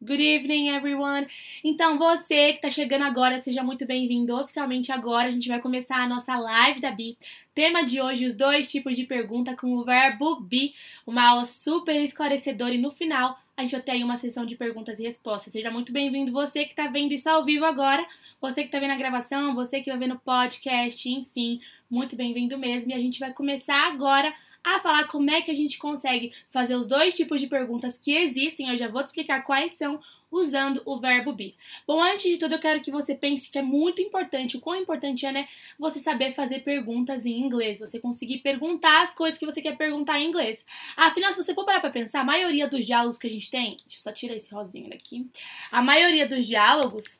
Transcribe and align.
Good 0.00 0.22
evening, 0.22 0.68
everyone! 0.68 1.26
Então, 1.64 1.98
você 1.98 2.52
que 2.52 2.58
está 2.58 2.70
chegando 2.70 3.02
agora, 3.02 3.40
seja 3.40 3.64
muito 3.64 3.84
bem-vindo 3.84 4.32
oficialmente 4.32 4.92
agora. 4.92 5.26
A 5.26 5.30
gente 5.30 5.48
vai 5.48 5.60
começar 5.60 5.96
a 5.96 6.06
nossa 6.06 6.36
live 6.36 6.78
da 6.78 6.92
Bi. 6.92 7.18
Tema 7.52 7.84
de 7.84 8.00
hoje, 8.00 8.24
os 8.24 8.36
dois 8.36 8.70
tipos 8.70 8.94
de 8.94 9.02
pergunta 9.02 9.56
com 9.56 9.74
o 9.74 9.82
verbo 9.82 10.40
be. 10.40 10.72
Uma 11.04 11.30
aula 11.30 11.44
super 11.44 12.00
esclarecedora 12.00 12.74
e 12.74 12.78
no 12.78 12.92
final 12.92 13.40
a 13.56 13.62
gente 13.62 13.72
vai 13.72 13.80
ter 13.80 14.04
uma 14.04 14.16
sessão 14.16 14.46
de 14.46 14.54
perguntas 14.54 15.00
e 15.00 15.02
respostas. 15.02 15.52
Seja 15.52 15.68
muito 15.68 15.92
bem-vindo 15.92 16.30
você 16.30 16.64
que 16.64 16.70
está 16.70 16.86
vendo 16.86 17.10
isso 17.10 17.28
ao 17.28 17.44
vivo 17.44 17.64
agora, 17.64 18.06
você 18.40 18.60
que 18.60 18.68
está 18.68 18.78
vendo 18.78 18.92
a 18.92 18.96
gravação, 18.96 19.52
você 19.52 19.80
que 19.80 19.90
vai 19.90 19.98
ver 19.98 20.06
no 20.06 20.20
podcast, 20.20 21.08
enfim, 21.10 21.60
muito 21.90 22.14
bem-vindo 22.14 22.56
mesmo. 22.56 22.92
E 22.92 22.94
a 22.94 22.98
gente 22.98 23.18
vai 23.18 23.32
começar 23.32 23.88
agora 23.88 24.32
a 24.62 24.80
falar 24.80 25.06
como 25.08 25.30
é 25.30 25.40
que 25.40 25.50
a 25.50 25.54
gente 25.54 25.78
consegue 25.78 26.32
fazer 26.48 26.74
os 26.74 26.86
dois 26.86 27.14
tipos 27.14 27.40
de 27.40 27.46
perguntas 27.46 27.98
que 27.98 28.14
existem. 28.14 28.68
Eu 28.68 28.76
já 28.76 28.88
vou 28.88 29.02
te 29.02 29.06
explicar 29.06 29.42
quais 29.42 29.72
são 29.72 30.00
usando 30.30 30.82
o 30.84 31.00
verbo 31.00 31.32
be. 31.32 31.56
Bom, 31.86 32.02
antes 32.02 32.30
de 32.30 32.36
tudo, 32.36 32.54
eu 32.54 32.58
quero 32.58 32.80
que 32.80 32.90
você 32.90 33.14
pense 33.14 33.50
que 33.50 33.58
é 33.58 33.62
muito 33.62 34.02
importante, 34.02 34.56
o 34.56 34.60
quão 34.60 34.76
importante 34.76 35.24
é, 35.24 35.32
né, 35.32 35.48
você 35.78 35.98
saber 35.98 36.34
fazer 36.34 36.60
perguntas 36.60 37.24
em 37.24 37.40
inglês, 37.40 37.80
você 37.80 37.98
conseguir 37.98 38.38
perguntar 38.38 39.02
as 39.02 39.14
coisas 39.14 39.38
que 39.38 39.46
você 39.46 39.62
quer 39.62 39.76
perguntar 39.76 40.20
em 40.20 40.28
inglês. 40.28 40.66
Afinal, 40.96 41.32
se 41.32 41.42
você 41.42 41.54
for 41.54 41.64
parar 41.64 41.80
pra 41.80 41.90
pensar, 41.90 42.20
a 42.20 42.24
maioria 42.24 42.68
dos 42.68 42.84
diálogos 42.84 43.18
que 43.18 43.26
a 43.26 43.30
gente 43.30 43.50
tem, 43.50 43.76
deixa 43.86 43.98
eu 43.98 44.02
só 44.02 44.12
tirar 44.12 44.34
esse 44.34 44.52
rosinho 44.52 44.90
daqui, 44.90 45.26
a 45.72 45.80
maioria 45.80 46.28
dos 46.28 46.46
diálogos 46.46 47.16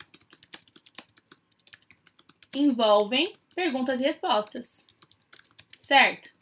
envolvem 2.54 3.32
perguntas 3.54 4.00
e 4.00 4.04
respostas, 4.04 4.84
certo? 5.78 6.37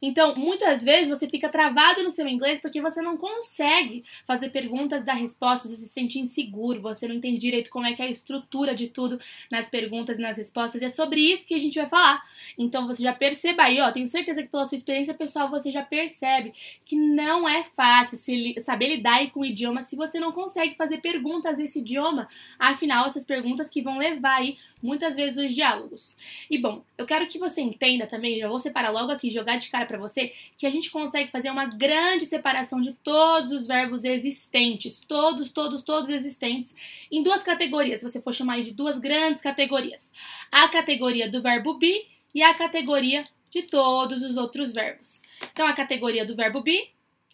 Então, 0.00 0.34
muitas 0.36 0.84
vezes 0.84 1.08
você 1.08 1.28
fica 1.28 1.48
travado 1.48 2.02
no 2.02 2.10
seu 2.10 2.26
inglês 2.28 2.60
porque 2.60 2.80
você 2.80 3.02
não 3.02 3.16
consegue 3.16 4.04
fazer 4.24 4.50
perguntas, 4.50 5.02
dar 5.02 5.14
respostas, 5.14 5.70
você 5.70 5.76
se 5.76 5.88
sente 5.88 6.18
inseguro, 6.18 6.80
você 6.80 7.08
não 7.08 7.14
entende 7.14 7.38
direito 7.38 7.70
como 7.70 7.86
é 7.86 7.94
que 7.94 8.02
é 8.02 8.06
a 8.06 8.10
estrutura 8.10 8.74
de 8.74 8.88
tudo 8.88 9.20
nas 9.50 9.68
perguntas 9.68 10.18
e 10.18 10.22
nas 10.22 10.36
respostas. 10.36 10.82
E 10.82 10.84
é 10.84 10.88
sobre 10.88 11.20
isso 11.20 11.46
que 11.46 11.54
a 11.54 11.58
gente 11.58 11.78
vai 11.78 11.88
falar. 11.88 12.22
Então, 12.56 12.86
você 12.86 13.02
já 13.02 13.12
perceba 13.12 13.64
aí, 13.64 13.80
ó, 13.80 13.90
tenho 13.90 14.06
certeza 14.06 14.42
que 14.42 14.48
pela 14.48 14.66
sua 14.66 14.76
experiência 14.76 15.14
pessoal 15.14 15.50
você 15.50 15.70
já 15.70 15.82
percebe 15.82 16.52
que 16.84 16.96
não 16.96 17.48
é 17.48 17.62
fácil 17.64 18.18
saber 18.60 18.96
lidar 18.96 19.28
com 19.30 19.40
o 19.40 19.44
idioma 19.44 19.82
se 19.82 19.96
você 19.96 20.20
não 20.20 20.32
consegue 20.32 20.76
fazer 20.76 20.98
perguntas 20.98 21.58
nesse 21.58 21.80
idioma. 21.80 22.28
Afinal, 22.58 23.06
essas 23.06 23.24
perguntas 23.24 23.68
que 23.68 23.82
vão 23.82 23.98
levar 23.98 24.36
aí 24.36 24.56
muitas 24.82 25.16
vezes 25.16 25.38
os 25.44 25.54
diálogos. 25.54 26.16
E 26.50 26.58
bom, 26.58 26.84
eu 26.96 27.06
quero 27.06 27.26
que 27.26 27.38
você 27.38 27.60
entenda 27.60 28.06
também, 28.06 28.38
já 28.38 28.48
vou 28.48 28.58
separar 28.58 28.90
logo 28.90 29.12
aqui, 29.12 29.28
jogar 29.30 29.56
de 29.56 29.68
cara 29.68 29.86
para 29.86 29.98
você, 29.98 30.32
que 30.56 30.66
a 30.66 30.70
gente 30.70 30.90
consegue 30.90 31.30
fazer 31.30 31.50
uma 31.50 31.66
grande 31.66 32.26
separação 32.26 32.80
de 32.80 32.92
todos 32.92 33.50
os 33.50 33.66
verbos 33.66 34.04
existentes, 34.04 35.00
todos, 35.00 35.50
todos, 35.50 35.82
todos 35.82 36.10
existentes, 36.10 36.74
em 37.10 37.22
duas 37.22 37.42
categorias. 37.42 38.00
Se 38.00 38.10
você 38.10 38.20
for 38.20 38.34
chamar 38.34 38.60
de 38.60 38.72
duas 38.72 38.98
grandes 38.98 39.42
categorias: 39.42 40.12
a 40.50 40.68
categoria 40.68 41.30
do 41.30 41.42
verbo 41.42 41.74
be 41.74 42.06
e 42.34 42.42
a 42.42 42.54
categoria 42.54 43.24
de 43.50 43.62
todos 43.62 44.22
os 44.22 44.36
outros 44.36 44.72
verbos. 44.72 45.22
Então, 45.52 45.66
a 45.66 45.72
categoria 45.72 46.24
do 46.24 46.34
verbo 46.34 46.60
be 46.60 46.90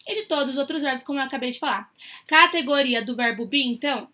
e 0.07 0.15
de 0.15 0.23
todos 0.23 0.51
os 0.51 0.57
outros 0.57 0.81
verbos, 0.81 1.03
como 1.03 1.19
eu 1.19 1.23
acabei 1.23 1.51
de 1.51 1.59
falar. 1.59 1.91
Categoria 2.27 3.03
do 3.03 3.15
verbo 3.15 3.45
be, 3.45 3.63
então, 3.63 4.07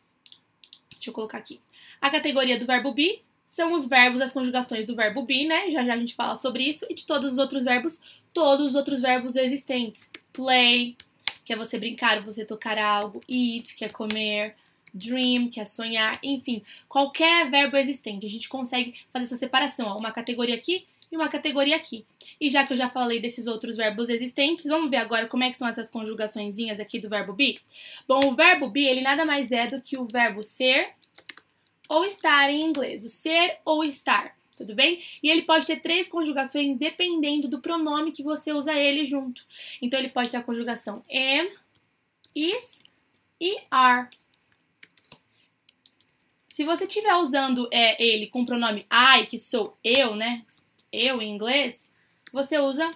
deixa 0.91 1.09
eu 1.09 1.13
colocar 1.13 1.37
aqui. 1.37 1.59
A 2.01 2.09
categoria 2.09 2.59
do 2.59 2.65
verbo 2.65 2.91
be 2.93 3.21
são 3.45 3.73
os 3.73 3.87
verbos, 3.87 4.21
as 4.21 4.31
conjugações 4.31 4.87
do 4.87 4.95
verbo 4.95 5.23
be, 5.23 5.45
né? 5.45 5.69
Já 5.69 5.85
já 5.85 5.93
a 5.93 5.97
gente 5.97 6.15
fala 6.15 6.35
sobre 6.35 6.63
isso. 6.63 6.85
E 6.89 6.95
de 6.95 7.05
todos 7.05 7.33
os 7.33 7.37
outros 7.37 7.63
verbos, 7.63 8.01
todos 8.33 8.67
os 8.67 8.75
outros 8.75 9.01
verbos 9.01 9.35
existentes. 9.35 10.09
Play, 10.33 10.95
que 11.45 11.53
é 11.53 11.55
você 11.55 11.77
brincar, 11.77 12.23
você 12.23 12.43
tocar 12.43 12.77
algo. 12.77 13.19
Eat, 13.29 13.75
que 13.75 13.85
é 13.85 13.89
comer. 13.89 14.55
Dream, 14.93 15.49
que 15.49 15.59
é 15.59 15.65
sonhar. 15.65 16.17
Enfim, 16.23 16.63
qualquer 16.89 17.49
verbo 17.51 17.77
existente. 17.77 18.25
A 18.25 18.29
gente 18.29 18.49
consegue 18.49 18.95
fazer 19.11 19.25
essa 19.25 19.37
separação. 19.37 19.87
Ó, 19.87 19.97
uma 19.97 20.11
categoria 20.11 20.55
aqui 20.55 20.85
e 21.11 21.15
uma 21.15 21.27
categoria 21.27 21.75
aqui. 21.75 22.05
E 22.39 22.49
já 22.49 22.65
que 22.65 22.73
eu 22.73 22.77
já 22.77 22.89
falei 22.89 23.19
desses 23.19 23.47
outros 23.47 23.75
verbos 23.75 24.09
existentes, 24.09 24.65
vamos 24.65 24.89
ver 24.89 24.97
agora 24.97 25.27
como 25.27 25.43
é 25.43 25.51
que 25.51 25.57
são 25.57 25.67
essas 25.67 25.89
conjugaçõezinhas 25.89 26.79
aqui 26.79 26.99
do 26.99 27.09
verbo 27.09 27.33
be? 27.33 27.59
Bom, 28.07 28.21
o 28.25 28.33
verbo 28.33 28.69
be, 28.69 28.85
ele 28.85 29.01
nada 29.01 29.25
mais 29.25 29.51
é 29.51 29.67
do 29.67 29.81
que 29.81 29.97
o 29.97 30.05
verbo 30.05 30.41
ser 30.41 30.93
ou 31.91 32.05
estar 32.05 32.49
em 32.49 32.63
inglês, 32.63 33.03
o 33.03 33.09
ser 33.09 33.59
ou 33.65 33.83
estar, 33.83 34.33
tudo 34.55 34.73
bem? 34.73 35.03
E 35.21 35.29
ele 35.29 35.41
pode 35.41 35.65
ter 35.65 35.81
três 35.81 36.07
conjugações 36.07 36.77
dependendo 36.77 37.49
do 37.49 37.59
pronome 37.59 38.13
que 38.13 38.23
você 38.23 38.53
usa 38.53 38.73
ele 38.73 39.03
junto. 39.03 39.45
Então 39.81 39.99
ele 39.99 40.07
pode 40.07 40.31
ter 40.31 40.37
a 40.37 40.43
conjugação 40.43 41.03
am, 41.11 41.49
is 42.33 42.81
e 43.41 43.57
are. 43.69 44.07
Se 46.47 46.63
você 46.63 46.85
estiver 46.85 47.13
usando 47.15 47.67
é, 47.73 48.01
ele 48.01 48.27
com 48.27 48.43
o 48.43 48.45
pronome 48.45 48.87
I, 48.89 49.25
que 49.25 49.37
sou 49.37 49.77
eu, 49.83 50.15
né? 50.15 50.45
Eu 50.93 51.21
em 51.21 51.29
inglês, 51.29 51.91
você 52.31 52.57
usa 52.57 52.89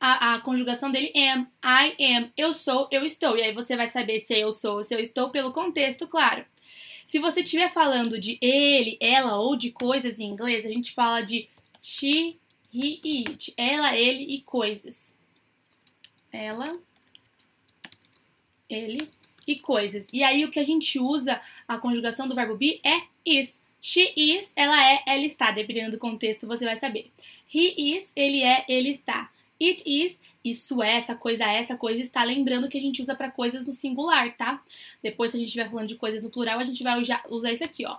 a, 0.00 0.36
a, 0.36 0.40
conjugação 0.40 0.90
dele 0.90 1.12
am, 1.14 1.46
I 1.62 2.16
am, 2.16 2.32
eu 2.34 2.54
sou, 2.54 2.88
eu 2.90 3.04
estou. 3.04 3.36
E 3.36 3.42
aí 3.42 3.52
você 3.52 3.76
vai 3.76 3.88
saber 3.88 4.20
se 4.20 4.38
eu 4.38 4.54
sou 4.54 4.76
ou 4.76 4.84
se 4.84 4.94
eu 4.94 5.00
estou 5.00 5.28
pelo 5.28 5.52
contexto, 5.52 6.08
claro. 6.08 6.46
Se 7.08 7.18
você 7.18 7.40
estiver 7.40 7.72
falando 7.72 8.20
de 8.20 8.36
ele, 8.38 8.98
ela 9.00 9.40
ou 9.40 9.56
de 9.56 9.72
coisas 9.72 10.20
em 10.20 10.26
inglês, 10.26 10.66
a 10.66 10.68
gente 10.68 10.92
fala 10.92 11.22
de 11.22 11.48
she, 11.80 12.38
he, 12.70 13.00
it. 13.26 13.54
Ela, 13.56 13.96
ele 13.96 14.24
e 14.24 14.42
coisas. 14.42 15.16
Ela, 16.30 16.78
ele 18.68 19.08
e 19.46 19.58
coisas. 19.58 20.08
E 20.12 20.22
aí 20.22 20.44
o 20.44 20.50
que 20.50 20.60
a 20.60 20.64
gente 20.64 20.98
usa 20.98 21.40
a 21.66 21.78
conjugação 21.78 22.28
do 22.28 22.34
verbo 22.34 22.58
be 22.58 22.78
é 22.84 23.00
is. 23.24 23.58
She 23.80 24.12
is, 24.14 24.52
ela 24.54 24.78
é, 24.92 25.02
ela 25.06 25.24
está. 25.24 25.50
Dependendo 25.50 25.92
do 25.92 25.98
contexto, 25.98 26.46
você 26.46 26.66
vai 26.66 26.76
saber. 26.76 27.10
He 27.50 27.96
is, 27.96 28.12
ele 28.14 28.42
é, 28.42 28.66
ele 28.68 28.90
está. 28.90 29.32
It 29.58 29.82
is, 29.86 30.20
isso 30.50 30.82
é, 30.82 30.96
essa 30.96 31.14
coisa 31.14 31.44
é, 31.44 31.56
essa 31.56 31.76
coisa 31.76 32.00
está. 32.00 32.22
Lembrando 32.24 32.68
que 32.68 32.78
a 32.78 32.80
gente 32.80 33.02
usa 33.02 33.14
para 33.14 33.30
coisas 33.30 33.66
no 33.66 33.72
singular, 33.72 34.36
tá? 34.36 34.62
Depois, 35.02 35.30
se 35.30 35.36
a 35.36 35.40
gente 35.40 35.48
estiver 35.48 35.68
falando 35.68 35.88
de 35.88 35.96
coisas 35.96 36.22
no 36.22 36.30
plural, 36.30 36.58
a 36.58 36.64
gente 36.64 36.82
vai 36.82 37.00
usar, 37.00 37.52
isso 37.52 37.64
aqui, 37.64 37.84
ó. 37.86 37.96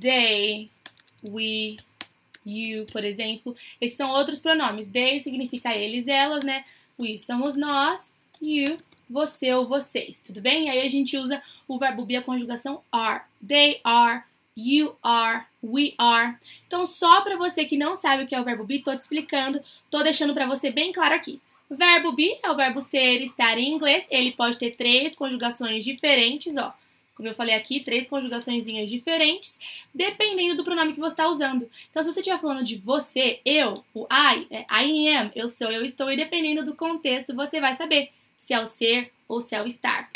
They, 0.00 0.70
we, 1.22 1.76
you, 2.44 2.86
por 2.92 3.04
exemplo. 3.04 3.56
Esses 3.80 3.96
são 3.96 4.10
outros 4.10 4.38
pronomes. 4.38 4.86
They 4.88 5.20
significa 5.20 5.74
eles, 5.74 6.08
elas, 6.08 6.44
né? 6.44 6.64
We 6.98 7.18
somos 7.18 7.56
nós, 7.56 8.12
you, 8.40 8.76
você 9.08 9.52
ou 9.52 9.66
vocês, 9.66 10.20
tudo 10.20 10.40
bem? 10.40 10.70
Aí 10.70 10.80
a 10.80 10.88
gente 10.88 11.16
usa 11.16 11.42
o 11.66 11.78
verbo 11.78 12.04
be, 12.04 12.16
a 12.16 12.22
conjugação 12.22 12.82
are. 12.90 13.22
They 13.46 13.80
are, 13.84 14.24
you 14.56 14.96
are, 15.02 15.46
we 15.62 15.94
are. 15.98 16.36
Então, 16.66 16.86
só 16.86 17.22
para 17.22 17.36
você 17.36 17.64
que 17.64 17.76
não 17.76 17.96
sabe 17.96 18.24
o 18.24 18.26
que 18.26 18.34
é 18.34 18.40
o 18.40 18.44
verbo 18.44 18.64
be, 18.64 18.80
tô 18.80 18.94
te 18.94 19.00
explicando, 19.00 19.60
tô 19.90 20.02
deixando 20.02 20.34
para 20.34 20.46
você 20.46 20.70
bem 20.70 20.92
claro 20.92 21.14
aqui. 21.14 21.40
Verbo 21.70 22.12
be 22.12 22.38
é 22.42 22.50
o 22.50 22.56
verbo 22.56 22.80
ser, 22.80 23.22
estar 23.22 23.58
em 23.58 23.72
inglês. 23.72 24.06
Ele 24.10 24.32
pode 24.32 24.58
ter 24.58 24.76
três 24.76 25.14
conjugações 25.14 25.84
diferentes, 25.84 26.56
ó. 26.56 26.72
Como 27.14 27.28
eu 27.28 27.34
falei 27.34 27.54
aqui, 27.54 27.78
três 27.78 28.08
conjugações 28.08 28.64
diferentes, 28.90 29.58
dependendo 29.94 30.56
do 30.56 30.64
pronome 30.64 30.92
que 30.92 30.98
você 30.98 31.12
está 31.12 31.28
usando. 31.28 31.70
Então, 31.88 32.02
se 32.02 32.12
você 32.12 32.20
estiver 32.20 32.40
falando 32.40 32.64
de 32.64 32.76
você, 32.76 33.40
eu, 33.44 33.84
o 33.94 34.04
I, 34.10 34.46
é 34.50 34.66
I 34.84 35.08
am, 35.10 35.30
eu 35.34 35.48
sou, 35.48 35.70
eu 35.70 35.84
estou, 35.84 36.12
e 36.12 36.16
dependendo 36.16 36.64
do 36.64 36.74
contexto, 36.74 37.32
você 37.32 37.60
vai 37.60 37.74
saber 37.74 38.10
se 38.36 38.52
é 38.52 38.60
o 38.60 38.66
ser 38.66 39.12
ou 39.28 39.40
se 39.40 39.54
é 39.54 39.62
o 39.62 39.66
estar 39.66 40.10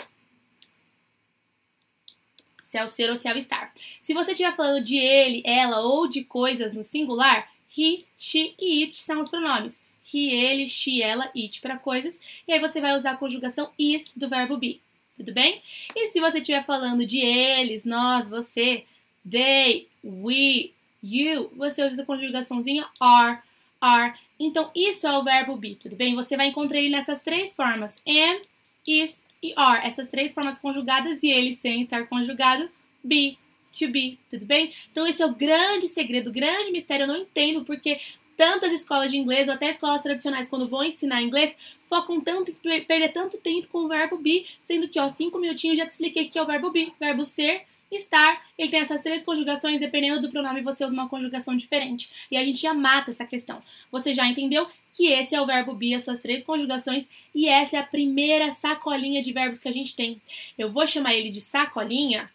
se 2.69 2.77
é 2.77 2.85
o 2.85 2.89
ser 2.89 3.09
ou 3.09 3.17
se 3.17 3.27
é 3.27 3.33
o 3.33 3.39
estar. 3.39 3.73
Se 3.99 4.13
você 4.13 4.33
estiver 4.33 4.55
falando 4.55 4.85
de 4.85 4.99
ele, 4.99 5.43
ela 5.47 5.81
ou 5.81 6.07
de 6.07 6.23
coisas 6.23 6.75
no 6.75 6.85
singular, 6.85 7.51
he, 7.77 8.05
she 8.15 8.55
e 8.61 8.83
it 8.83 8.95
são 8.95 9.23
os 9.23 9.31
pronomes. 9.31 9.83
He, 10.13 10.29
ele, 10.35 10.69
she, 10.69 11.03
ela, 11.03 11.31
it 11.35 11.63
para 11.63 11.79
coisas. 11.79 12.21
E 12.47 12.53
aí 12.53 12.61
você 12.61 12.79
vai 12.79 12.95
usar 12.95 13.13
a 13.13 13.17
conjugação 13.17 13.71
is 13.79 14.13
do 14.15 14.29
verbo 14.29 14.59
be. 14.59 14.83
Tudo 15.17 15.33
bem? 15.33 15.63
E 15.97 16.09
se 16.09 16.21
você 16.21 16.41
estiver 16.41 16.63
falando 16.67 17.07
de 17.07 17.21
eles, 17.21 17.87
nós, 17.87 18.29
você, 18.29 18.85
they, 19.29 19.89
we, 20.05 20.73
you, 21.03 21.51
você 21.57 21.83
usa 21.83 22.03
a 22.03 22.07
conjugaçãozinha 22.07 22.87
are, 23.01 23.41
are. 23.81 24.13
Então, 24.39 24.71
isso 24.77 25.07
é 25.07 25.19
o 25.19 25.25
verbo 25.25 25.57
be, 25.57 25.75
tudo 25.75 25.97
bem? 25.97 26.15
Você 26.15 26.37
vai 26.37 26.49
encontrar 26.49 26.79
ele 26.79 26.91
nessas 26.91 27.23
três 27.23 27.57
formas: 27.57 27.97
am, 28.07 28.43
is 28.87 29.25
e 29.43 29.53
are, 29.57 29.87
essas 29.87 30.09
três 30.09 30.35
formas 30.35 30.59
conjugadas 30.59 31.23
e 31.23 31.29
ele 31.29 31.53
sem 31.53 31.83
estar 31.83 32.07
conjugado, 32.07 32.69
be, 33.03 33.39
to 33.77 33.89
be, 33.89 34.19
tudo 34.31 34.45
bem? 34.45 34.73
Então 34.91 35.07
esse 35.07 35.23
é 35.23 35.27
o 35.27 35.35
grande 35.35 35.89
segredo, 35.89 36.31
o 36.31 36.33
grande 36.33 36.71
mistério, 36.71 37.05
eu 37.05 37.09
não 37.09 37.17
entendo 37.19 37.65
porque 37.65 38.01
tantas 38.37 38.73
escolas 38.73 39.11
de 39.11 39.19
inglês 39.19 39.49
ou 39.49 39.55
até 39.55 39.69
escolas 39.69 40.03
tradicionais 40.03 40.49
quando 40.49 40.69
vão 40.69 40.85
ensinar 40.85 41.23
inglês 41.23 41.57
focam 41.89 42.21
tanto 42.21 42.53
em 42.53 42.85
perder 42.85 43.13
tanto 43.13 43.37
tempo 43.39 43.67
com 43.69 43.79
o 43.79 43.89
verbo 43.89 44.17
be, 44.19 44.47
sendo 44.61 44.89
que 44.89 45.01
ó, 45.01 45.09
cinco 45.09 45.39
minutinhos 45.39 45.77
já 45.77 45.87
te 45.87 45.91
expliquei 45.91 46.29
que 46.29 46.39
é 46.39 46.43
o 46.43 46.47
verbo 46.47 46.71
be, 46.71 46.93
verbo 47.01 47.25
ser, 47.25 47.65
estar, 47.91 48.47
ele 48.57 48.71
tem 48.71 48.81
essas 48.81 49.03
três 49.03 49.25
conjugações, 49.25 49.81
dependendo 49.81 50.21
do 50.21 50.31
pronome 50.31 50.61
você 50.61 50.85
usa 50.85 50.93
uma 50.93 51.09
conjugação 51.09 51.57
diferente. 51.57 52.27
E 52.31 52.37
a 52.37 52.45
gente 52.45 52.61
já 52.61 52.75
mata 52.75 53.11
essa 53.11 53.25
questão. 53.25 53.63
Você 53.91 54.13
já 54.13 54.27
entendeu 54.27 54.67
que 54.99 55.07
esse 55.07 55.33
é 55.33 55.41
o 55.41 55.47
verbo 55.47 55.75
be, 55.75 55.95
as 55.95 56.03
suas 56.03 56.19
três 56.19 56.43
conjugações, 56.43 57.09
e 57.33 57.49
essa 57.49 57.77
é 57.77 57.79
a 57.79 57.85
primeira 57.85 58.51
sacolinha 58.51 59.23
de 59.23 59.33
verbos 59.33 59.61
que 59.61 59.69
a 59.69 59.73
gente 59.73 59.95
tem. 59.95 60.21
Eu 60.59 60.73
vou 60.73 60.85
chamar 60.89 61.15
ele 61.15 61.31
de 61.31 61.41
sacolinha 61.41 62.29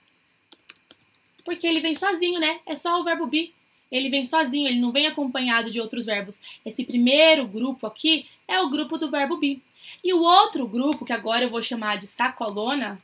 porque 1.43 1.67
ele 1.67 1.81
vem 1.81 1.93
sozinho, 1.93 2.39
né? 2.39 2.61
É 2.65 2.73
só 2.73 3.01
o 3.01 3.03
verbo 3.03 3.27
be. 3.27 3.53
Ele 3.91 4.09
vem 4.09 4.23
sozinho, 4.23 4.69
ele 4.69 4.79
não 4.79 4.93
vem 4.93 5.07
acompanhado 5.07 5.69
de 5.69 5.81
outros 5.81 6.05
verbos. 6.05 6.39
Esse 6.65 6.85
primeiro 6.85 7.45
grupo 7.45 7.85
aqui 7.85 8.29
é 8.47 8.61
o 8.61 8.69
grupo 8.69 8.97
do 8.97 9.11
verbo 9.11 9.35
be. 9.35 9.61
E 10.01 10.13
o 10.13 10.21
outro 10.21 10.65
grupo, 10.65 11.05
que 11.05 11.11
agora 11.11 11.43
eu 11.43 11.49
vou 11.49 11.61
chamar 11.61 11.97
de 11.97 12.07
sacolona, 12.07 12.97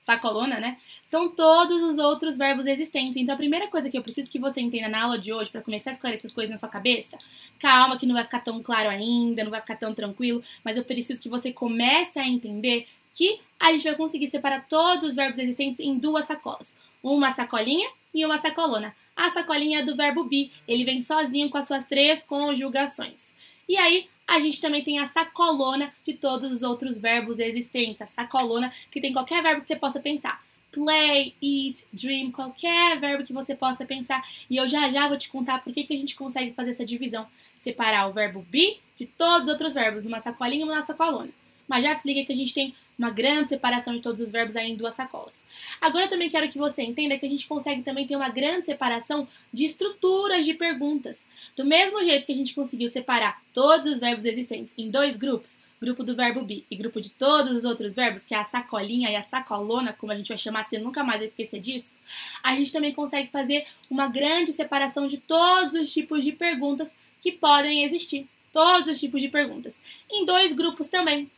sacolona, 0.00 0.58
né? 0.58 0.78
São 1.02 1.28
todos 1.28 1.82
os 1.82 1.98
outros 1.98 2.38
verbos 2.38 2.66
existentes. 2.66 3.16
Então 3.16 3.34
a 3.34 3.38
primeira 3.38 3.68
coisa 3.68 3.90
que 3.90 3.98
eu 3.98 4.02
preciso 4.02 4.30
que 4.30 4.38
você 4.38 4.58
entenda 4.58 4.88
na 4.88 5.02
aula 5.02 5.18
de 5.18 5.30
hoje 5.30 5.50
para 5.50 5.60
começar 5.60 5.90
a 5.90 5.92
esclarecer 5.92 6.20
essas 6.20 6.32
coisas 6.32 6.50
na 6.50 6.56
sua 6.56 6.70
cabeça, 6.70 7.18
calma 7.58 7.98
que 7.98 8.06
não 8.06 8.14
vai 8.14 8.24
ficar 8.24 8.40
tão 8.40 8.62
claro 8.62 8.88
ainda, 8.88 9.44
não 9.44 9.50
vai 9.50 9.60
ficar 9.60 9.76
tão 9.76 9.94
tranquilo, 9.94 10.42
mas 10.64 10.78
eu 10.78 10.84
preciso 10.84 11.20
que 11.20 11.28
você 11.28 11.52
comece 11.52 12.18
a 12.18 12.26
entender 12.26 12.88
que 13.12 13.40
a 13.58 13.72
gente 13.72 13.84
vai 13.84 13.94
conseguir 13.94 14.28
separar 14.28 14.66
todos 14.66 15.10
os 15.10 15.14
verbos 15.14 15.38
existentes 15.38 15.80
em 15.80 15.98
duas 15.98 16.24
sacolas. 16.24 16.74
Uma 17.02 17.30
sacolinha 17.30 17.88
e 18.14 18.24
uma 18.24 18.38
sacolona. 18.38 18.96
A 19.14 19.28
sacolinha 19.28 19.80
é 19.80 19.84
do 19.84 19.96
verbo 19.96 20.24
be, 20.24 20.50
ele 20.66 20.84
vem 20.84 21.02
sozinho 21.02 21.50
com 21.50 21.58
as 21.58 21.66
suas 21.66 21.84
três 21.84 22.24
conjugações. 22.24 23.36
E 23.68 23.76
aí, 23.76 24.08
a 24.30 24.38
gente 24.38 24.60
também 24.60 24.84
tem 24.84 25.00
a 25.00 25.06
sacolona 25.06 25.92
de 26.04 26.12
todos 26.14 26.52
os 26.52 26.62
outros 26.62 26.96
verbos 26.96 27.40
existentes. 27.40 28.00
A 28.00 28.06
sacolona 28.06 28.72
que 28.88 29.00
tem 29.00 29.12
qualquer 29.12 29.42
verbo 29.42 29.60
que 29.60 29.66
você 29.66 29.74
possa 29.74 29.98
pensar. 29.98 30.40
Play, 30.70 31.34
eat, 31.42 31.84
dream, 31.92 32.30
qualquer 32.30 33.00
verbo 33.00 33.24
que 33.24 33.32
você 33.32 33.56
possa 33.56 33.84
pensar. 33.84 34.24
E 34.48 34.56
eu 34.56 34.68
já 34.68 34.88
já 34.88 35.08
vou 35.08 35.18
te 35.18 35.28
contar 35.28 35.60
por 35.64 35.74
que, 35.74 35.82
que 35.82 35.94
a 35.94 35.98
gente 35.98 36.14
consegue 36.14 36.52
fazer 36.52 36.70
essa 36.70 36.86
divisão. 36.86 37.26
Separar 37.56 38.06
o 38.06 38.12
verbo 38.12 38.46
be 38.48 38.78
de 38.96 39.04
todos 39.04 39.48
os 39.48 39.52
outros 39.52 39.74
verbos, 39.74 40.04
numa 40.04 40.20
sacolinha 40.20 40.64
e 40.64 40.68
numa 40.68 40.80
sacolona. 40.80 41.30
Mas 41.70 41.84
já 41.84 41.94
te 41.94 41.98
expliquei 41.98 42.24
que 42.24 42.32
a 42.32 42.36
gente 42.36 42.52
tem 42.52 42.74
uma 42.98 43.10
grande 43.10 43.50
separação 43.50 43.94
de 43.94 44.02
todos 44.02 44.20
os 44.20 44.28
verbos 44.28 44.56
aí 44.56 44.72
em 44.72 44.74
duas 44.74 44.92
sacolas. 44.92 45.44
Agora 45.80 46.06
eu 46.06 46.10
também 46.10 46.28
quero 46.28 46.48
que 46.48 46.58
você 46.58 46.82
entenda 46.82 47.16
que 47.16 47.24
a 47.24 47.28
gente 47.28 47.46
consegue 47.46 47.80
também 47.82 48.08
ter 48.08 48.16
uma 48.16 48.28
grande 48.28 48.66
separação 48.66 49.28
de 49.52 49.64
estruturas 49.66 50.44
de 50.44 50.52
perguntas. 50.52 51.24
Do 51.54 51.64
mesmo 51.64 52.02
jeito 52.02 52.26
que 52.26 52.32
a 52.32 52.34
gente 52.34 52.56
conseguiu 52.56 52.88
separar 52.88 53.40
todos 53.54 53.86
os 53.86 54.00
verbos 54.00 54.24
existentes 54.24 54.74
em 54.76 54.90
dois 54.90 55.16
grupos, 55.16 55.60
grupo 55.80 56.02
do 56.02 56.16
verbo 56.16 56.42
be 56.42 56.64
e 56.68 56.74
grupo 56.74 57.00
de 57.00 57.10
todos 57.10 57.56
os 57.56 57.64
outros 57.64 57.94
verbos, 57.94 58.26
que 58.26 58.34
é 58.34 58.38
a 58.38 58.44
sacolinha 58.44 59.08
e 59.08 59.14
a 59.14 59.22
sacolona, 59.22 59.92
como 59.92 60.10
a 60.10 60.16
gente 60.16 60.28
vai 60.28 60.36
chamar, 60.36 60.64
se 60.64 60.76
nunca 60.76 61.04
mais 61.04 61.22
esquecer 61.22 61.60
disso, 61.60 62.00
a 62.42 62.56
gente 62.56 62.72
também 62.72 62.92
consegue 62.92 63.30
fazer 63.30 63.64
uma 63.88 64.08
grande 64.08 64.52
separação 64.52 65.06
de 65.06 65.18
todos 65.18 65.74
os 65.74 65.92
tipos 65.92 66.24
de 66.24 66.32
perguntas 66.32 66.96
que 67.22 67.30
podem 67.30 67.84
existir. 67.84 68.26
Todos 68.52 68.88
os 68.88 68.98
tipos 68.98 69.22
de 69.22 69.28
perguntas. 69.28 69.80
Em 70.10 70.24
dois 70.24 70.52
grupos 70.52 70.88
também. 70.88 71.30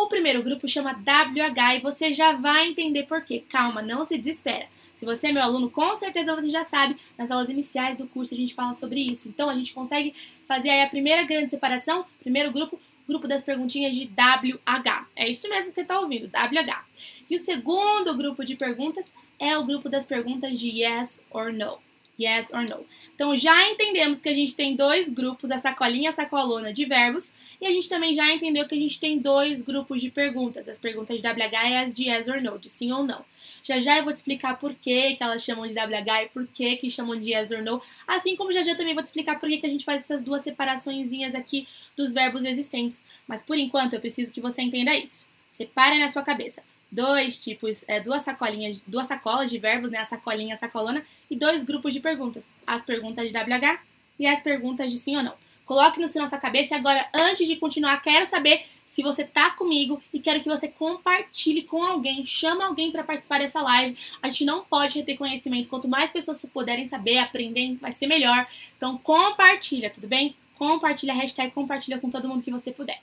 O 0.00 0.06
primeiro 0.06 0.42
grupo 0.42 0.66
chama 0.66 0.92
WH 0.92 1.76
e 1.76 1.80
você 1.80 2.14
já 2.14 2.32
vai 2.32 2.68
entender 2.68 3.02
por 3.02 3.22
quê. 3.22 3.44
Calma, 3.50 3.82
não 3.82 4.02
se 4.02 4.16
desespera. 4.16 4.66
Se 4.94 5.04
você 5.04 5.26
é 5.26 5.32
meu 5.32 5.42
aluno, 5.42 5.68
com 5.68 5.94
certeza 5.94 6.34
você 6.34 6.48
já 6.48 6.64
sabe, 6.64 6.96
nas 7.18 7.30
aulas 7.30 7.50
iniciais 7.50 7.98
do 7.98 8.06
curso 8.06 8.32
a 8.32 8.36
gente 8.36 8.54
fala 8.54 8.72
sobre 8.72 8.98
isso. 8.98 9.28
Então 9.28 9.50
a 9.50 9.54
gente 9.54 9.74
consegue 9.74 10.14
fazer 10.48 10.70
aí 10.70 10.80
a 10.80 10.88
primeira 10.88 11.24
grande 11.24 11.50
separação, 11.50 12.06
primeiro 12.18 12.50
grupo, 12.50 12.80
grupo 13.06 13.28
das 13.28 13.44
perguntinhas 13.44 13.94
de 13.94 14.06
WH. 14.06 15.06
É 15.14 15.28
isso 15.28 15.46
mesmo 15.50 15.66
que 15.68 15.74
você 15.74 15.82
está 15.82 16.00
ouvindo, 16.00 16.28
WH. 16.28 16.82
E 17.28 17.36
o 17.36 17.38
segundo 17.38 18.16
grupo 18.16 18.42
de 18.42 18.56
perguntas 18.56 19.12
é 19.38 19.58
o 19.58 19.66
grupo 19.66 19.90
das 19.90 20.06
perguntas 20.06 20.58
de 20.58 20.82
yes 20.82 21.20
or 21.30 21.52
no. 21.52 21.78
Yes 22.20 22.50
or 22.52 22.68
no. 22.68 22.84
Então 23.14 23.34
já 23.34 23.70
entendemos 23.70 24.20
que 24.20 24.28
a 24.28 24.34
gente 24.34 24.54
tem 24.54 24.76
dois 24.76 25.08
grupos, 25.08 25.50
a 25.50 25.56
sacolinha 25.56 26.04
e 26.04 26.06
a 26.08 26.12
sacolona 26.12 26.72
de 26.72 26.84
verbos, 26.84 27.32
e 27.60 27.66
a 27.66 27.70
gente 27.70 27.88
também 27.88 28.14
já 28.14 28.30
entendeu 28.32 28.66
que 28.66 28.74
a 28.74 28.78
gente 28.78 28.98
tem 28.98 29.18
dois 29.18 29.62
grupos 29.62 30.00
de 30.00 30.10
perguntas, 30.10 30.68
as 30.68 30.78
perguntas 30.78 31.20
de 31.20 31.26
WH 31.26 31.68
e 31.68 31.76
as 31.76 31.94
de 31.94 32.08
yes 32.08 32.28
or 32.28 32.40
no, 32.42 32.58
de 32.58 32.68
sim 32.68 32.92
ou 32.92 33.04
não. 33.04 33.24
Já 33.62 33.78
já 33.78 33.98
eu 33.98 34.04
vou 34.04 34.12
te 34.12 34.16
explicar 34.16 34.58
por 34.58 34.74
que, 34.74 35.16
que 35.16 35.22
elas 35.22 35.42
chamam 35.42 35.66
de 35.66 35.74
WH 35.74 36.24
e 36.24 36.28
por 36.28 36.46
que, 36.46 36.76
que 36.76 36.90
chamam 36.90 37.18
de 37.18 37.32
yes 37.32 37.50
or 37.50 37.62
no, 37.62 37.80
assim 38.06 38.36
como 38.36 38.52
já 38.52 38.62
já 38.62 38.74
também 38.74 38.94
vou 38.94 39.02
te 39.02 39.08
explicar 39.08 39.38
por 39.38 39.48
que, 39.48 39.58
que 39.58 39.66
a 39.66 39.70
gente 39.70 39.84
faz 39.84 40.02
essas 40.02 40.22
duas 40.22 40.42
separaçõezinhas 40.42 41.34
aqui 41.34 41.66
dos 41.96 42.14
verbos 42.14 42.44
existentes. 42.44 43.02
Mas 43.26 43.42
por 43.42 43.58
enquanto 43.58 43.94
eu 43.94 44.00
preciso 44.00 44.32
que 44.32 44.40
você 44.40 44.62
entenda 44.62 44.94
isso. 44.94 45.26
Separe 45.48 45.98
na 45.98 46.08
sua 46.08 46.22
cabeça 46.22 46.62
dois 46.90 47.42
tipos, 47.42 47.84
é, 47.88 48.00
duas 48.00 48.22
sacolinhas, 48.22 48.82
duas 48.86 49.06
sacolas 49.06 49.50
de 49.50 49.58
verbos, 49.58 49.90
né, 49.90 49.98
a 49.98 50.04
sacolinha 50.04 50.54
a 50.54 50.58
sacolona, 50.58 51.04
e 51.30 51.36
dois 51.36 51.62
grupos 51.62 51.94
de 51.94 52.00
perguntas, 52.00 52.50
as 52.66 52.82
perguntas 52.82 53.30
de 53.30 53.36
WH 53.36 53.78
e 54.18 54.26
as 54.26 54.40
perguntas 54.40 54.90
de 54.92 54.98
sim 54.98 55.16
ou 55.16 55.22
não. 55.22 55.34
Coloque 55.64 56.00
no 56.00 56.06
na 56.20 56.26
sua 56.26 56.38
cabeça 56.38 56.74
e 56.74 56.78
agora, 56.78 57.08
antes 57.14 57.46
de 57.46 57.54
continuar, 57.54 58.02
quero 58.02 58.26
saber 58.26 58.64
se 58.90 59.04
você 59.04 59.22
tá 59.22 59.50
comigo 59.50 60.02
e 60.12 60.18
quero 60.18 60.40
que 60.40 60.48
você 60.48 60.66
compartilhe 60.66 61.62
com 61.62 61.80
alguém, 61.80 62.26
chama 62.26 62.66
alguém 62.66 62.90
para 62.90 63.04
participar 63.04 63.38
dessa 63.38 63.62
live. 63.62 63.96
A 64.20 64.28
gente 64.28 64.44
não 64.44 64.64
pode 64.64 64.98
reter 64.98 65.16
conhecimento, 65.16 65.68
quanto 65.68 65.86
mais 65.86 66.10
pessoas 66.10 66.44
puderem 66.52 66.86
saber, 66.86 67.18
aprender, 67.18 67.76
vai 67.76 67.92
ser 67.92 68.08
melhor. 68.08 68.48
Então 68.76 68.98
compartilha, 68.98 69.90
tudo 69.90 70.08
bem? 70.08 70.34
Compartilha, 70.56 71.14
hashtag 71.14 71.52
compartilha 71.52 72.00
com 72.00 72.10
todo 72.10 72.26
mundo 72.26 72.42
que 72.42 72.50
você 72.50 72.72
puder. 72.72 73.00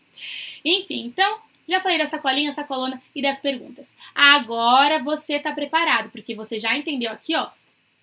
Enfim, 0.65 1.05
então, 1.05 1.39
já 1.67 1.81
falei 1.81 1.97
da 1.97 2.05
sacolinha, 2.05 2.51
sacolona 2.51 3.01
e 3.13 3.21
das 3.21 3.39
perguntas. 3.39 3.95
Agora 4.15 5.03
você 5.03 5.39
tá 5.39 5.51
preparado, 5.51 6.09
porque 6.09 6.33
você 6.33 6.59
já 6.59 6.75
entendeu 6.77 7.11
aqui, 7.11 7.35
ó, 7.35 7.49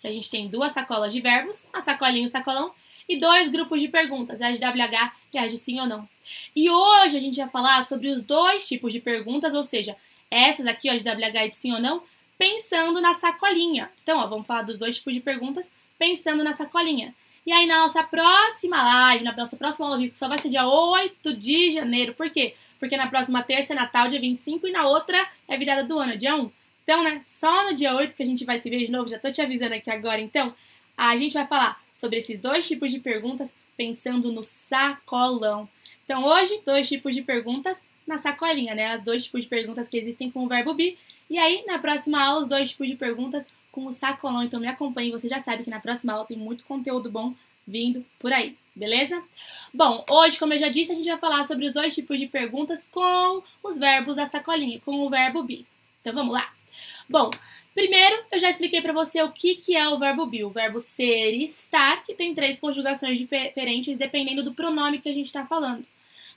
que 0.00 0.06
a 0.06 0.12
gente 0.12 0.30
tem 0.30 0.48
duas 0.48 0.72
sacolas 0.72 1.12
de 1.12 1.20
verbos, 1.20 1.66
a 1.72 1.80
sacolinha 1.80 2.24
e 2.24 2.26
o 2.26 2.30
sacolão, 2.30 2.72
e 3.08 3.18
dois 3.18 3.48
grupos 3.48 3.80
de 3.80 3.88
perguntas, 3.88 4.40
as 4.40 4.58
de 4.58 4.64
WH 4.64 5.12
e 5.32 5.38
as 5.38 5.50
de 5.50 5.58
sim 5.58 5.80
ou 5.80 5.86
não. 5.86 6.08
E 6.54 6.70
hoje 6.70 7.16
a 7.16 7.20
gente 7.20 7.36
vai 7.38 7.48
falar 7.48 7.84
sobre 7.84 8.08
os 8.08 8.22
dois 8.22 8.66
tipos 8.66 8.92
de 8.92 9.00
perguntas, 9.00 9.54
ou 9.54 9.62
seja, 9.62 9.96
essas 10.30 10.66
aqui, 10.66 10.90
ó, 10.90 10.94
de 10.94 11.04
WH 11.04 11.46
e 11.46 11.50
de 11.50 11.56
sim 11.56 11.72
ou 11.72 11.80
não, 11.80 12.02
pensando 12.36 13.00
na 13.00 13.14
sacolinha. 13.14 13.90
Então, 14.02 14.18
ó, 14.18 14.26
vamos 14.26 14.46
falar 14.46 14.62
dos 14.62 14.78
dois 14.78 14.96
tipos 14.96 15.14
de 15.14 15.20
perguntas 15.20 15.70
pensando 15.98 16.42
na 16.42 16.52
sacolinha. 16.52 17.14
E 17.46 17.52
aí, 17.52 17.66
na 17.66 17.80
nossa 17.80 18.02
próxima 18.02 18.82
live, 18.82 19.24
na 19.24 19.36
nossa 19.36 19.56
próxima 19.56 19.86
aula 19.86 19.98
que 20.08 20.16
só 20.16 20.28
vai 20.28 20.38
ser 20.38 20.48
dia 20.48 20.66
8 20.66 21.36
de 21.36 21.70
janeiro. 21.70 22.14
Por 22.14 22.30
quê? 22.30 22.54
Porque 22.80 22.96
na 22.96 23.06
próxima 23.06 23.42
terça 23.42 23.74
é 23.74 23.76
Natal, 23.76 24.08
dia 24.08 24.20
25, 24.20 24.66
e 24.66 24.72
na 24.72 24.88
outra 24.88 25.16
é 25.46 25.56
virada 25.56 25.84
do 25.84 25.98
ano, 25.98 26.16
dia 26.16 26.34
1. 26.34 26.50
Então, 26.82 27.04
né, 27.04 27.20
só 27.22 27.70
no 27.70 27.76
dia 27.76 27.94
8 27.94 28.14
que 28.14 28.22
a 28.22 28.26
gente 28.26 28.44
vai 28.44 28.58
se 28.58 28.70
ver 28.70 28.86
de 28.86 28.90
novo, 28.90 29.08
já 29.08 29.18
tô 29.18 29.30
te 29.30 29.42
avisando 29.42 29.74
aqui 29.74 29.90
agora, 29.90 30.20
então, 30.20 30.54
a 30.96 31.16
gente 31.16 31.34
vai 31.34 31.46
falar 31.46 31.82
sobre 31.92 32.18
esses 32.18 32.40
dois 32.40 32.66
tipos 32.66 32.90
de 32.90 32.98
perguntas 32.98 33.54
pensando 33.76 34.32
no 34.32 34.42
sacolão. 34.42 35.68
Então, 36.04 36.24
hoje, 36.24 36.62
dois 36.64 36.88
tipos 36.88 37.14
de 37.14 37.22
perguntas 37.22 37.82
na 38.06 38.18
sacolinha, 38.18 38.74
né? 38.74 38.92
As 38.92 39.02
dois 39.02 39.24
tipos 39.24 39.42
de 39.42 39.48
perguntas 39.48 39.88
que 39.88 39.96
existem 39.96 40.30
com 40.30 40.44
o 40.44 40.48
verbo 40.48 40.74
be. 40.74 40.98
E 41.28 41.38
aí, 41.38 41.64
na 41.66 41.78
próxima 41.78 42.22
aula, 42.22 42.42
os 42.42 42.48
dois 42.48 42.70
tipos 42.70 42.88
de 42.88 42.96
perguntas 42.96 43.48
com 43.74 43.86
o 43.86 43.92
sacolão. 43.92 44.44
Então, 44.44 44.60
me 44.60 44.68
acompanhe, 44.68 45.10
você 45.10 45.26
já 45.26 45.40
sabe 45.40 45.64
que 45.64 45.70
na 45.70 45.80
próxima 45.80 46.12
aula 46.12 46.24
tem 46.24 46.38
muito 46.38 46.64
conteúdo 46.64 47.10
bom 47.10 47.34
vindo 47.66 48.06
por 48.20 48.32
aí, 48.32 48.56
beleza? 48.74 49.20
Bom, 49.72 50.04
hoje, 50.08 50.38
como 50.38 50.54
eu 50.54 50.58
já 50.58 50.68
disse, 50.68 50.92
a 50.92 50.94
gente 50.94 51.08
vai 51.08 51.18
falar 51.18 51.42
sobre 51.44 51.66
os 51.66 51.72
dois 51.72 51.92
tipos 51.92 52.20
de 52.20 52.26
perguntas 52.28 52.86
com 52.86 53.42
os 53.64 53.76
verbos 53.76 54.14
da 54.14 54.26
sacolinha, 54.26 54.80
com 54.84 55.04
o 55.04 55.10
verbo 55.10 55.42
be. 55.42 55.66
Então, 56.00 56.14
vamos 56.14 56.32
lá. 56.32 56.52
Bom, 57.08 57.30
Primeiro, 57.74 58.22
eu 58.30 58.38
já 58.38 58.48
expliquei 58.48 58.80
para 58.80 58.92
você 58.92 59.20
o 59.20 59.32
que, 59.32 59.56
que 59.56 59.74
é 59.74 59.88
o 59.88 59.98
verbo 59.98 60.26
be. 60.26 60.44
O 60.44 60.48
verbo 60.48 60.78
ser 60.78 61.34
e 61.34 61.42
estar, 61.42 62.04
que 62.04 62.14
tem 62.14 62.32
três 62.32 62.60
conjugações 62.60 63.18
diferentes 63.18 63.96
dependendo 63.96 64.44
do 64.44 64.54
pronome 64.54 65.00
que 65.00 65.08
a 65.08 65.12
gente 65.12 65.26
está 65.26 65.44
falando. 65.44 65.84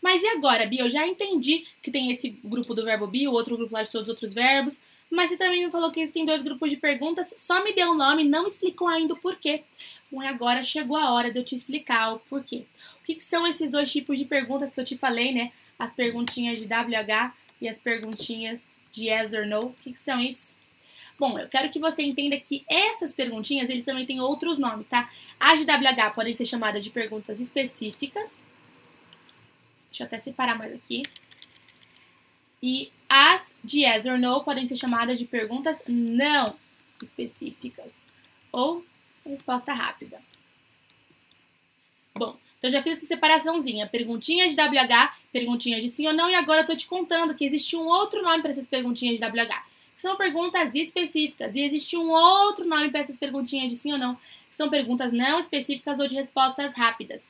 Mas 0.02 0.24
e 0.24 0.28
agora, 0.30 0.66
Bia? 0.66 0.82
Eu 0.82 0.90
já 0.90 1.06
entendi 1.06 1.64
que 1.80 1.92
tem 1.92 2.10
esse 2.10 2.30
grupo 2.44 2.74
do 2.74 2.84
verbo 2.84 3.06
be, 3.06 3.28
o 3.28 3.34
outro 3.34 3.56
grupo 3.56 3.72
lá 3.72 3.84
de 3.84 3.92
todos 3.92 4.08
os 4.08 4.10
outros 4.10 4.34
verbos. 4.34 4.82
Mas 5.10 5.30
você 5.30 5.38
também 5.38 5.66
me 5.66 5.72
falou 5.72 5.92
que 5.92 6.02
existem 6.02 6.26
dois 6.26 6.42
grupos 6.42 6.70
de 6.70 6.78
perguntas, 6.78 7.34
só 7.38 7.64
me 7.64 7.74
deu 7.74 7.90
o 7.90 7.94
um 7.94 7.98
nome, 7.98 8.24
não 8.24 8.46
explicou 8.46 8.88
ainda 8.88 9.14
o 9.14 9.18
porquê. 9.18 9.64
Bom, 10.12 10.22
e 10.22 10.28
agora 10.28 10.62
chegou 10.62 10.98
a 10.98 11.14
hora 11.14 11.32
de 11.32 11.40
eu 11.40 11.46
te 11.46 11.56
explicar 11.56 12.14
o 12.14 12.20
porquê. 12.20 12.66
O 13.02 13.06
que, 13.06 13.16
que 13.16 13.24
são 13.24 13.48
esses 13.48 13.70
dois 13.70 13.92
tipos 13.92 14.18
de 14.18 14.26
perguntas 14.26 14.74
que 14.74 14.80
eu 14.80 14.86
te 14.86 14.98
falei, 14.98 15.34
né? 15.34 15.52
As 15.80 15.94
perguntinhas 15.94 16.60
de 16.60 16.66
WH 16.66 17.34
e 17.62 17.70
as 17.70 17.78
perguntinhas 17.78 18.68
de 18.92 19.10
yes 19.10 19.34
or 19.34 19.46
no. 19.46 19.60
O 19.60 19.74
que, 19.82 19.94
que 19.94 20.00
são 20.00 20.20
isso? 20.20 20.56
Bom, 21.18 21.40
eu 21.40 21.48
quero 21.48 21.70
que 21.70 21.80
você 21.80 22.04
entenda 22.04 22.40
que 22.40 22.64
essas 22.70 23.14
perguntinhas, 23.14 23.70
eles 23.70 23.86
também 23.86 24.06
têm 24.06 24.20
outros 24.20 24.58
nomes, 24.58 24.86
tá? 24.86 25.10
As 25.40 25.60
de 25.60 25.66
WH 25.66 26.14
podem 26.14 26.34
ser 26.36 26.46
chamadas 26.46 26.84
de 26.84 26.92
perguntas 26.92 27.40
específicas. 27.40 28.46
Deixa 29.90 30.04
eu 30.04 30.08
até 30.08 30.20
separar 30.20 30.58
mais 30.58 30.74
aqui. 30.74 31.02
E 32.62 32.92
as 33.10 33.56
de 33.64 33.82
yes 33.82 34.06
or 34.06 34.18
no 34.18 34.44
podem 34.44 34.66
ser 34.66 34.76
chamadas 34.76 35.20
de 35.20 35.26
perguntas 35.26 35.82
não 35.88 36.56
específicas. 37.02 38.06
Ou 38.52 38.84
resposta 39.26 39.74
rápida. 39.74 40.20
Bom, 42.16 42.38
então 42.58 42.70
já 42.70 42.82
fiz 42.82 42.98
essa 42.98 43.06
separaçãozinha. 43.06 43.88
Perguntinhas 43.88 44.56
de 44.56 44.62
WH, 44.62 45.14
perguntinhas 45.32 45.84
de 45.84 45.90
sim 45.90 46.08
ou 46.08 46.14
não. 46.14 46.30
E 46.30 46.36
agora 46.36 46.66
eu 46.68 46.78
te 46.78 46.88
contando 46.88 47.36
que 47.36 47.46
existe 47.46 47.76
um 47.76 47.86
outro 47.86 48.22
nome 48.22 48.42
para 48.42 48.52
essas 48.52 48.68
perguntinhas 48.68 49.20
de 49.20 49.26
WH 49.26 49.77
são 49.98 50.16
perguntas 50.16 50.74
específicas. 50.76 51.56
E 51.56 51.62
existe 51.62 51.98
um 51.98 52.12
outro 52.12 52.66
nome 52.66 52.90
para 52.90 53.02
essas 53.02 53.18
perguntinhas 53.18 53.72
de 53.72 53.76
sim 53.76 53.92
ou 53.92 53.98
não, 53.98 54.16
que 54.16 54.56
são 54.56 54.70
perguntas 54.70 55.12
não 55.12 55.40
específicas 55.40 56.00
ou 56.00 56.08
de 56.08 56.16
respostas 56.16 56.78
rápidas. 56.78 57.30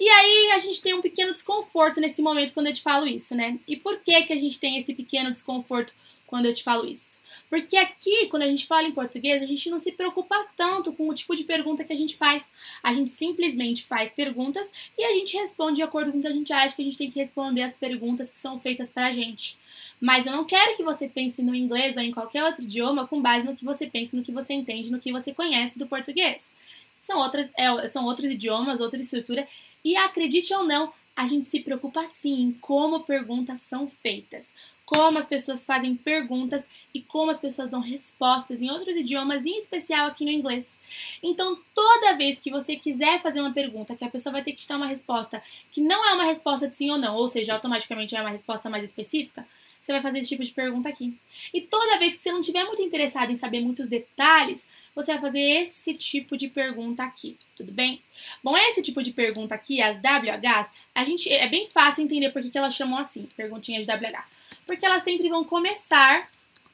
E 0.00 0.08
aí 0.08 0.50
a 0.52 0.58
gente 0.58 0.80
tem 0.80 0.94
um 0.94 1.02
pequeno 1.02 1.32
desconforto 1.32 2.00
nesse 2.00 2.22
momento 2.22 2.54
quando 2.54 2.68
eu 2.68 2.72
te 2.72 2.82
falo 2.82 3.06
isso, 3.06 3.34
né? 3.34 3.58
E 3.68 3.76
por 3.76 4.00
que, 4.00 4.22
que 4.22 4.32
a 4.32 4.36
gente 4.36 4.58
tem 4.58 4.78
esse 4.78 4.94
pequeno 4.94 5.30
desconforto 5.30 5.94
quando 6.26 6.46
eu 6.46 6.54
te 6.54 6.62
falo 6.62 6.86
isso? 6.86 7.20
Porque 7.48 7.76
aqui, 7.76 8.26
quando 8.26 8.42
a 8.42 8.46
gente 8.46 8.66
fala 8.66 8.88
em 8.88 8.92
português, 8.92 9.42
a 9.42 9.46
gente 9.46 9.70
não 9.70 9.78
se 9.78 9.92
preocupa 9.92 10.34
tanto 10.56 10.92
com 10.92 11.08
o 11.08 11.14
tipo 11.14 11.34
de 11.36 11.44
pergunta 11.44 11.84
que 11.84 11.92
a 11.92 11.96
gente 11.96 12.16
faz. 12.16 12.50
A 12.82 12.92
gente 12.92 13.10
simplesmente 13.10 13.84
faz 13.84 14.12
perguntas 14.12 14.72
e 14.98 15.04
a 15.04 15.12
gente 15.12 15.36
responde 15.36 15.76
de 15.76 15.82
acordo 15.82 16.12
com 16.12 16.18
o 16.18 16.20
que 16.20 16.26
a 16.26 16.32
gente 16.32 16.52
acha 16.52 16.74
que 16.74 16.82
a 16.82 16.84
gente 16.84 16.98
tem 16.98 17.10
que 17.10 17.18
responder 17.18 17.62
as 17.62 17.74
perguntas 17.74 18.30
que 18.30 18.38
são 18.38 18.58
feitas 18.58 18.90
pra 18.90 19.12
gente. 19.12 19.58
Mas 20.00 20.26
eu 20.26 20.32
não 20.32 20.44
quero 20.44 20.76
que 20.76 20.82
você 20.82 21.08
pense 21.08 21.42
no 21.42 21.54
inglês 21.54 21.96
ou 21.96 22.02
em 22.02 22.12
qualquer 22.12 22.44
outro 22.44 22.62
idioma 22.62 23.06
com 23.06 23.22
base 23.22 23.46
no 23.46 23.56
que 23.56 23.64
você 23.64 23.86
pensa, 23.86 24.16
no 24.16 24.22
que 24.22 24.32
você 24.32 24.52
entende, 24.52 24.90
no 24.90 24.98
que 24.98 25.12
você 25.12 25.32
conhece 25.32 25.78
do 25.78 25.86
português. 25.86 26.52
São, 26.98 27.18
outras, 27.18 27.48
é, 27.56 27.86
são 27.86 28.04
outros 28.04 28.30
idiomas, 28.30 28.80
outra 28.80 29.00
estrutura. 29.00 29.46
E 29.84 29.96
acredite 29.96 30.52
ou 30.52 30.64
não, 30.64 30.92
a 31.14 31.26
gente 31.26 31.46
se 31.46 31.60
preocupa 31.60 32.02
sim 32.02 32.42
em 32.42 32.52
como 32.52 33.04
perguntas 33.04 33.60
são 33.60 33.88
feitas 33.88 34.54
como 34.86 35.18
as 35.18 35.26
pessoas 35.26 35.66
fazem 35.66 35.96
perguntas 35.96 36.68
e 36.94 37.02
como 37.02 37.32
as 37.32 37.40
pessoas 37.40 37.68
dão 37.68 37.80
respostas 37.80 38.62
em 38.62 38.70
outros 38.70 38.94
idiomas, 38.94 39.44
em 39.44 39.58
especial 39.58 40.06
aqui 40.06 40.24
no 40.24 40.30
inglês. 40.30 40.78
Então, 41.20 41.58
toda 41.74 42.16
vez 42.16 42.38
que 42.38 42.52
você 42.52 42.76
quiser 42.76 43.20
fazer 43.20 43.40
uma 43.40 43.52
pergunta 43.52 43.96
que 43.96 44.04
a 44.04 44.08
pessoa 44.08 44.34
vai 44.34 44.44
ter 44.44 44.52
que 44.52 44.58
te 44.58 44.68
dar 44.68 44.76
uma 44.76 44.86
resposta 44.86 45.42
que 45.72 45.80
não 45.80 46.08
é 46.08 46.14
uma 46.14 46.24
resposta 46.24 46.68
de 46.68 46.76
sim 46.76 46.88
ou 46.88 46.98
não, 46.98 47.16
ou 47.16 47.28
seja, 47.28 47.52
automaticamente 47.52 48.14
é 48.14 48.20
uma 48.20 48.30
resposta 48.30 48.70
mais 48.70 48.84
específica, 48.84 49.44
você 49.82 49.90
vai 49.90 50.00
fazer 50.00 50.20
esse 50.20 50.28
tipo 50.28 50.44
de 50.44 50.52
pergunta 50.52 50.88
aqui. 50.88 51.16
E 51.52 51.60
toda 51.60 51.98
vez 51.98 52.14
que 52.14 52.22
você 52.22 52.30
não 52.30 52.40
estiver 52.40 52.64
muito 52.64 52.82
interessado 52.82 53.30
em 53.30 53.36
saber 53.36 53.60
muitos 53.60 53.88
detalhes, 53.88 54.68
você 54.94 55.12
vai 55.12 55.20
fazer 55.20 55.40
esse 55.40 55.94
tipo 55.94 56.36
de 56.36 56.48
pergunta 56.48 57.02
aqui, 57.02 57.36
tudo 57.56 57.72
bem? 57.72 58.00
Bom, 58.42 58.56
esse 58.56 58.82
tipo 58.82 59.02
de 59.02 59.12
pergunta 59.12 59.54
aqui, 59.54 59.82
as 59.82 59.98
WHs, 59.98 60.70
a 60.94 61.04
gente 61.04 61.32
é 61.32 61.48
bem 61.48 61.68
fácil 61.70 62.04
entender 62.04 62.30
por 62.30 62.40
que, 62.40 62.50
que 62.50 62.58
elas 62.58 62.74
chamam 62.74 62.98
assim, 62.98 63.28
perguntinhas 63.36 63.84
de 63.84 63.92
WH 63.92 64.35
porque 64.66 64.84
elas 64.84 65.02
sempre 65.02 65.28
vão 65.28 65.44
começar 65.44 66.28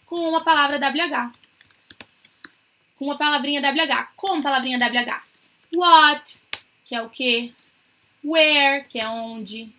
com 0.07 0.17
uma 0.17 0.43
palavra 0.43 0.79
WH. 0.79 1.33
Com 2.97 3.05
uma 3.05 3.19
palavrinha 3.19 3.61
WH. 3.61 4.13
Como 4.17 4.43
palavrinha 4.43 4.79
WH? 4.79 5.23
What, 5.77 6.41
que 6.85 6.95
é 6.95 7.03
o 7.03 7.09
que? 7.09 7.53
Where, 8.25 8.87
que 8.89 8.99
é 8.99 9.09
onde? 9.09 9.73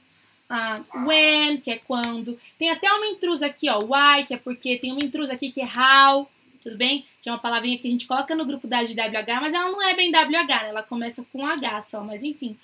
Uh, 0.50 1.08
when, 1.08 1.58
que 1.60 1.72
é 1.72 1.77
quando. 1.77 2.39
Tem 2.58 2.70
até 2.70 2.91
uma 2.91 3.08
intrusa 3.08 3.48
aqui, 3.48 3.70
ó. 3.70 3.79
Why, 3.79 4.25
que 4.25 4.34
é 4.34 4.38
porque. 4.38 4.77
Tem 4.77 4.91
uma 4.91 5.03
intrusa 5.03 5.34
aqui 5.34 5.51
que 5.51 5.62
é 5.62 5.65
how, 5.65 6.29
tudo 6.62 6.77
bem? 6.77 7.05
Que 7.22 7.29
é 7.29 7.32
uma 7.32 7.39
palavrinha 7.39 7.77
que 7.77 7.88
a 7.88 7.91
gente 7.91 8.05
coloca 8.05 8.36
no 8.36 8.46
grupo 8.46 8.67
da 8.67 8.82
WH, 8.82 9.41
mas 9.41 9.53
ela 9.53 9.72
não 9.72 9.82
é 9.82 9.96
bem 9.96 10.12
WH, 10.12 10.48
né? 10.48 10.70
Ela 10.70 10.84
começa 10.84 11.25
com 11.32 11.46
H 11.46 11.82
só, 11.82 12.03
mas 12.03 12.24
enfim 12.24 12.58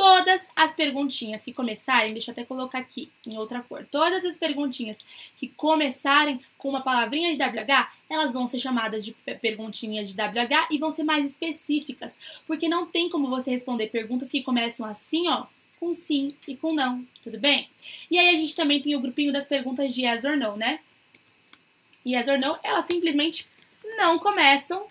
todas 0.00 0.48
as 0.56 0.72
perguntinhas 0.72 1.44
que 1.44 1.52
começarem, 1.52 2.14
deixa 2.14 2.30
eu 2.30 2.32
até 2.32 2.42
colocar 2.42 2.78
aqui 2.78 3.12
em 3.26 3.36
outra 3.36 3.60
cor, 3.60 3.86
todas 3.90 4.24
as 4.24 4.34
perguntinhas 4.34 5.04
que 5.36 5.48
começarem 5.48 6.40
com 6.56 6.70
uma 6.70 6.80
palavrinha 6.80 7.30
de 7.30 7.38
WH, 7.38 7.92
elas 8.08 8.32
vão 8.32 8.48
ser 8.48 8.58
chamadas 8.58 9.04
de 9.04 9.12
perguntinhas 9.42 10.08
de 10.08 10.14
WH 10.14 10.68
e 10.70 10.78
vão 10.78 10.90
ser 10.90 11.02
mais 11.02 11.30
específicas, 11.30 12.18
porque 12.46 12.66
não 12.66 12.86
tem 12.86 13.10
como 13.10 13.28
você 13.28 13.50
responder 13.50 13.88
perguntas 13.88 14.30
que 14.30 14.42
começam 14.42 14.86
assim, 14.86 15.28
ó, 15.28 15.44
com 15.78 15.92
sim 15.92 16.28
e 16.48 16.56
com 16.56 16.72
não, 16.72 17.06
tudo 17.22 17.38
bem? 17.38 17.68
E 18.10 18.18
aí 18.18 18.30
a 18.30 18.36
gente 18.36 18.56
também 18.56 18.80
tem 18.80 18.96
o 18.96 19.00
grupinho 19.00 19.34
das 19.34 19.44
perguntas 19.44 19.94
de 19.94 20.06
yes 20.06 20.24
or 20.24 20.34
no, 20.34 20.56
né? 20.56 20.80
Yes 22.06 22.26
or 22.26 22.38
no, 22.38 22.58
elas 22.62 22.86
simplesmente 22.86 23.46
não 23.98 24.18
começam 24.18 24.86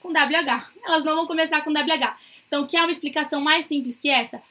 com 0.00 0.08
WH. 0.08 0.72
Elas 0.82 1.04
não 1.04 1.16
vão 1.16 1.26
começar 1.26 1.60
com 1.60 1.70
WH. 1.70 2.16
Então, 2.48 2.66
quer 2.66 2.80
uma 2.80 2.90
explicação 2.90 3.40
mais 3.40 3.66
simples 3.66 3.98
que 3.98 4.08
essa? 4.08 4.42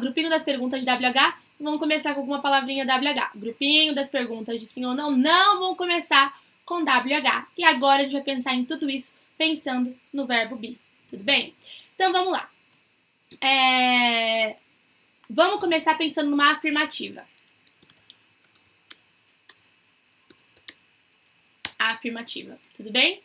Grupinho 0.00 0.28
das 0.28 0.42
perguntas 0.42 0.84
de 0.84 0.90
WH, 0.90 1.38
vamos 1.58 1.78
começar 1.78 2.12
com 2.14 2.20
alguma 2.20 2.42
palavrinha 2.42 2.84
WH. 2.84 3.30
Grupinho 3.36 3.94
das 3.94 4.08
perguntas 4.08 4.60
de 4.60 4.66
sim 4.66 4.84
ou 4.84 4.94
não, 4.94 5.12
não 5.12 5.60
vão 5.60 5.74
começar 5.76 6.38
com 6.64 6.82
WH. 6.82 7.46
E 7.56 7.64
agora 7.64 8.00
a 8.00 8.04
gente 8.04 8.12
vai 8.12 8.22
pensar 8.22 8.54
em 8.54 8.64
tudo 8.64 8.90
isso 8.90 9.14
pensando 9.38 9.96
no 10.12 10.26
verbo 10.26 10.56
be. 10.56 10.78
Tudo 11.08 11.22
bem? 11.22 11.54
Então, 11.94 12.12
vamos 12.12 12.32
lá. 12.32 12.50
É... 13.40 14.56
Vamos 15.30 15.60
começar 15.60 15.96
pensando 15.96 16.30
numa 16.30 16.52
afirmativa. 16.52 17.24
Afirmativa, 21.78 22.58
tudo 22.74 22.90
bem? 22.90 23.22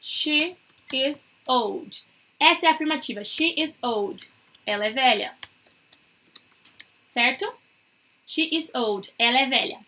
She 0.00 0.56
is 0.92 1.34
old. 1.46 2.06
Essa 2.38 2.66
é 2.66 2.68
a 2.68 2.72
afirmativa. 2.72 3.24
She 3.24 3.54
is 3.56 3.78
old. 3.82 4.28
Ela 4.64 4.86
é 4.86 4.90
velha. 4.90 5.34
Certo? 7.02 7.50
She 8.26 8.48
is 8.52 8.70
old. 8.74 9.12
Ela 9.18 9.40
é 9.40 9.46
velha. 9.46 9.78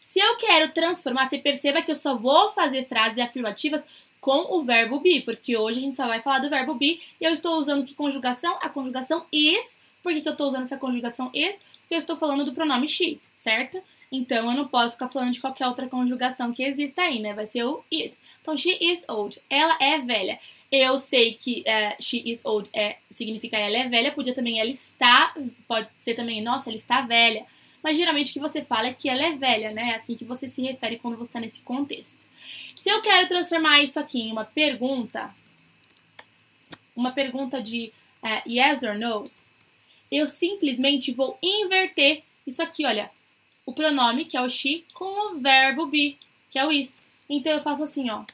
Se 0.00 0.18
eu 0.18 0.36
quero 0.38 0.72
transformar, 0.72 1.26
você 1.26 1.38
perceba 1.38 1.82
que 1.82 1.92
eu 1.92 1.96
só 1.96 2.16
vou 2.16 2.52
fazer 2.52 2.86
frases 2.86 3.18
afirmativas 3.18 3.84
com 4.20 4.58
o 4.58 4.64
verbo 4.64 5.00
be, 5.00 5.20
porque 5.20 5.56
hoje 5.56 5.78
a 5.78 5.82
gente 5.82 5.96
só 5.96 6.06
vai 6.06 6.20
falar 6.20 6.40
do 6.40 6.50
verbo 6.50 6.74
be 6.74 7.00
e 7.20 7.24
eu 7.24 7.32
estou 7.32 7.56
usando 7.56 7.86
que 7.86 7.94
conjugação? 7.94 8.58
A 8.60 8.68
conjugação 8.68 9.24
is. 9.32 9.78
Por 10.02 10.12
que, 10.12 10.20
que 10.20 10.28
eu 10.28 10.32
estou 10.32 10.48
usando 10.48 10.62
essa 10.62 10.78
conjugação 10.78 11.30
is? 11.32 11.62
Porque 11.80 11.94
eu 11.94 11.98
estou 11.98 12.16
falando 12.16 12.44
do 12.44 12.52
pronome 12.52 12.88
she, 12.88 13.20
certo? 13.34 13.82
Então 14.10 14.50
eu 14.50 14.56
não 14.56 14.66
posso 14.66 14.94
ficar 14.94 15.08
falando 15.08 15.32
de 15.32 15.40
qualquer 15.40 15.66
outra 15.68 15.88
conjugação 15.88 16.52
que 16.52 16.64
exista 16.64 17.02
aí, 17.02 17.20
né? 17.20 17.32
Vai 17.32 17.46
ser 17.46 17.64
o 17.64 17.84
is. 17.90 18.20
Então, 18.40 18.56
she 18.56 18.76
is 18.80 19.04
old. 19.08 19.40
Ela 19.48 19.76
é 19.80 19.98
velha. 20.00 20.40
Eu 20.70 20.98
sei 20.98 21.34
que 21.34 21.62
uh, 21.62 22.02
she 22.02 22.22
is 22.24 22.44
old 22.44 22.70
é, 22.72 22.98
significa 23.10 23.56
ela 23.56 23.76
é 23.76 23.88
velha, 23.88 24.12
podia 24.12 24.34
também 24.34 24.60
ela 24.60 24.70
está, 24.70 25.34
pode 25.66 25.88
ser 25.98 26.14
também, 26.14 26.40
nossa, 26.40 26.70
ela 26.70 26.76
está 26.76 27.00
velha. 27.00 27.44
Mas 27.82 27.96
geralmente 27.96 28.30
o 28.30 28.32
que 28.34 28.40
você 28.40 28.62
fala 28.62 28.88
é 28.88 28.94
que 28.94 29.08
ela 29.08 29.22
é 29.22 29.32
velha, 29.32 29.72
né? 29.72 29.90
É 29.90 29.94
assim 29.96 30.14
que 30.14 30.24
você 30.24 30.46
se 30.46 30.62
refere 30.62 30.98
quando 30.98 31.16
você 31.16 31.30
está 31.30 31.40
nesse 31.40 31.62
contexto. 31.62 32.28
Se 32.76 32.88
eu 32.88 33.02
quero 33.02 33.26
transformar 33.26 33.82
isso 33.82 33.98
aqui 33.98 34.20
em 34.20 34.32
uma 34.32 34.44
pergunta, 34.44 35.26
uma 36.94 37.12
pergunta 37.12 37.60
de 37.60 37.92
uh, 38.22 38.48
yes 38.48 38.82
or 38.82 38.98
no, 38.98 39.24
eu 40.10 40.26
simplesmente 40.26 41.12
vou 41.12 41.38
inverter 41.42 42.22
isso 42.46 42.62
aqui, 42.62 42.84
olha, 42.84 43.10
o 43.64 43.72
pronome, 43.72 44.24
que 44.24 44.36
é 44.36 44.40
o 44.40 44.48
she, 44.48 44.84
com 44.92 45.04
o 45.34 45.38
verbo 45.38 45.86
be, 45.86 46.18
que 46.50 46.58
é 46.58 46.66
o 46.66 46.72
is. 46.72 46.96
Então 47.28 47.52
eu 47.52 47.62
faço 47.62 47.82
assim, 47.82 48.10
ó, 48.10 48.24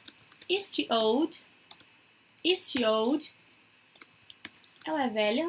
is 0.49 0.73
she 0.73 0.87
old? 0.89 1.37
She 2.55 2.85
old? 2.85 3.33
Ela 4.85 5.05
é 5.05 5.09
velha? 5.09 5.47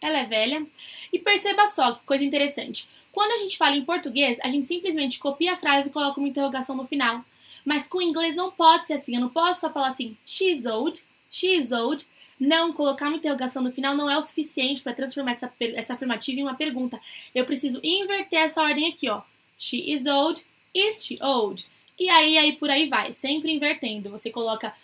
Ela 0.00 0.20
é 0.20 0.24
velha? 0.24 0.66
E 1.12 1.18
perceba 1.18 1.66
só 1.66 1.92
que 1.94 2.04
coisa 2.06 2.24
interessante. 2.24 2.88
Quando 3.12 3.32
a 3.32 3.38
gente 3.38 3.58
fala 3.58 3.76
em 3.76 3.84
português, 3.84 4.38
a 4.42 4.50
gente 4.50 4.66
simplesmente 4.66 5.18
copia 5.18 5.54
a 5.54 5.56
frase 5.56 5.88
e 5.88 5.92
coloca 5.92 6.18
uma 6.18 6.28
interrogação 6.28 6.76
no 6.76 6.86
final. 6.86 7.24
Mas 7.64 7.86
com 7.86 8.00
inglês 8.00 8.34
não 8.34 8.50
pode 8.50 8.86
ser 8.86 8.94
assim. 8.94 9.14
Eu 9.14 9.20
não 9.20 9.28
posso 9.28 9.60
só 9.60 9.72
falar 9.72 9.88
assim, 9.88 10.16
she's 10.24 10.64
old, 10.64 10.98
she's 11.30 11.72
old. 11.72 12.06
Não, 12.38 12.72
colocar 12.72 13.08
uma 13.08 13.18
interrogação 13.18 13.62
no 13.62 13.72
final 13.72 13.94
não 13.94 14.08
é 14.08 14.16
o 14.16 14.22
suficiente 14.22 14.82
para 14.82 14.94
transformar 14.94 15.32
essa, 15.32 15.52
essa 15.74 15.92
afirmativa 15.92 16.40
em 16.40 16.42
uma 16.42 16.54
pergunta. 16.54 16.98
Eu 17.34 17.44
preciso 17.44 17.80
inverter 17.82 18.40
essa 18.40 18.62
ordem 18.62 18.88
aqui, 18.88 19.10
ó. 19.10 19.20
She 19.58 19.92
is 19.92 20.06
old, 20.06 20.42
is 20.74 21.04
she 21.04 21.18
old? 21.22 21.68
E 21.98 22.08
aí, 22.08 22.38
aí 22.38 22.52
por 22.54 22.70
aí 22.70 22.88
vai, 22.88 23.12
sempre 23.12 23.52
invertendo. 23.52 24.08
Você 24.08 24.30
coloca 24.30 24.74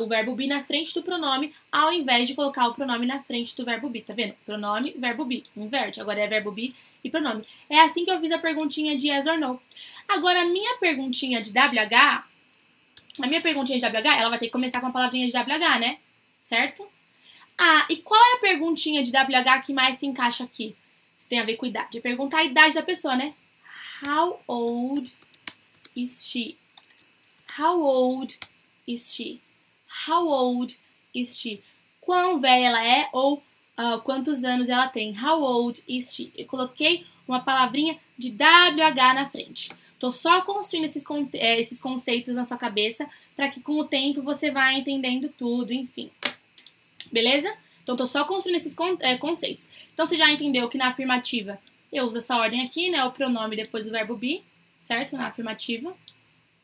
o 0.00 0.06
verbo 0.06 0.34
be 0.34 0.46
na 0.46 0.64
frente 0.64 0.92
do 0.94 1.02
pronome, 1.02 1.54
ao 1.70 1.92
invés 1.92 2.28
de 2.28 2.34
colocar 2.34 2.66
o 2.68 2.74
pronome 2.74 3.06
na 3.06 3.22
frente 3.22 3.54
do 3.54 3.64
verbo 3.64 3.88
be, 3.88 4.00
tá 4.00 4.12
vendo? 4.12 4.34
Pronome, 4.44 4.94
verbo 4.98 5.24
be, 5.24 5.44
inverte. 5.56 6.00
Agora 6.00 6.20
é 6.20 6.26
verbo 6.26 6.50
be 6.50 6.74
e 7.04 7.10
pronome. 7.10 7.42
É 7.68 7.80
assim 7.80 8.04
que 8.04 8.10
eu 8.10 8.20
fiz 8.20 8.32
a 8.32 8.38
perguntinha 8.38 8.96
de 8.96 9.08
yes 9.08 9.26
or 9.26 9.38
no. 9.38 9.60
Agora, 10.08 10.42
a 10.42 10.44
minha 10.44 10.76
perguntinha 10.78 11.40
de 11.40 11.50
WH, 11.50 12.24
a 13.20 13.26
minha 13.26 13.40
perguntinha 13.40 13.78
de 13.78 13.84
WH, 13.84 14.18
ela 14.18 14.30
vai 14.30 14.38
ter 14.38 14.46
que 14.46 14.52
começar 14.52 14.80
com 14.80 14.86
a 14.86 14.90
palavrinha 14.90 15.28
de 15.28 15.36
WH, 15.36 15.78
né? 15.80 15.98
Certo? 16.40 16.88
Ah, 17.56 17.86
e 17.88 17.96
qual 17.96 18.20
é 18.20 18.34
a 18.34 18.40
perguntinha 18.40 19.02
de 19.02 19.10
WH 19.10 19.64
que 19.64 19.72
mais 19.72 19.96
se 19.98 20.06
encaixa 20.06 20.44
aqui? 20.44 20.74
Isso 21.16 21.28
tem 21.28 21.38
a 21.38 21.44
ver 21.44 21.56
com 21.56 21.66
idade. 21.66 21.98
É 21.98 22.00
perguntar 22.00 22.38
a 22.38 22.44
idade 22.44 22.74
da 22.74 22.82
pessoa, 22.82 23.14
né? 23.14 23.34
How 24.04 24.40
old 24.48 25.12
is 25.94 26.26
she? 26.28 26.56
How 27.58 27.80
old 27.80 28.36
is 28.86 29.14
she? 29.14 29.40
How 30.08 30.26
old 30.26 30.76
is 31.14 31.38
she? 31.38 31.62
Quão 32.00 32.40
velha 32.40 32.66
ela 32.66 32.84
é 32.86 33.08
ou 33.12 33.42
uh, 33.78 34.00
quantos 34.02 34.44
anos 34.44 34.68
ela 34.68 34.88
tem. 34.88 35.16
How 35.18 35.42
old 35.42 35.82
is 35.88 36.14
she? 36.14 36.32
Eu 36.36 36.46
coloquei 36.46 37.06
uma 37.26 37.40
palavrinha 37.40 37.98
de 38.16 38.30
WH 38.30 39.14
na 39.14 39.28
frente. 39.28 39.70
Tô 39.98 40.10
só 40.10 40.42
construindo 40.42 40.86
esses, 40.86 41.04
é, 41.34 41.60
esses 41.60 41.80
conceitos 41.80 42.34
na 42.34 42.44
sua 42.44 42.56
cabeça 42.56 43.08
para 43.36 43.48
que 43.48 43.60
com 43.60 43.78
o 43.78 43.84
tempo 43.84 44.22
você 44.22 44.50
vá 44.50 44.72
entendendo 44.72 45.28
tudo, 45.28 45.72
enfim. 45.72 46.10
Beleza? 47.12 47.52
Então 47.82 47.96
tô 47.96 48.06
só 48.06 48.24
construindo 48.24 48.56
esses 48.56 48.76
é, 49.00 49.16
conceitos. 49.16 49.70
Então 49.92 50.06
você 50.06 50.16
já 50.16 50.30
entendeu 50.30 50.68
que 50.68 50.78
na 50.78 50.88
afirmativa 50.88 51.58
eu 51.92 52.04
uso 52.04 52.18
essa 52.18 52.36
ordem 52.36 52.64
aqui, 52.64 52.90
né? 52.90 53.04
O 53.04 53.12
pronome 53.12 53.54
depois 53.54 53.84
do 53.84 53.92
verbo 53.92 54.16
be, 54.16 54.42
certo? 54.80 55.16
Na 55.16 55.28
afirmativa. 55.28 55.94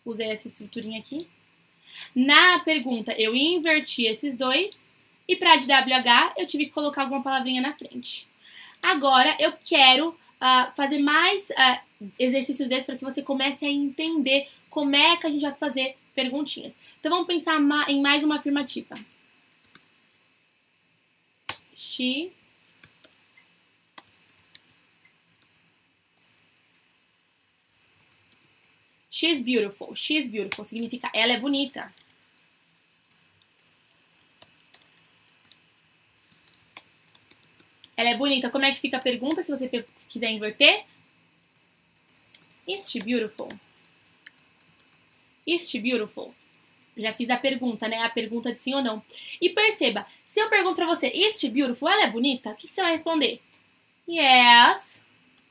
Usei 0.05 0.31
essa 0.31 0.49
estruturinha 0.49 0.99
aqui. 0.99 1.29
Na 2.15 2.59
pergunta, 2.61 3.13
eu 3.13 3.35
inverti 3.35 4.07
esses 4.07 4.37
dois. 4.37 4.89
E 5.27 5.37
para 5.37 5.57
de 5.57 5.67
WH, 5.67 6.35
eu 6.39 6.47
tive 6.47 6.67
que 6.67 6.73
colocar 6.73 7.03
alguma 7.03 7.23
palavrinha 7.23 7.61
na 7.61 7.75
frente. 7.75 8.27
Agora, 8.83 9.37
eu 9.39 9.53
quero 9.65 10.09
uh, 10.11 10.73
fazer 10.75 10.99
mais 11.01 11.51
uh, 11.51 12.11
exercícios 12.19 12.69
desses 12.69 12.87
para 12.87 12.97
que 12.97 13.05
você 13.05 13.23
comece 13.23 13.67
a 13.67 13.71
entender 13.71 14.49
como 14.71 14.97
é 14.97 15.17
que 15.17 15.27
a 15.27 15.31
gente 15.31 15.43
vai 15.43 15.55
fazer 15.55 15.97
perguntinhas. 16.15 16.79
Então, 16.99 17.11
vamos 17.11 17.27
pensar 17.27 17.61
em 17.89 18.01
mais 18.01 18.25
uma 18.25 18.37
afirmativa. 18.37 18.95
She 21.75 22.33
She's 29.19 29.43
beautiful. 29.43 29.97
She's 29.97 30.31
beautiful 30.31 30.65
significa 30.65 31.11
ela 31.13 31.33
é 31.33 31.41
bonita. 31.41 31.93
Ela 37.97 38.11
é 38.11 38.17
bonita. 38.17 38.49
Como 38.49 38.65
é 38.65 38.71
que 38.71 38.79
fica 38.79 38.99
a 38.99 39.01
pergunta 39.01 39.43
se 39.43 39.51
você 39.51 39.85
quiser 40.09 40.31
inverter? 40.31 40.85
Is 42.65 42.89
she 42.89 43.01
beautiful? 43.01 43.49
Is 45.45 45.69
she 45.69 45.81
beautiful? 45.81 46.33
Já 46.97 47.13
fiz 47.13 47.29
a 47.29 47.39
pergunta, 47.39 47.89
né? 47.89 47.99
A 48.05 48.11
pergunta 48.11 48.55
de 48.55 48.61
sim 48.61 48.75
ou 48.75 48.85
não. 48.85 49.03
E 49.41 49.51
perceba, 49.51 50.07
se 50.27 50.39
eu 50.39 50.49
pergunto 50.49 50.77
pra 50.77 50.87
você, 50.87 51.09
is 51.09 51.41
she 51.41 51.51
beautiful? 51.51 51.89
Ela 51.89 52.05
é 52.05 52.11
bonita? 52.13 52.51
O 52.51 52.55
que 52.55 52.69
você 52.69 52.81
vai 52.81 52.93
responder? 52.93 53.43
Yes 54.09 55.03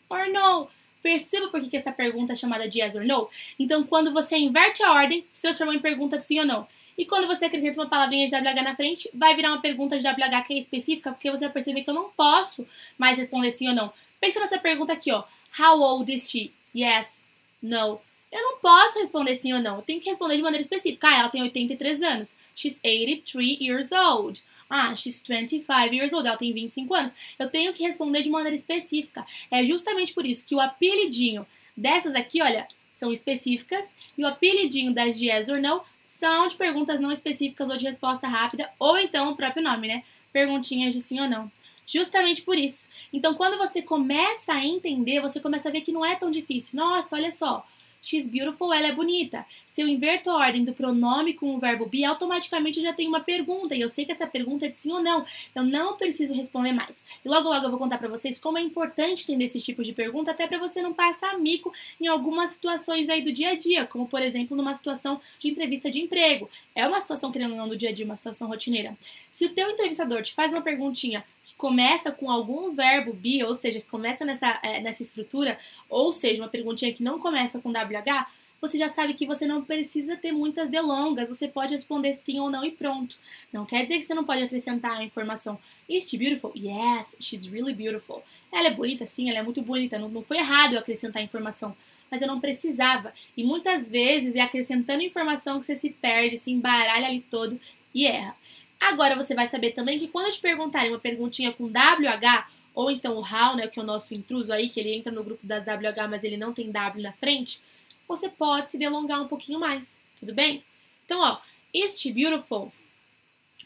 or 0.10 0.30
no. 0.30 0.77
Perceba 1.08 1.48
por 1.48 1.62
que, 1.62 1.78
essa 1.78 1.90
pergunta 1.90 2.34
é 2.34 2.36
chamada 2.36 2.68
de 2.68 2.82
yes 2.82 2.94
or 2.94 3.06
no? 3.06 3.30
Então, 3.58 3.82
quando 3.86 4.12
você 4.12 4.36
inverte 4.36 4.84
a 4.84 4.92
ordem, 4.92 5.26
se 5.32 5.42
transforma 5.42 5.74
em 5.74 5.80
pergunta 5.80 6.18
de 6.18 6.28
sim 6.28 6.38
ou 6.38 6.46
não. 6.46 6.68
E 6.98 7.06
quando 7.06 7.28
você 7.28 7.46
acrescenta 7.46 7.80
uma 7.80 7.88
palavrinha 7.88 8.28
de 8.28 8.36
WH 8.36 8.62
na 8.62 8.76
frente, 8.76 9.10
vai 9.14 9.34
virar 9.34 9.54
uma 9.54 9.62
pergunta 9.62 9.98
de 9.98 10.06
WH 10.06 10.46
que 10.46 10.56
é 10.56 10.58
específica, 10.58 11.14
porque 11.14 11.32
você 11.32 11.46
vai 11.46 11.54
perceber 11.54 11.84
que 11.84 11.90
eu 11.90 11.94
não 11.94 12.10
posso 12.10 12.68
mais 12.98 13.18
responder 13.18 13.52
sim 13.52 13.70
ou 13.70 13.74
não. 13.74 13.94
Pensa 14.20 14.42
nessa 14.42 14.58
pergunta 14.58 14.92
aqui, 14.92 15.10
ó. 15.10 15.24
How 15.58 15.80
old 15.80 16.14
is 16.14 16.30
she? 16.30 16.52
Yes, 16.76 17.26
no. 17.64 18.02
Eu 18.32 18.42
não 18.42 18.58
posso 18.60 19.00
responder 19.00 19.36
sim 19.36 19.54
ou 19.54 19.60
não. 19.60 19.78
Eu 19.78 19.82
tenho 19.82 20.02
que 20.02 20.10
responder 20.10 20.36
de 20.36 20.42
maneira 20.42 20.62
específica. 20.62 21.08
Ah, 21.08 21.20
ela 21.20 21.30
tem 21.30 21.42
83 21.42 22.02
anos. 22.04 22.36
She's 22.54 22.80
83 22.84 23.60
years 23.62 23.92
old. 23.92 24.44
Ah, 24.70 24.94
she's 24.96 25.24
25 25.26 25.94
years 25.94 26.12
old. 26.12 26.28
Ela 26.28 26.38
tem 26.38 26.52
25 26.52 26.94
anos. 26.94 27.16
Eu 27.40 27.50
tenho 27.50 27.74
que 27.74 27.84
responder 27.84 28.22
de 28.24 28.30
maneira 28.30 28.56
específica. 28.56 29.26
É 29.50 29.64
justamente 29.64 30.14
por 30.14 30.26
isso 30.26 30.46
que 30.46 30.56
o 30.56 30.60
apelidinho 30.60 31.48
dessas 31.76 32.16
aqui, 32.16 32.42
olha, 32.42 32.68
são 32.92 33.12
específicas. 33.14 33.90
E 34.18 34.24
o 34.24 34.28
apelidinho 34.28 34.94
das 34.94 35.18
de 35.18 35.30
yes 35.30 35.48
or 35.48 35.62
no 35.62 35.82
são 36.04 36.50
de 36.50 36.56
perguntas 36.56 37.00
não 37.00 37.12
específicas 37.12 37.70
ou 37.70 37.78
de 37.78 37.86
resposta 37.86 38.28
rápida. 38.28 38.70
Ou 38.78 38.98
então 38.98 39.32
o 39.32 39.38
próprio 39.38 39.64
nome, 39.64 39.88
né? 39.88 40.04
Perguntinhas 40.34 40.94
de 40.94 41.02
sim 41.02 41.20
ou 41.22 41.30
não. 41.30 41.50
Justamente 41.86 42.42
por 42.42 42.58
isso. 42.58 42.90
Então, 43.14 43.36
quando 43.36 43.58
você 43.58 43.82
começa 43.82 44.52
a 44.52 44.66
entender, 44.66 45.22
você 45.22 45.40
começa 45.40 45.70
a 45.70 45.72
ver 45.72 45.82
que 45.82 45.94
não 45.94 46.06
é 46.06 46.16
tão 46.16 46.30
difícil. 46.30 46.76
Nossa, 46.76 47.16
olha 47.16 47.32
só. 47.32 47.66
She's 48.02 48.30
beautiful, 48.30 48.74
ela 48.74 48.88
é 48.88 48.92
bonita. 48.92 49.46
Se 49.66 49.82
eu 49.82 49.88
inverto 49.88 50.30
a 50.30 50.36
ordem 50.38 50.64
do 50.64 50.74
pronome 50.74 51.34
com 51.34 51.56
o 51.56 51.60
verbo 51.60 51.86
be, 51.86 52.04
automaticamente 52.04 52.80
eu 52.80 52.84
já 52.84 52.94
tenho 52.94 53.10
uma 53.10 53.20
pergunta 53.20 53.76
e 53.76 53.82
eu 53.82 53.90
sei 53.90 54.06
que 54.06 54.12
essa 54.12 54.26
pergunta 54.26 54.66
é 54.66 54.70
de 54.70 54.78
sim 54.78 54.92
ou 54.92 55.02
não. 55.02 55.26
Eu 55.54 55.64
não 55.64 55.98
preciso 55.98 56.34
responder 56.34 56.72
mais. 56.72 57.04
E 57.24 57.30
logo 57.30 57.48
logo 57.48 57.66
eu 57.66 57.70
vou 57.70 57.80
contar 57.80 57.98
para 57.98 58.08
vocês 58.08 58.40
como 58.40 58.58
é 58.58 58.62
importante 58.62 59.24
entender 59.24 59.46
esse 59.46 59.62
tipo 59.62 59.84
de 59.84 59.94
pergunta, 59.94 60.32
até 60.32 60.48
para 60.48 60.58
você 60.58 60.82
não 60.82 60.94
passar 60.94 61.38
mico 61.38 61.74
em 62.00 62.08
algumas 62.08 62.52
situações 62.52 63.10
aí 63.10 63.22
do 63.22 63.32
dia 63.32 63.50
a 63.50 63.56
dia, 63.56 63.86
como 63.86 64.08
por 64.08 64.22
exemplo 64.22 64.56
numa 64.56 64.74
situação 64.74 65.20
de 65.38 65.50
entrevista 65.50 65.92
de 65.92 66.00
emprego. 66.00 66.50
É 66.74 66.88
uma 66.88 67.00
situação 67.00 67.32
querendo 67.32 67.52
ou 67.52 67.58
não 67.58 67.70
do 67.70 67.78
dia 67.78 67.90
a 67.90 67.94
dia, 67.94 68.06
uma 68.06 68.16
situação 68.16 68.48
rotineira. 68.48 68.98
Se 69.32 69.46
o 69.46 69.50
teu 69.50 69.70
entrevistador 69.70 70.22
te 70.22 70.34
faz 70.34 70.52
uma 70.52 70.62
perguntinha 70.62 71.24
que 71.48 71.56
começa 71.56 72.12
com 72.12 72.30
algum 72.30 72.74
verbo 72.74 73.14
be, 73.14 73.42
ou 73.42 73.56
seja, 73.56 73.80
que 73.80 73.88
começa 73.88 74.26
nessa, 74.26 74.60
é, 74.62 74.82
nessa 74.82 75.02
estrutura, 75.02 75.58
ou 75.90 76.12
seja, 76.12 76.42
uma 76.44 76.50
perguntinha 76.50 76.92
que 76.94 77.02
não 77.02 77.20
começa 77.20 77.62
com 77.62 77.70
WH, 77.70 78.28
você 78.60 78.78
já 78.78 78.90
sabe 78.90 79.14
que 79.14 79.26
você 79.26 79.48
não 79.48 79.64
precisa 79.64 80.18
ter 80.18 80.34
muitas 80.34 80.70
delongas, 80.70 81.30
você 81.30 81.48
pode 81.48 81.74
responder 81.74 82.14
sim 82.14 82.38
ou 82.40 82.50
não 82.50 82.66
e 82.66 82.72
pronto. 82.72 83.18
Não 83.54 83.66
quer 83.66 83.84
dizer 83.84 83.98
que 83.98 84.04
você 84.04 84.14
não 84.14 84.26
pode 84.26 84.42
acrescentar 84.42 84.98
a 84.98 85.04
informação. 85.04 85.58
Is 85.88 86.10
she 86.10 86.18
beautiful? 86.18 86.52
Yes, 86.54 87.16
she's 87.18 87.48
really 87.48 87.74
beautiful. 87.74 88.22
Ela 88.52 88.68
é 88.68 88.74
bonita, 88.74 89.06
sim, 89.06 89.30
ela 89.30 89.40
é 89.40 89.44
muito 89.44 89.62
bonita. 89.62 89.98
Não, 89.98 90.10
não 90.10 90.24
foi 90.24 90.40
errado 90.40 90.74
eu 90.74 90.80
acrescentar 90.80 91.22
a 91.22 91.26
informação, 91.26 91.78
mas 92.12 92.22
eu 92.22 92.28
não 92.28 92.42
precisava. 92.42 93.14
E 93.38 93.44
muitas 93.44 93.90
vezes 93.90 94.36
é 94.36 94.42
acrescentando 94.42 95.02
informação 95.02 95.62
que 95.62 95.66
você 95.66 95.78
se 95.78 95.92
perde, 95.92 96.38
se 96.38 96.52
embaralha 96.52 97.08
ali 97.08 97.22
todo 97.22 97.58
e 97.96 98.06
erra. 98.06 98.36
Agora 98.80 99.16
você 99.16 99.34
vai 99.34 99.48
saber 99.48 99.72
também 99.72 100.00
que 100.00 100.08
quando 100.08 100.32
te 100.32 100.40
perguntarem 100.40 100.92
uma 100.92 101.00
perguntinha 101.00 101.52
com 101.52 101.66
WH, 101.66 102.48
ou 102.74 102.92
então 102.92 103.16
o 103.16 103.22
HOW, 103.22 103.56
né, 103.56 103.68
que 103.68 103.80
é 103.80 103.82
o 103.82 103.86
nosso 103.86 104.14
intruso 104.14 104.54
aí, 104.54 104.70
que 104.70 104.80
ele 104.80 104.94
entra 104.94 105.12
no 105.12 105.24
grupo 105.24 105.46
das 105.46 105.64
WH, 105.64 106.08
mas 106.10 106.24
ele 106.24 106.38
não 106.38 106.54
tem 106.54 106.72
W 106.72 107.02
na 107.02 107.12
frente, 107.14 107.62
você 108.08 108.30
pode 108.30 108.72
se 108.72 108.78
delongar 108.78 109.22
um 109.22 109.28
pouquinho 109.28 109.60
mais, 109.60 110.00
tudo 110.20 110.34
bem? 110.34 110.64
Então, 111.04 111.20
ó, 111.20 111.40
is 111.74 112.00
she 112.00 112.12
beautiful? 112.12 112.72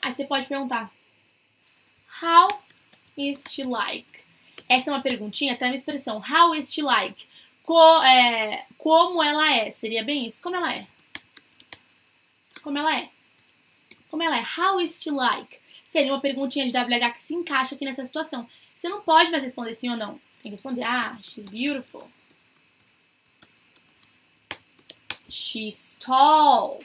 Aí 0.01 0.13
você 0.13 0.23
pode 0.23 0.47
perguntar, 0.47 0.91
how 2.23 2.47
is 3.17 3.43
she 3.49 3.63
like? 3.63 4.21
Essa 4.69 4.89
é 4.89 4.93
uma 4.93 5.01
perguntinha, 5.01 5.53
até 5.53 5.65
uma 5.65 5.75
expressão, 5.75 6.17
how 6.17 6.55
is 6.55 6.73
she 6.73 6.81
like? 6.81 7.27
Co 7.63 8.01
é, 8.03 8.65
como 8.77 9.21
ela 9.21 9.53
é, 9.53 9.69
seria 9.69 10.03
bem 10.03 10.25
isso? 10.25 10.41
Como 10.41 10.55
ela 10.55 10.73
é? 10.73 10.87
Como 12.61 12.77
ela 12.77 12.97
é? 12.97 13.09
Como 14.11 14.21
ela 14.21 14.37
é? 14.37 14.45
How 14.57 14.81
is 14.81 15.01
she 15.01 15.09
like? 15.09 15.57
Seria 15.85 16.11
uma 16.11 16.19
perguntinha 16.19 16.67
de 16.67 16.77
WH 16.77 17.13
que 17.15 17.23
se 17.23 17.33
encaixa 17.33 17.75
aqui 17.75 17.85
nessa 17.85 18.05
situação. 18.05 18.45
Você 18.75 18.89
não 18.89 19.01
pode 19.01 19.31
mais 19.31 19.41
responder 19.41 19.73
sim 19.73 19.89
ou 19.89 19.95
não. 19.95 20.19
Tem 20.41 20.43
que 20.43 20.49
responder, 20.49 20.83
ah, 20.83 21.17
she's 21.21 21.45
beautiful. 21.49 22.09
She's 25.29 25.97
tall. 25.97 26.79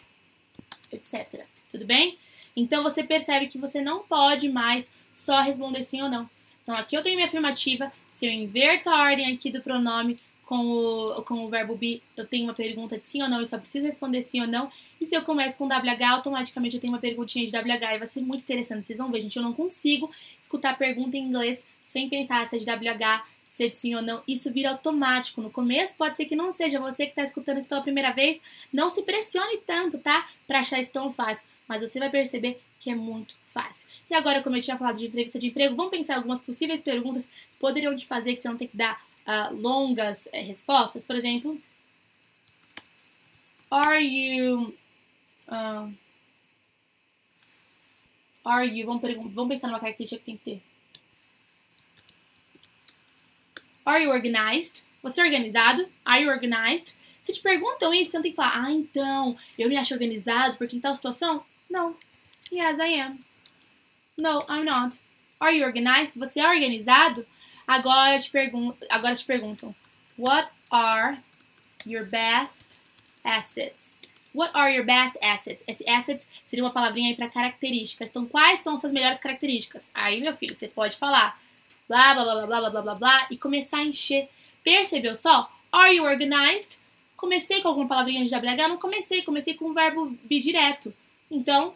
Etc. 0.93 1.45
Tudo 1.69 1.85
bem? 1.85 2.17
Então 2.55 2.85
você 2.85 3.03
percebe 3.03 3.49
que 3.49 3.59
você 3.59 3.81
não 3.81 4.05
pode 4.05 4.49
mais 4.49 4.93
só 5.13 5.41
responder 5.41 5.83
sim 5.83 6.01
ou 6.03 6.09
não. 6.09 6.31
Então 6.63 6.77
aqui 6.77 6.97
eu 6.97 7.03
tenho 7.03 7.17
minha 7.17 7.27
afirmativa. 7.27 7.93
Se 8.09 8.25
eu 8.25 8.31
inverto 8.31 8.89
a 8.89 9.03
ordem 9.03 9.35
aqui 9.35 9.51
do 9.51 9.63
pronome, 9.63 10.17
com 10.47 10.65
o, 10.65 11.23
com 11.25 11.45
o 11.45 11.49
verbo 11.49 11.75
be, 11.75 12.01
eu 12.17 12.25
tenho 12.25 12.45
uma 12.45 12.55
pergunta 12.55 12.97
de 12.97 13.05
sim 13.05 13.21
ou 13.21 13.29
não, 13.29 13.41
eu 13.41 13.47
só 13.47 13.59
preciso 13.59 13.85
responder 13.85 14.23
sim 14.23 14.41
ou 14.41 14.47
não. 14.47 14.71
E 15.01 15.05
se 15.05 15.15
eu 15.15 15.23
começo 15.23 15.59
com 15.59 15.67
WH, 15.67 16.05
automaticamente 16.09 16.77
eu 16.77 16.81
tenho 16.81 16.93
uma 16.93 17.01
perguntinha 17.01 17.45
de 17.45 17.53
WH 17.53 17.95
e 17.95 17.99
vai 17.99 18.07
ser 18.07 18.21
muito 18.21 18.43
interessante. 18.43 18.87
Vocês 18.87 18.99
vão 18.99 19.11
ver, 19.11 19.23
gente, 19.23 19.37
eu 19.37 19.43
não 19.43 19.53
consigo 19.53 20.09
escutar 20.41 20.79
pergunta 20.79 21.17
em 21.17 21.25
inglês 21.25 21.67
sem 21.85 22.09
pensar 22.09 22.47
se 22.47 22.57
é 22.57 22.59
de 22.61 22.65
WH, 22.65 23.25
se 23.45 23.65
é 23.65 23.69
de 23.69 23.77
sim 23.77 23.97
ou 23.97 24.03
não. 24.03 24.23
Isso 24.27 24.53
vira 24.53 24.71
automático. 24.71 25.43
No 25.43 25.51
começo 25.51 25.97
pode 25.97 26.17
ser 26.17 26.27
que 26.27 26.37
não 26.37 26.53
seja. 26.53 26.79
Você 26.79 27.07
que 27.07 27.13
está 27.13 27.25
escutando 27.25 27.59
isso 27.59 27.69
pela 27.69 27.83
primeira 27.83 28.13
vez, 28.13 28.41
não 28.73 28.89
se 28.89 29.03
pressione 29.03 29.59
tanto, 29.67 29.99
tá? 29.99 30.29
Para 30.47 30.61
achar 30.61 30.79
isso 30.79 30.93
tão 30.93 31.13
fácil. 31.13 31.49
Mas 31.67 31.83
você 31.83 31.99
vai 31.99 32.09
perceber 32.09 32.61
que 32.79 32.89
é 32.89 32.95
muito 32.95 33.35
fácil. 33.47 33.89
E 34.09 34.15
agora, 34.15 34.43
como 34.45 34.55
eu 34.55 34.61
tinha 34.61 34.77
falado 34.77 34.97
de 34.97 35.07
entrevista 35.07 35.41
de 35.41 35.49
emprego, 35.49 35.75
vamos 35.75 35.91
pensar 35.91 36.17
algumas 36.17 36.39
possíveis 36.39 36.81
perguntas 36.81 37.27
que 37.27 37.33
poderiam 37.59 37.97
te 37.97 38.07
fazer 38.07 38.37
que 38.37 38.43
você 38.43 38.49
não 38.49 38.57
tem 38.57 38.69
que 38.69 38.77
dar 38.77 39.05
uh, 39.27 39.55
longas 39.55 40.27
uh, 40.27 40.31
respostas. 40.33 41.03
Por 41.03 41.17
exemplo, 41.17 41.61
Are 43.71 43.99
you. 43.99 44.75
Uh, 45.49 45.91
are 48.45 48.65
you. 48.65 48.87
Vamos, 48.87 49.03
vamos 49.35 49.49
pensar 49.49 49.69
numa 49.69 49.81
característica 49.81 50.21
que 50.21 50.25
tem 50.25 50.37
que 50.37 50.45
ter. 50.45 50.63
Are 53.85 54.03
you 54.03 54.11
organized? 54.11 54.87
Você 55.03 55.21
é 55.21 55.25
organizado? 55.25 55.89
Are 56.05 56.23
you 56.23 56.31
organized? 56.31 56.99
Se 57.23 57.33
te 57.33 57.41
perguntam 57.41 57.93
isso, 57.93 58.13
você 58.13 58.17
não 58.17 58.23
tem 58.23 58.33
que 58.33 58.37
falar, 58.37 58.65
ah, 58.65 58.71
então, 58.71 59.37
eu 59.59 59.69
me 59.69 59.77
acho 59.77 59.93
organizado 59.93 60.57
porque 60.57 60.77
em 60.77 60.81
tal 60.81 60.95
situação? 60.95 61.45
Não. 61.69 61.97
Yes, 62.53 62.79
I 62.79 63.01
am. 63.01 63.19
No, 64.17 64.39
I'm 64.49 64.65
not. 64.65 65.01
Are 65.41 65.57
you 65.57 65.67
organized? 65.67 66.19
Você 66.19 66.41
é 66.41 66.49
organizado? 66.49 67.27
Agora 67.67 68.19
te, 68.19 68.31
pergunto, 68.31 68.79
agora 68.89 69.15
te 69.15 69.25
perguntam: 69.25 69.75
What 70.19 70.49
are 70.71 71.19
your 71.85 72.07
best 72.07 72.81
assets? 73.25 73.99
What 74.35 74.53
are 74.55 74.73
your 74.73 74.85
best 74.85 75.19
assets? 75.23 75.65
Esse 75.67 75.89
assets 75.89 76.29
seria 76.45 76.65
uma 76.65 76.73
palavrinha 76.73 77.09
aí 77.09 77.17
para 77.17 77.29
características. 77.29 78.09
Então, 78.09 78.27
quais 78.27 78.61
são 78.61 78.79
suas 78.79 78.93
melhores 78.93 79.19
características? 79.19 79.91
Aí, 79.95 80.21
meu 80.21 80.37
filho, 80.37 80.55
você 80.55 80.69
pode 80.69 80.97
falar 80.97 81.41
blá, 81.89 82.15
blá, 82.15 82.25
blá, 82.25 82.35
blá, 82.35 82.47
blá, 82.47 82.71
blá, 82.71 82.83
blá, 82.83 82.95
blá 82.95 83.27
e 83.31 83.39
começar 83.39 83.79
a 83.79 83.85
encher. 83.85 84.29
Percebeu 84.63 85.15
só? 85.15 85.51
Are 85.73 85.95
you 85.95 86.05
organized? 86.05 86.81
Comecei 87.17 87.63
com 87.63 87.69
alguma 87.69 87.89
palavrinha 87.89 88.25
de 88.25 88.35
WH? 88.35 88.69
Não 88.69 88.77
comecei, 88.77 89.23
comecei 89.23 89.55
com 89.55 89.71
um 89.71 89.75
verbo 89.75 90.07
bidireto. 90.25 90.93
Então, 91.31 91.75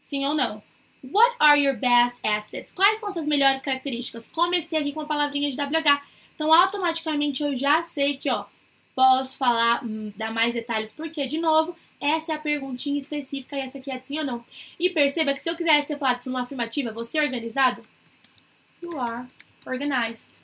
sim 0.00 0.26
ou 0.26 0.34
não. 0.34 0.62
What 1.12 1.36
are 1.38 1.60
your 1.60 1.76
best 1.76 2.20
assets? 2.26 2.72
Quais 2.72 2.98
são 2.98 3.12
suas 3.12 3.26
melhores 3.26 3.60
características? 3.60 4.26
Comecei 4.26 4.78
aqui 4.78 4.92
com 4.92 5.02
a 5.02 5.06
palavrinha 5.06 5.50
de 5.50 5.56
WH. 5.56 6.02
Então, 6.34 6.52
automaticamente 6.52 7.42
eu 7.42 7.54
já 7.54 7.82
sei 7.82 8.16
que, 8.16 8.30
ó, 8.30 8.46
Posso 8.94 9.36
falar, 9.36 9.84
hum, 9.84 10.12
dar 10.16 10.32
mais 10.32 10.54
detalhes, 10.54 10.92
porque, 10.92 11.26
de 11.26 11.38
novo, 11.38 11.76
essa 12.00 12.32
é 12.32 12.34
a 12.36 12.38
perguntinha 12.38 12.96
específica 12.96 13.56
e 13.56 13.60
essa 13.60 13.78
aqui 13.78 13.90
é 13.90 14.00
sim 14.00 14.20
ou 14.20 14.24
não. 14.24 14.44
E 14.78 14.88
perceba 14.88 15.34
que 15.34 15.40
se 15.40 15.50
eu 15.50 15.56
quisesse 15.56 15.88
ter 15.88 15.98
falado 15.98 16.20
isso 16.20 16.30
numa 16.30 16.42
afirmativa, 16.42 16.92
você 16.92 17.18
é 17.18 17.22
organizado? 17.22 17.82
You 18.80 19.00
are 19.00 19.26
organized. 19.66 20.40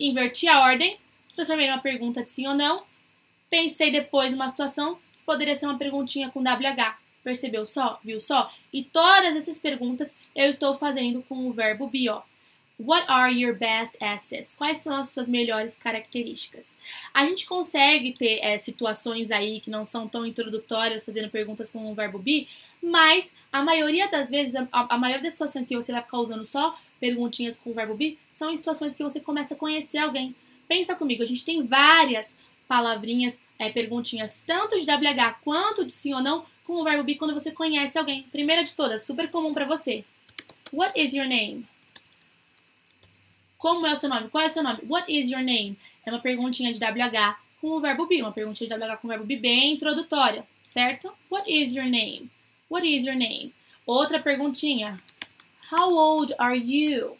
Inverti 0.00 0.48
a 0.48 0.62
ordem, 0.62 0.98
transformei 1.32 1.68
numa 1.68 1.80
pergunta 1.80 2.24
de 2.24 2.30
sim 2.30 2.48
ou 2.48 2.54
não. 2.54 2.84
Pensei 3.48 3.92
depois 3.92 4.32
numa 4.32 4.48
situação 4.48 4.96
que 4.96 5.22
poderia 5.24 5.54
ser 5.54 5.66
uma 5.66 5.78
perguntinha 5.78 6.30
com 6.30 6.40
WH. 6.40 6.98
Percebeu 7.24 7.64
só? 7.64 7.98
Viu 8.04 8.20
só? 8.20 8.52
E 8.70 8.84
todas 8.84 9.34
essas 9.34 9.58
perguntas 9.58 10.14
eu 10.36 10.50
estou 10.50 10.76
fazendo 10.76 11.22
com 11.22 11.48
o 11.48 11.52
verbo 11.52 11.88
be, 11.88 12.08
ó. 12.08 12.22
What 12.78 13.04
are 13.06 13.32
your 13.32 13.56
best 13.56 13.96
assets? 14.02 14.52
Quais 14.52 14.78
são 14.78 14.96
as 14.96 15.10
suas 15.10 15.28
melhores 15.28 15.76
características? 15.76 16.76
A 17.14 17.24
gente 17.24 17.46
consegue 17.46 18.12
ter 18.12 18.40
é, 18.40 18.58
situações 18.58 19.30
aí 19.30 19.60
que 19.60 19.70
não 19.70 19.84
são 19.84 20.08
tão 20.08 20.26
introdutórias, 20.26 21.04
fazendo 21.04 21.30
perguntas 21.30 21.70
com 21.70 21.88
o 21.88 21.94
verbo 21.94 22.18
be, 22.18 22.48
mas 22.82 23.32
a 23.52 23.62
maioria 23.62 24.10
das 24.10 24.28
vezes, 24.28 24.56
a, 24.56 24.68
a 24.72 25.18
das 25.18 25.32
situações 25.32 25.68
que 25.68 25.76
você 25.76 25.92
vai 25.92 26.02
ficar 26.02 26.18
usando 26.18 26.44
só 26.44 26.76
perguntinhas 26.98 27.56
com 27.56 27.70
o 27.70 27.74
verbo 27.74 27.94
be 27.94 28.18
são 28.28 28.50
em 28.50 28.56
situações 28.56 28.96
que 28.96 29.04
você 29.04 29.20
começa 29.20 29.54
a 29.54 29.56
conhecer 29.56 29.98
alguém. 29.98 30.34
Pensa 30.66 30.96
comigo, 30.96 31.22
a 31.22 31.26
gente 31.26 31.44
tem 31.44 31.62
várias 31.62 32.36
palavrinhas, 32.66 33.40
é, 33.56 33.70
perguntinhas, 33.70 34.42
tanto 34.44 34.80
de 34.80 34.86
WH 34.86 35.38
quanto 35.44 35.84
de 35.84 35.92
sim 35.92 36.12
ou 36.12 36.22
não, 36.22 36.44
com 36.64 36.74
o 36.74 36.84
verbo 36.84 37.04
be 37.04 37.14
quando 37.14 37.34
você 37.34 37.52
conhece 37.52 37.98
alguém. 37.98 38.22
Primeira 38.24 38.64
de 38.64 38.72
todas, 38.74 39.02
super 39.02 39.30
comum 39.30 39.52
para 39.52 39.66
você. 39.66 40.04
What 40.72 40.98
is 41.00 41.14
your 41.14 41.28
name? 41.28 41.66
Como 43.58 43.86
é 43.86 43.92
o 43.92 43.96
seu 43.96 44.08
nome? 44.08 44.28
Qual 44.28 44.42
é 44.42 44.46
o 44.46 44.50
seu 44.50 44.62
nome? 44.62 44.80
What 44.88 45.10
is 45.10 45.30
your 45.30 45.42
name? 45.42 45.78
É 46.04 46.10
uma 46.10 46.20
perguntinha 46.20 46.72
de 46.72 46.78
WH 46.78 47.36
com 47.60 47.68
o 47.68 47.80
verbo 47.80 48.06
be, 48.06 48.20
uma 48.20 48.32
perguntinha 48.32 48.68
de 48.68 48.74
WH 48.74 48.96
com 48.98 49.08
o 49.08 49.10
verbo 49.10 49.24
be 49.24 49.36
bem 49.36 49.72
introdutória, 49.72 50.46
certo? 50.62 51.12
What 51.30 51.50
is 51.50 51.74
your 51.74 51.86
name? 51.86 52.30
What 52.68 52.86
is 52.86 53.06
your 53.06 53.16
name? 53.16 53.54
Outra 53.86 54.20
perguntinha. 54.20 55.00
How 55.72 55.94
old 55.94 56.34
are 56.38 56.58
you? 56.58 57.16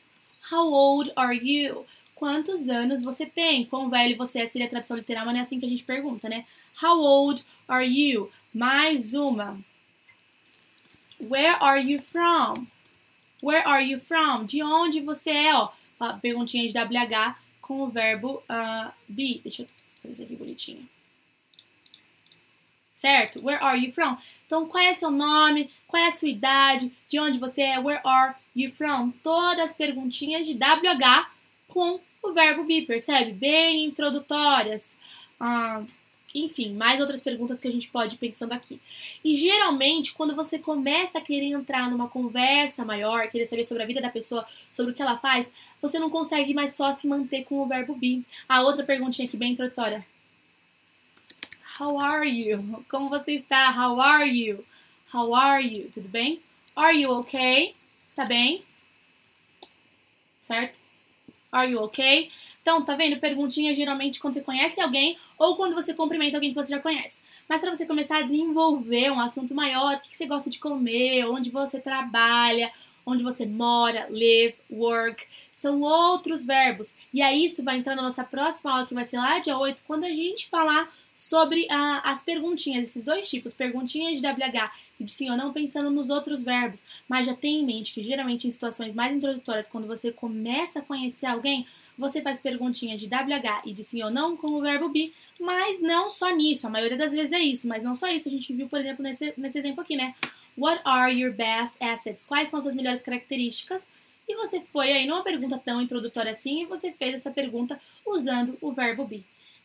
How 0.50 0.70
old 0.70 1.12
are 1.16 1.34
you? 1.34 1.86
Quantos 2.14 2.68
anos 2.68 3.02
você 3.02 3.24
tem? 3.24 3.64
Quão 3.64 3.88
velho 3.88 4.16
você 4.16 4.40
é? 4.40 4.46
Seria 4.46 4.68
tradução 4.68 4.96
literal, 4.96 5.24
mas 5.24 5.34
não 5.34 5.40
é 5.40 5.44
assim 5.44 5.58
que 5.58 5.66
a 5.66 5.68
gente 5.68 5.84
pergunta, 5.84 6.28
né? 6.28 6.44
How 6.82 7.00
old 7.00 7.42
are 7.66 7.86
you? 7.86 8.30
Mais 8.54 9.14
uma. 9.14 9.58
Where 11.18 11.56
are 11.60 11.80
you 11.80 11.98
from? 11.98 12.68
Where 13.42 13.66
are 13.66 13.82
you 13.82 13.98
from? 13.98 14.44
De 14.46 14.62
onde 14.62 15.00
você 15.00 15.30
é? 15.30 15.54
Ó, 15.54 15.72
perguntinha 16.22 16.68
de 16.68 16.72
WH 16.72 17.36
com 17.60 17.82
o 17.82 17.88
verbo 17.88 18.44
uh, 18.48 18.92
be. 19.08 19.40
Deixa 19.42 19.62
eu 19.62 19.68
fazer 20.00 20.24
aqui 20.24 20.36
bonitinho. 20.36 20.88
Certo? 22.92 23.44
Where 23.44 23.60
are 23.60 23.76
you 23.76 23.92
from? 23.92 24.16
Então, 24.46 24.68
qual 24.68 24.84
é 24.84 24.94
seu 24.94 25.10
nome? 25.10 25.68
Qual 25.88 26.00
é 26.00 26.06
a 26.06 26.12
sua 26.12 26.28
idade? 26.28 26.92
De 27.08 27.18
onde 27.18 27.38
você 27.38 27.62
é? 27.62 27.78
Where 27.80 28.00
are 28.04 28.36
you 28.54 28.70
from? 28.72 29.10
Todas 29.22 29.70
as 29.70 29.72
perguntinhas 29.72 30.46
de 30.46 30.54
WH 30.54 31.28
com 31.66 32.00
o 32.22 32.32
verbo 32.32 32.62
be, 32.62 32.82
percebe? 32.82 33.32
Bem 33.32 33.84
introdutórias. 33.84 34.96
Uh, 35.40 35.84
enfim, 36.34 36.74
mais 36.74 37.00
outras 37.00 37.22
perguntas 37.22 37.58
que 37.58 37.68
a 37.68 37.70
gente 37.70 37.88
pode 37.88 38.16
ir 38.16 38.18
pensando 38.18 38.52
aqui. 38.52 38.80
E 39.24 39.34
geralmente, 39.34 40.12
quando 40.12 40.34
você 40.34 40.58
começa 40.58 41.18
a 41.18 41.20
querer 41.20 41.46
entrar 41.46 41.88
numa 41.90 42.08
conversa 42.08 42.84
maior, 42.84 43.28
querer 43.28 43.46
saber 43.46 43.62
sobre 43.62 43.82
a 43.82 43.86
vida 43.86 44.00
da 44.00 44.10
pessoa, 44.10 44.44
sobre 44.70 44.92
o 44.92 44.94
que 44.94 45.02
ela 45.02 45.16
faz, 45.16 45.52
você 45.80 45.98
não 45.98 46.10
consegue 46.10 46.52
mais 46.52 46.72
só 46.72 46.90
se 46.92 47.06
manter 47.06 47.44
com 47.44 47.60
o 47.60 47.66
verbo 47.66 47.94
be. 47.94 48.24
A 48.48 48.62
outra 48.62 48.84
perguntinha 48.84 49.28
aqui 49.28 49.36
bem 49.36 49.52
introdutória. 49.52 50.04
How 51.78 51.98
are 52.00 52.28
you? 52.28 52.84
Como 52.88 53.08
você 53.08 53.32
está? 53.32 53.70
How 53.70 54.00
are 54.00 54.28
you? 54.28 54.64
How 55.12 55.34
are 55.34 55.64
you? 55.64 55.90
Tudo 55.90 56.08
bem? 56.08 56.40
Are 56.74 56.96
you 56.96 57.10
okay? 57.18 57.74
Está 58.08 58.24
bem? 58.24 58.62
Certo? 60.40 60.80
Are 61.52 61.70
you 61.70 61.80
okay? 61.82 62.30
Então, 62.64 62.82
tá 62.82 62.96
vendo? 62.96 63.20
Perguntinha 63.20 63.74
geralmente 63.74 64.18
quando 64.18 64.32
você 64.32 64.40
conhece 64.40 64.80
alguém 64.80 65.18
ou 65.36 65.54
quando 65.54 65.74
você 65.74 65.92
cumprimenta 65.92 66.38
alguém 66.38 66.48
que 66.48 66.54
você 66.54 66.70
já 66.70 66.78
conhece. 66.80 67.22
Mas 67.46 67.60
para 67.60 67.74
você 67.74 67.84
começar 67.84 68.20
a 68.20 68.22
desenvolver 68.22 69.10
um 69.10 69.20
assunto 69.20 69.54
maior, 69.54 69.96
o 69.96 70.00
que 70.00 70.16
você 70.16 70.24
gosta 70.24 70.48
de 70.48 70.58
comer, 70.58 71.26
onde 71.26 71.50
você 71.50 71.78
trabalha, 71.78 72.72
onde 73.04 73.22
você 73.22 73.44
mora, 73.44 74.06
live, 74.08 74.54
work, 74.70 75.26
são 75.64 75.80
outros 75.80 76.44
verbos. 76.44 76.94
E 77.10 77.22
aí 77.22 77.46
isso 77.46 77.64
vai 77.64 77.78
entrar 77.78 77.96
na 77.96 78.02
nossa 78.02 78.22
próxima 78.22 78.70
aula, 78.70 78.86
que 78.86 78.92
vai 78.92 79.06
ser 79.06 79.16
lá 79.16 79.38
dia 79.38 79.56
8, 79.56 79.82
quando 79.86 80.04
a 80.04 80.10
gente 80.10 80.46
falar 80.46 80.92
sobre 81.14 81.66
ah, 81.70 82.02
as 82.04 82.22
perguntinhas, 82.22 82.90
esses 82.90 83.02
dois 83.02 83.30
tipos, 83.30 83.54
perguntinhas 83.54 84.20
de 84.20 84.26
WH 84.26 84.70
e 85.00 85.04
de 85.04 85.10
sim 85.10 85.30
ou 85.30 85.38
não, 85.38 85.54
pensando 85.54 85.90
nos 85.90 86.10
outros 86.10 86.44
verbos. 86.44 86.84
Mas 87.08 87.24
já 87.24 87.34
tenha 87.34 87.62
em 87.62 87.64
mente 87.64 87.94
que 87.94 88.02
geralmente 88.02 88.46
em 88.46 88.50
situações 88.50 88.94
mais 88.94 89.16
introdutórias, 89.16 89.66
quando 89.66 89.86
você 89.86 90.12
começa 90.12 90.80
a 90.80 90.82
conhecer 90.82 91.24
alguém, 91.24 91.64
você 91.96 92.20
faz 92.20 92.38
perguntinhas 92.38 93.00
de 93.00 93.06
WH 93.06 93.62
e 93.64 93.72
de 93.72 93.82
sim 93.82 94.02
ou 94.02 94.10
não 94.10 94.36
com 94.36 94.48
o 94.48 94.60
verbo 94.60 94.90
be, 94.90 95.14
mas 95.40 95.80
não 95.80 96.10
só 96.10 96.28
nisso, 96.28 96.66
a 96.66 96.70
maioria 96.70 96.98
das 96.98 97.12
vezes 97.12 97.32
é 97.32 97.40
isso, 97.40 97.66
mas 97.66 97.82
não 97.82 97.94
só 97.94 98.08
isso, 98.08 98.28
a 98.28 98.30
gente 98.30 98.52
viu, 98.52 98.68
por 98.68 98.80
exemplo, 98.80 99.02
nesse, 99.02 99.32
nesse 99.38 99.58
exemplo 99.58 99.80
aqui, 99.80 99.96
né? 99.96 100.14
What 100.58 100.82
are 100.84 101.10
your 101.10 101.32
best 101.32 101.82
assets? 101.82 102.22
Quais 102.22 102.50
são 102.50 102.60
suas 102.60 102.74
melhores 102.74 103.00
características? 103.00 103.88
E 104.28 104.34
você 104.36 104.60
foi 104.60 104.92
aí 104.92 105.06
numa 105.06 105.22
pergunta 105.22 105.58
tão 105.58 105.82
introdutória 105.82 106.32
assim 106.32 106.62
e 106.62 106.66
você 106.66 106.92
fez 106.92 107.14
essa 107.14 107.30
pergunta 107.30 107.78
usando 108.06 108.56
o 108.60 108.72
verbo 108.72 109.04
be. 109.04 109.24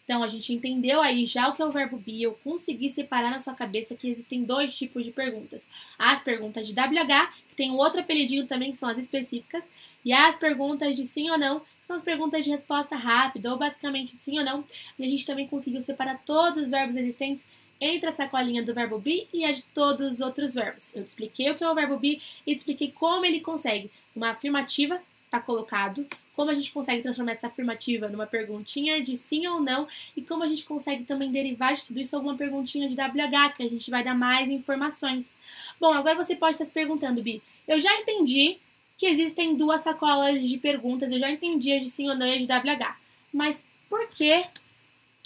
Então 0.10 0.24
a 0.24 0.28
gente 0.28 0.52
entendeu 0.52 1.02
aí 1.02 1.24
já 1.26 1.48
o 1.48 1.56
que 1.56 1.62
é 1.62 1.66
o 1.66 1.72
verbo 1.72 1.98
be, 1.98 2.24
eu 2.24 2.34
consegui 2.44 2.90
separar 2.90 3.30
na 3.30 3.38
sua 3.38 3.54
cabeça 3.54 3.96
que 3.96 4.10
existem 4.10 4.44
dois 4.44 4.76
tipos 4.76 5.06
de 5.06 5.12
perguntas. 5.12 5.70
As 6.00 6.20
perguntas 6.20 6.66
de 6.68 6.74
WH, 6.74 7.32
que 7.48 7.56
tem 7.56 7.70
um 7.70 7.78
outro 7.78 8.00
apelidinho 8.00 8.48
também, 8.48 8.72
que 8.72 8.78
são 8.78 8.90
as 8.90 8.98
específicas, 8.98 9.70
e 10.04 10.12
as 10.12 10.36
perguntas 10.36 10.96
de 10.98 11.06
sim 11.06 11.30
ou 11.30 11.38
não, 11.38 11.60
que 11.60 11.66
são 11.84 11.96
as 11.96 12.02
perguntas 12.02 12.44
de 12.44 12.50
resposta 12.50 12.96
rápida, 12.96 13.52
ou 13.52 13.58
basicamente 13.60 14.16
de 14.18 14.24
sim 14.24 14.40
ou 14.40 14.44
não. 14.44 14.66
E 14.98 15.06
a 15.06 15.08
gente 15.08 15.28
também 15.28 15.48
conseguiu 15.48 15.80
separar 15.80 16.20
todos 16.26 16.64
os 16.64 16.72
verbos 16.72 16.96
existentes 16.96 17.46
entre 17.80 18.10
a 18.10 18.12
sacolinha 18.12 18.64
do 18.64 18.74
verbo 18.74 19.00
be 19.00 19.28
e 19.34 19.46
a 19.46 19.52
de 19.52 19.64
todos 19.64 20.14
os 20.14 20.20
outros 20.22 20.54
verbos. 20.54 20.94
Eu 20.96 21.04
te 21.04 21.08
expliquei 21.08 21.50
o 21.50 21.56
que 21.56 21.64
é 21.64 21.70
o 21.70 21.76
verbo 21.76 21.98
be 21.98 22.22
e 22.46 22.54
te 22.54 22.60
expliquei 22.60 22.92
como 22.92 23.26
ele 23.26 23.40
consegue 23.40 23.90
uma 24.16 24.32
afirmativa 24.32 25.02
está 25.30 25.40
colocado, 25.40 26.06
como 26.36 26.50
a 26.50 26.54
gente 26.56 26.72
consegue 26.72 27.04
transformar 27.04 27.34
essa 27.34 27.48
afirmativa 27.48 28.10
numa 28.10 28.26
perguntinha 28.26 29.02
de 29.02 29.16
sim 29.16 29.46
ou 29.46 29.62
não 29.62 29.88
e 30.18 30.22
como 30.24 30.44
a 30.44 30.48
gente 30.48 30.66
consegue 30.66 31.04
também 31.04 31.32
derivar 31.32 31.76
de 31.76 31.86
tudo 31.86 32.00
isso 32.00 32.16
alguma 32.16 32.36
perguntinha 32.36 32.90
de 32.90 32.96
WH, 32.96 33.54
que 33.56 33.64
a 33.64 33.70
gente 33.70 33.92
vai 33.92 34.04
dar 34.04 34.16
mais 34.16 34.50
informações. 34.50 35.38
Bom, 35.80 35.94
agora 35.94 36.16
você 36.16 36.36
pode 36.36 36.56
estar 36.56 36.66
se 36.66 36.74
perguntando, 36.74 37.22
Bi, 37.22 37.42
eu 37.68 37.80
já 37.80 37.96
entendi 38.00 38.58
que 38.98 39.06
existem 39.06 39.56
duas 39.56 39.82
sacolas 39.82 40.46
de 40.46 40.58
perguntas, 40.58 41.12
eu 41.12 41.20
já 41.20 41.30
entendi 41.30 41.74
as 41.74 41.84
de 41.84 41.92
sim 41.92 42.10
ou 42.10 42.16
não 42.16 42.26
e 42.26 42.34
as 42.34 42.40
de 42.40 42.48
WH, 42.48 42.96
mas 43.32 43.68
por 43.88 44.10
que 44.10 44.44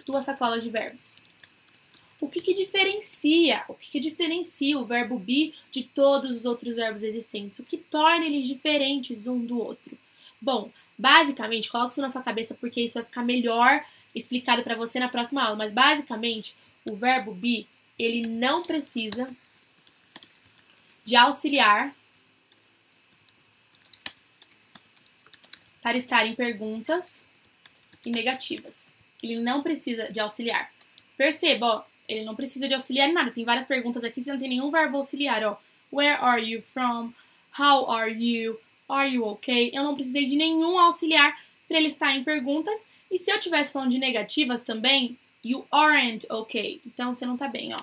duas 0.06 0.26
sacolas 0.26 0.64
de 0.64 0.70
verbos? 0.70 1.22
O 2.24 2.30
que, 2.30 2.40
que 2.40 2.54
diferencia? 2.54 3.66
O 3.68 3.74
que, 3.74 3.92
que 3.92 4.00
diferencia 4.00 4.80
o 4.80 4.86
verbo 4.86 5.20
be 5.20 5.54
de 5.70 5.84
todos 5.84 6.32
os 6.32 6.46
outros 6.46 6.74
verbos 6.74 7.04
existentes? 7.04 7.60
O 7.60 7.66
que 7.66 7.76
torna 7.76 8.26
eles 8.26 8.48
diferentes 8.48 9.28
um 9.28 9.46
do 9.46 9.60
outro? 9.60 9.98
Bom, 10.42 10.72
basicamente, 10.98 11.70
coloque 11.70 11.92
isso 11.92 12.02
na 12.02 12.10
sua 12.10 12.24
cabeça 12.24 12.56
porque 12.56 12.80
isso 12.80 12.94
vai 12.94 13.04
ficar 13.04 13.24
melhor 13.24 13.86
explicado 14.16 14.64
para 14.64 14.74
você 14.74 15.02
na 15.02 15.10
próxima 15.10 15.44
aula. 15.44 15.58
Mas 15.58 15.74
basicamente, 15.74 16.56
o 16.90 16.96
verbo 16.96 17.34
be 17.34 17.68
ele 18.00 18.26
não 18.26 18.64
precisa 18.64 19.28
de 21.04 21.18
auxiliar 21.18 21.94
para 25.82 25.98
estar 25.98 26.26
em 26.26 26.36
perguntas 26.36 27.28
e 28.06 28.12
negativas. 28.12 28.94
Ele 29.22 29.42
não 29.42 29.62
precisa 29.62 30.10
de 30.10 30.22
auxiliar. 30.22 30.72
Perceba, 31.18 31.66
ó, 31.66 31.93
ele 32.08 32.24
não 32.26 32.36
precisa 32.36 32.68
de 32.68 32.74
auxiliar 32.74 33.10
em 33.10 33.14
nada. 33.14 33.32
Tem 33.32 33.46
várias 33.46 33.66
perguntas 33.66 34.04
aqui, 34.04 34.22
você 34.22 34.32
não 34.32 34.40
tem 34.40 34.50
nenhum 34.50 34.70
verbo 34.70 34.98
auxiliar, 34.98 35.44
ó. 35.44 35.58
Where 35.92 36.18
are 36.20 36.44
you 36.44 36.62
from? 36.74 37.14
How 37.58 37.90
are 37.90 38.12
you? 38.12 38.60
Are 38.90 39.10
you 39.10 39.26
okay? 39.26 39.72
Eu 39.74 39.84
não 39.84 39.96
precisei 39.96 40.26
de 40.26 40.36
nenhum 40.36 40.78
auxiliar 40.78 41.40
para 41.68 41.78
ele 41.78 41.88
estar 41.88 42.16
em 42.16 42.24
perguntas. 42.24 42.86
E 43.10 43.18
se 43.20 43.32
eu 43.32 43.38
estivesse 43.38 43.72
falando 43.72 43.92
de 43.92 44.00
negativas 44.00 44.62
também, 44.62 45.18
you 45.44 45.66
aren't 45.72 46.26
okay. 46.32 46.82
Então 46.86 47.16
você 47.16 47.26
não 47.26 47.38
tá 47.38 47.48
bem, 47.48 47.74
ó. 47.74 47.80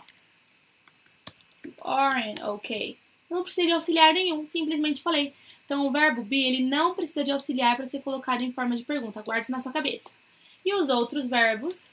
You 1.65 1.75
aren't 1.83 2.43
okay. 2.43 2.99
Eu 3.31 3.37
não 3.37 3.43
precisei 3.43 3.67
de 3.67 3.73
auxiliar 3.73 4.13
nenhum, 4.13 4.45
simplesmente 4.45 5.03
falei. 5.03 5.33
Então 5.65 5.87
o 5.87 5.93
verbo 5.93 6.23
be, 6.23 6.43
ele 6.43 6.65
não 6.65 6.95
precisa 6.95 7.23
de 7.23 7.31
auxiliar 7.31 7.77
para 7.77 7.85
ser 7.85 8.01
colocado 8.01 8.43
em 8.43 8.51
forma 8.51 8.77
de 8.77 8.83
pergunta. 8.83 9.23
Guarde 9.23 9.43
isso 9.43 9.53
na 9.53 9.61
sua 9.61 9.73
cabeça. 9.73 10.11
E 10.65 10.75
os 10.75 10.89
outros 10.89 11.29
verbos 11.29 11.93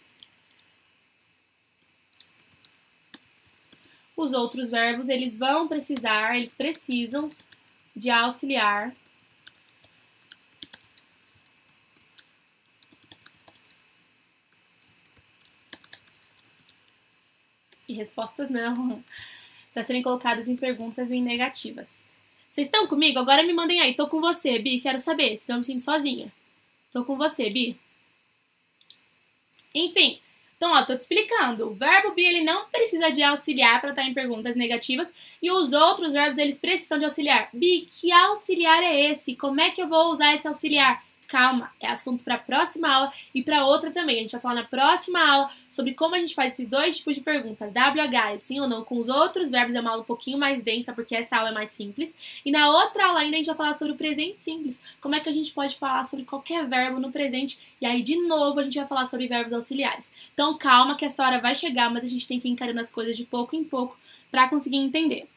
Os 4.17 4.33
outros 4.33 4.71
verbos, 4.71 5.09
eles 5.09 5.37
vão 5.37 5.67
precisar, 5.67 6.35
eles 6.35 6.53
precisam 6.53 7.29
de 7.95 8.09
auxiliar 8.09 8.91
e 17.87 17.93
respostas 17.93 18.49
não, 18.49 19.03
para 19.71 19.83
serem 19.83 20.01
colocadas 20.01 20.47
em 20.47 20.55
perguntas 20.55 21.11
em 21.11 21.21
negativas. 21.21 22.07
Vocês 22.49 22.65
estão 22.65 22.87
comigo? 22.87 23.19
Agora 23.19 23.43
me 23.43 23.53
mandem 23.53 23.79
aí. 23.81 23.95
Tô 23.95 24.07
com 24.07 24.19
você, 24.19 24.57
Bi. 24.57 24.81
Quero 24.81 24.97
saber, 24.97 25.37
se 25.37 25.51
eu 25.51 25.57
me 25.57 25.63
sinto 25.63 25.83
sozinha. 25.83 26.33
Tô 26.91 27.05
com 27.05 27.15
você, 27.15 27.51
Bi. 27.51 27.79
Enfim, 29.75 30.19
então, 30.57 30.71
ó, 30.73 30.81
tô 30.83 30.97
te 30.97 31.01
explicando. 31.01 31.69
O 31.69 31.73
verbo 31.75 32.15
be, 32.15 32.25
ele 32.25 32.41
não 32.41 32.65
precisa 32.69 33.11
de 33.11 33.21
auxiliar 33.21 33.79
para 33.79 33.91
estar 33.91 34.03
em 34.03 34.13
perguntas 34.13 34.55
negativas. 34.55 35.13
E 35.39 35.51
os 35.51 35.71
outros 35.71 36.13
verbos, 36.13 36.39
eles 36.39 36.57
precisam 36.57 36.97
de 36.97 37.05
auxiliar. 37.05 37.49
Be, 37.53 37.87
que 37.89 38.11
auxiliar 38.11 38.81
é 38.83 39.11
esse? 39.11 39.35
Como 39.35 39.61
é 39.61 39.69
que 39.69 39.81
eu 39.81 39.87
vou 39.87 40.11
usar 40.11 40.33
esse 40.33 40.47
auxiliar? 40.47 41.05
Calma, 41.27 41.69
é 41.79 41.87
assunto 41.87 42.23
para 42.23 42.35
a 42.35 42.39
próxima 42.39 42.89
aula 42.89 43.13
e 43.33 43.43
para 43.43 43.65
outra 43.65 43.91
também. 43.91 44.17
A 44.17 44.21
gente 44.21 44.31
vai 44.31 44.41
falar 44.41 44.55
na 44.55 44.63
próxima 44.63 45.19
aula 45.19 45.49
sobre 45.67 45.93
como 45.93 46.15
a 46.15 46.19
gente 46.19 46.33
faz 46.33 46.53
esses 46.53 46.67
dois 46.67 46.97
tipos 46.97 47.15
de 47.15 47.21
perguntas, 47.21 47.71
WH, 47.71 48.39
sim 48.39 48.59
ou 48.59 48.67
não, 48.67 48.83
com 48.83 48.97
os 48.97 49.09
outros 49.09 49.49
verbos 49.49 49.75
é 49.75 49.81
uma 49.81 49.91
aula 49.91 50.01
um 50.01 50.05
pouquinho 50.05 50.37
mais 50.37 50.63
densa, 50.63 50.93
porque 50.93 51.15
essa 51.15 51.37
aula 51.37 51.49
é 51.49 51.53
mais 51.53 51.69
simples. 51.69 52.15
E 52.45 52.51
na 52.51 52.69
outra 52.69 53.07
aula 53.07 53.19
ainda 53.19 53.35
a 53.35 53.37
gente 53.37 53.47
vai 53.47 53.55
falar 53.55 53.73
sobre 53.73 53.93
o 53.93 53.97
presente 53.97 54.41
simples, 54.41 54.81
como 55.01 55.15
é 55.15 55.19
que 55.19 55.29
a 55.29 55.33
gente 55.33 55.51
pode 55.51 55.75
falar 55.75 56.03
sobre 56.03 56.25
qualquer 56.25 56.65
verbo 56.65 56.99
no 56.99 57.11
presente, 57.11 57.59
e 57.81 57.85
aí 57.85 58.01
de 58.01 58.15
novo 58.27 58.59
a 58.59 58.63
gente 58.63 58.77
vai 58.77 58.87
falar 58.87 59.05
sobre 59.05 59.27
verbos 59.27 59.53
auxiliares. 59.53 60.11
Então 60.33 60.57
calma 60.57 60.95
que 60.95 61.05
essa 61.05 61.23
hora 61.23 61.39
vai 61.39 61.53
chegar, 61.53 61.91
mas 61.91 62.03
a 62.03 62.07
gente 62.07 62.27
tem 62.27 62.39
que 62.39 62.47
ir 62.47 62.51
encarando 62.51 62.79
as 62.79 62.91
coisas 62.91 63.17
de 63.17 63.25
pouco 63.25 63.55
em 63.55 63.63
pouco 63.63 63.97
para 64.31 64.47
conseguir 64.47 64.77
entender. 64.77 65.27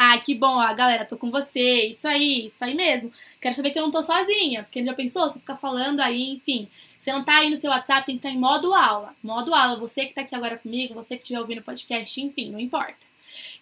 Ah, 0.00 0.16
que 0.16 0.32
bom, 0.32 0.58
ó, 0.58 0.74
galera, 0.74 1.04
tô 1.04 1.16
com 1.18 1.28
você, 1.28 1.86
isso 1.86 2.06
aí, 2.06 2.46
isso 2.46 2.64
aí 2.64 2.72
mesmo. 2.72 3.10
Quero 3.40 3.56
saber 3.56 3.72
que 3.72 3.78
eu 3.80 3.82
não 3.82 3.90
tô 3.90 4.00
sozinha, 4.00 4.62
porque 4.62 4.84
já 4.84 4.94
pensou? 4.94 5.28
Você 5.28 5.40
fica 5.40 5.56
falando 5.56 5.98
aí, 5.98 6.30
enfim. 6.34 6.68
Você 6.96 7.10
não 7.12 7.24
tá 7.24 7.38
aí 7.38 7.50
no 7.50 7.56
seu 7.56 7.68
WhatsApp, 7.72 8.06
tem 8.06 8.14
que 8.14 8.20
estar 8.20 8.28
tá 8.28 8.34
em 8.36 8.38
modo 8.38 8.72
aula. 8.72 9.12
Modo 9.20 9.52
aula, 9.52 9.76
você 9.76 10.06
que 10.06 10.14
tá 10.14 10.20
aqui 10.20 10.36
agora 10.36 10.56
comigo, 10.56 10.94
você 10.94 11.16
que 11.16 11.22
estiver 11.22 11.40
ouvindo 11.40 11.58
o 11.58 11.64
podcast, 11.64 12.20
enfim, 12.20 12.48
não 12.52 12.60
importa. 12.60 13.08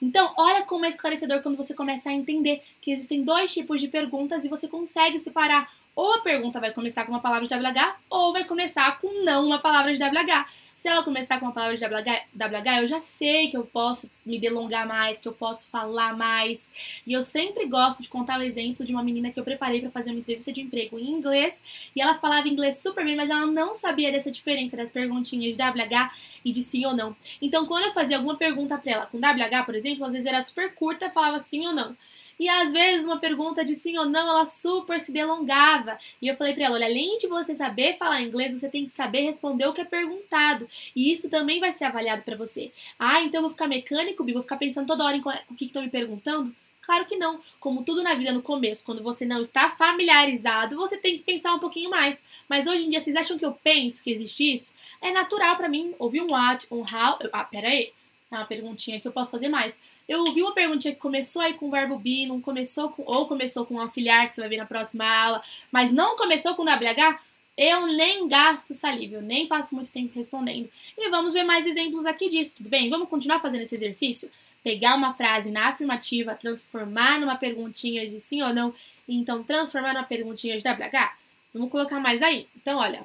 Então, 0.00 0.32
olha 0.36 0.62
como 0.62 0.84
é 0.84 0.88
esclarecedor 0.88 1.42
quando 1.42 1.56
você 1.56 1.74
começa 1.74 2.10
a 2.10 2.12
entender 2.12 2.62
que 2.80 2.90
existem 2.90 3.22
dois 3.22 3.52
tipos 3.52 3.80
de 3.80 3.88
perguntas 3.88 4.44
e 4.44 4.48
você 4.48 4.68
consegue 4.68 5.18
separar 5.18 5.70
ou 5.96 6.12
a 6.12 6.20
pergunta 6.20 6.60
vai 6.60 6.72
começar 6.72 7.04
com 7.04 7.12
uma 7.12 7.20
palavra 7.20 7.48
de 7.48 7.54
WH 7.54 7.96
ou 8.10 8.30
vai 8.30 8.44
começar 8.44 8.98
com 9.00 9.24
não 9.24 9.46
uma 9.46 9.58
palavra 9.58 9.94
de 9.94 9.98
WH. 9.98 10.46
Se 10.76 10.88
ela 10.88 11.02
começar 11.02 11.40
com 11.40 11.46
uma 11.46 11.54
palavra 11.54 11.74
de 11.74 11.84
WH, 11.86 12.82
eu 12.82 12.86
já 12.86 13.00
sei 13.00 13.50
que 13.50 13.56
eu 13.56 13.64
posso 13.64 14.10
me 14.26 14.38
delongar 14.38 14.86
mais, 14.86 15.16
que 15.16 15.26
eu 15.26 15.32
posso 15.32 15.68
falar 15.68 16.14
mais. 16.14 16.70
E 17.06 17.14
eu 17.14 17.22
sempre 17.22 17.64
gosto 17.64 18.02
de 18.02 18.10
contar 18.10 18.38
o 18.38 18.42
exemplo 18.42 18.84
de 18.84 18.92
uma 18.92 19.02
menina 19.02 19.30
que 19.30 19.40
eu 19.40 19.42
preparei 19.42 19.80
para 19.80 19.90
fazer 19.90 20.10
uma 20.10 20.20
entrevista 20.20 20.52
de 20.52 20.60
emprego 20.60 20.98
em 20.98 21.10
inglês. 21.10 21.62
E 21.96 22.02
ela 22.02 22.18
falava 22.18 22.46
inglês 22.46 22.76
super 22.78 23.06
bem, 23.06 23.16
mas 23.16 23.30
ela 23.30 23.46
não 23.46 23.72
sabia 23.72 24.12
dessa 24.12 24.30
diferença 24.30 24.76
das 24.76 24.90
perguntinhas 24.90 25.56
de 25.56 25.62
WH 25.62 26.10
e 26.44 26.52
de 26.52 26.62
sim 26.62 26.84
ou 26.84 26.94
não. 26.94 27.16
Então, 27.40 27.64
quando 27.64 27.86
eu 27.86 27.92
fazia 27.94 28.18
alguma 28.18 28.36
pergunta 28.36 28.76
para 28.76 28.92
ela 28.92 29.06
com 29.06 29.16
WH, 29.16 29.64
por 29.64 29.74
exemplo, 29.74 29.85
às 30.04 30.12
vezes 30.12 30.26
era 30.26 30.40
super 30.42 30.74
curta, 30.74 31.10
falava 31.10 31.38
sim 31.38 31.66
ou 31.66 31.72
não. 31.72 31.96
E 32.38 32.48
às 32.48 32.70
vezes 32.70 33.06
uma 33.06 33.18
pergunta 33.18 33.64
de 33.64 33.74
sim 33.74 33.96
ou 33.96 34.04
não, 34.04 34.28
ela 34.28 34.44
super 34.44 35.00
se 35.00 35.10
delongava. 35.10 35.98
E 36.20 36.28
eu 36.28 36.36
falei 36.36 36.52
para 36.52 36.64
ela, 36.64 36.74
olha, 36.74 36.86
além 36.86 37.16
de 37.16 37.26
você 37.26 37.54
saber 37.54 37.96
falar 37.96 38.22
inglês, 38.22 38.58
você 38.58 38.68
tem 38.68 38.84
que 38.84 38.90
saber 38.90 39.22
responder 39.22 39.66
o 39.66 39.72
que 39.72 39.80
é 39.80 39.84
perguntado. 39.84 40.68
E 40.94 41.10
isso 41.10 41.30
também 41.30 41.60
vai 41.60 41.72
ser 41.72 41.84
avaliado 41.84 42.22
para 42.22 42.36
você. 42.36 42.72
Ah, 42.98 43.22
então 43.22 43.38
eu 43.38 43.42
vou 43.42 43.50
ficar 43.50 43.66
mecânico, 43.68 44.22
Bi, 44.22 44.34
vou 44.34 44.42
ficar 44.42 44.58
pensando 44.58 44.86
toda 44.86 45.04
hora 45.04 45.16
em 45.16 45.22
o 45.50 45.54
que 45.54 45.64
estão 45.64 45.82
me 45.82 45.88
perguntando? 45.88 46.54
Claro 46.82 47.04
que 47.06 47.16
não. 47.16 47.40
Como 47.58 47.82
tudo 47.82 48.02
na 48.02 48.14
vida 48.14 48.32
no 48.32 48.42
começo, 48.42 48.84
quando 48.84 49.02
você 49.02 49.24
não 49.24 49.40
está 49.40 49.70
familiarizado, 49.70 50.76
você 50.76 50.96
tem 50.96 51.18
que 51.18 51.24
pensar 51.24 51.52
um 51.54 51.58
pouquinho 51.58 51.90
mais. 51.90 52.22
Mas 52.48 52.66
hoje 52.66 52.86
em 52.86 52.90
dia, 52.90 53.00
vocês 53.00 53.16
acham 53.16 53.36
que 53.36 53.44
eu 53.44 53.52
penso 53.52 54.02
que 54.02 54.10
existe 54.10 54.54
isso? 54.54 54.72
É 55.02 55.10
natural 55.10 55.56
para 55.56 55.68
mim 55.68 55.94
ouvir 55.98 56.22
um 56.22 56.30
what, 56.30 56.66
um 56.70 56.80
how. 56.80 57.18
Ah, 57.32 57.44
pera 57.44 57.68
aí. 57.68 57.92
Uma 58.38 58.46
perguntinha 58.46 59.00
que 59.00 59.08
eu 59.08 59.12
posso 59.12 59.30
fazer 59.30 59.48
mais. 59.48 59.78
Eu 60.08 60.20
ouvi 60.20 60.42
uma 60.42 60.52
perguntinha 60.52 60.94
que 60.94 61.00
começou 61.00 61.42
aí 61.42 61.54
com 61.54 61.70
verbo 61.70 61.98
be, 61.98 62.26
não 62.26 62.40
começou 62.40 62.90
com, 62.90 63.02
ou 63.04 63.26
começou 63.26 63.66
com 63.66 63.80
auxiliar, 63.80 64.28
que 64.28 64.34
você 64.34 64.40
vai 64.40 64.50
ver 64.50 64.58
na 64.58 64.66
próxima 64.66 65.04
aula, 65.04 65.42
mas 65.70 65.90
não 65.90 66.16
começou 66.16 66.54
com 66.54 66.62
WH, 66.62 67.18
eu 67.56 67.86
nem 67.88 68.28
gasto 68.28 68.72
saliva, 68.72 69.16
eu 69.16 69.22
nem 69.22 69.48
passo 69.48 69.74
muito 69.74 69.90
tempo 69.90 70.12
respondendo. 70.14 70.70
E 70.96 71.08
vamos 71.08 71.32
ver 71.32 71.42
mais 71.42 71.66
exemplos 71.66 72.06
aqui 72.06 72.28
disso, 72.28 72.54
tudo 72.56 72.68
bem? 72.68 72.88
Vamos 72.88 73.08
continuar 73.08 73.40
fazendo 73.40 73.62
esse 73.62 73.74
exercício? 73.74 74.30
Pegar 74.62 74.94
uma 74.94 75.14
frase 75.14 75.50
na 75.50 75.68
afirmativa, 75.68 76.34
transformar 76.34 77.18
numa 77.18 77.36
perguntinha 77.36 78.06
de 78.06 78.20
sim 78.20 78.42
ou 78.42 78.54
não, 78.54 78.74
e 79.08 79.16
então 79.16 79.42
transformar 79.42 79.92
numa 79.94 80.04
perguntinha 80.04 80.56
de 80.56 80.68
WH? 80.68 81.16
Vamos 81.52 81.70
colocar 81.70 81.98
mais 81.98 82.22
aí. 82.22 82.46
Então, 82.54 82.78
olha. 82.78 83.04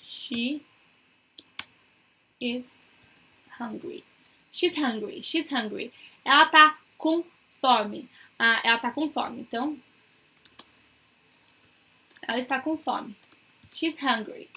She 0.00 0.62
is 2.40 2.87
hungry. 3.60 4.04
She's 4.50 4.76
hungry. 4.76 5.20
She's 5.22 5.50
hungry. 5.50 5.92
Ela 6.24 6.46
tá 6.46 6.78
com 6.96 7.24
fome. 7.60 8.08
Ah, 8.38 8.60
ela 8.64 8.78
tá 8.78 8.90
com 8.90 9.08
fome. 9.08 9.40
Então, 9.40 9.78
ela 12.26 12.38
está 12.38 12.60
com 12.60 12.76
fome. 12.76 13.16
She's 13.74 14.02
hungry. 14.02 14.48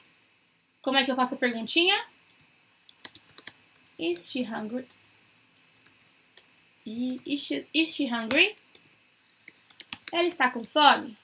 Como 0.82 0.98
é 0.98 1.06
que 1.06 1.12
eu 1.12 1.16
faço 1.16 1.36
a 1.36 1.38
perguntinha? 1.38 2.06
Is 4.00 4.32
she 4.32 4.44
hungry? 4.44 4.88
Is 6.86 7.42
she, 7.42 7.68
is 7.74 7.94
she 7.94 8.08
hungry? 8.08 8.58
Ela 10.12 10.28
está 10.28 10.50
com 10.50 10.64
fome? 10.64 11.16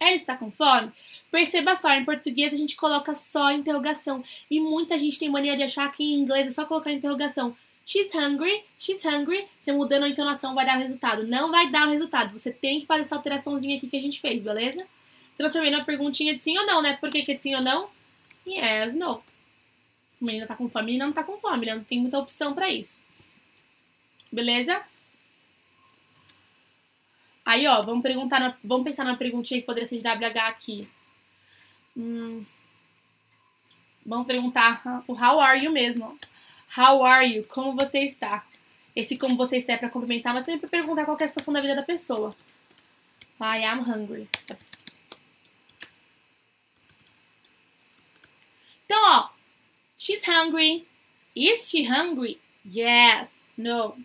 Ela 0.00 0.14
está 0.14 0.34
com 0.34 0.50
fome? 0.50 0.90
Perceba 1.30 1.76
só, 1.76 1.90
em 1.90 2.06
português 2.06 2.54
a 2.54 2.56
gente 2.56 2.74
coloca 2.74 3.14
só 3.14 3.52
interrogação. 3.52 4.24
E 4.50 4.58
muita 4.58 4.96
gente 4.96 5.18
tem 5.18 5.28
mania 5.28 5.54
de 5.56 5.62
achar 5.62 5.92
que 5.92 6.02
em 6.02 6.14
inglês 6.14 6.48
é 6.48 6.50
só 6.50 6.64
colocar 6.64 6.90
interrogação. 6.90 7.54
She's 7.84 8.14
hungry, 8.14 8.64
she's 8.78 9.04
hungry. 9.04 9.46
Você 9.58 9.72
mudando 9.72 10.04
a 10.04 10.08
entonação 10.08 10.54
vai 10.54 10.64
dar 10.64 10.78
o 10.78 10.80
resultado. 10.80 11.26
Não 11.26 11.50
vai 11.50 11.70
dar 11.70 11.86
o 11.86 11.90
resultado. 11.90 12.32
Você 12.38 12.50
tem 12.50 12.80
que 12.80 12.86
fazer 12.86 13.02
essa 13.02 13.16
alteraçãozinha 13.16 13.76
aqui 13.76 13.88
que 13.88 13.96
a 13.96 14.00
gente 14.00 14.20
fez, 14.20 14.42
beleza? 14.42 14.86
Transformei 15.36 15.70
numa 15.70 15.84
perguntinha 15.84 16.34
de 16.34 16.42
sim 16.42 16.56
ou 16.56 16.64
não, 16.64 16.80
né? 16.80 16.96
Por 16.96 17.10
que, 17.10 17.22
que 17.22 17.32
é 17.32 17.34
de 17.34 17.42
sim 17.42 17.54
ou 17.54 17.62
não? 17.62 17.90
Yes, 18.46 18.94
no. 18.94 19.22
A 20.20 20.24
menina 20.24 20.46
tá 20.46 20.56
com 20.56 20.68
fome, 20.68 20.82
a 20.82 20.86
menina 20.86 21.06
não 21.06 21.12
tá 21.12 21.24
com 21.24 21.38
fome, 21.38 21.66
né? 21.66 21.74
Não 21.74 21.84
tem 21.84 22.00
muita 22.00 22.18
opção 22.18 22.54
para 22.54 22.70
isso. 22.70 22.96
Beleza? 24.32 24.82
Aí, 27.44 27.66
ó, 27.66 27.80
vamos 27.82 28.02
perguntar, 28.02 28.38
na, 28.40 28.56
vamos 28.62 28.84
pensar 28.84 29.04
na 29.04 29.16
perguntinha 29.16 29.60
que 29.60 29.66
poderia 29.66 29.88
ser 29.88 29.98
de 29.98 30.04
WH 30.04 30.38
aqui. 30.46 30.88
Hum, 31.96 32.44
vamos 34.04 34.26
perguntar 34.26 35.02
o 35.06 35.12
how 35.12 35.40
are 35.40 35.62
you 35.62 35.72
mesmo. 35.72 36.18
How 36.76 37.04
are 37.04 37.26
you? 37.26 37.44
Como 37.44 37.74
você 37.74 38.00
está? 38.04 38.46
Esse 38.94 39.16
como 39.16 39.36
você 39.36 39.56
está 39.56 39.72
é 39.72 39.76
para 39.76 39.90
cumprimentar, 39.90 40.34
mas 40.34 40.44
também 40.44 40.60
para 40.60 40.68
perguntar 40.68 41.04
qual 41.04 41.16
é 41.18 41.24
a 41.24 41.28
situação 41.28 41.54
da 41.54 41.60
vida 41.60 41.74
da 41.74 41.82
pessoa. 41.82 42.34
I 43.40 43.64
am 43.64 43.80
hungry. 43.80 44.28
Então, 48.84 49.02
ó. 49.02 49.30
She's 49.96 50.22
hungry. 50.26 50.86
Is 51.34 51.68
she 51.70 51.84
hungry? 51.84 52.40
Yes. 52.64 53.42
No. 53.56 53.96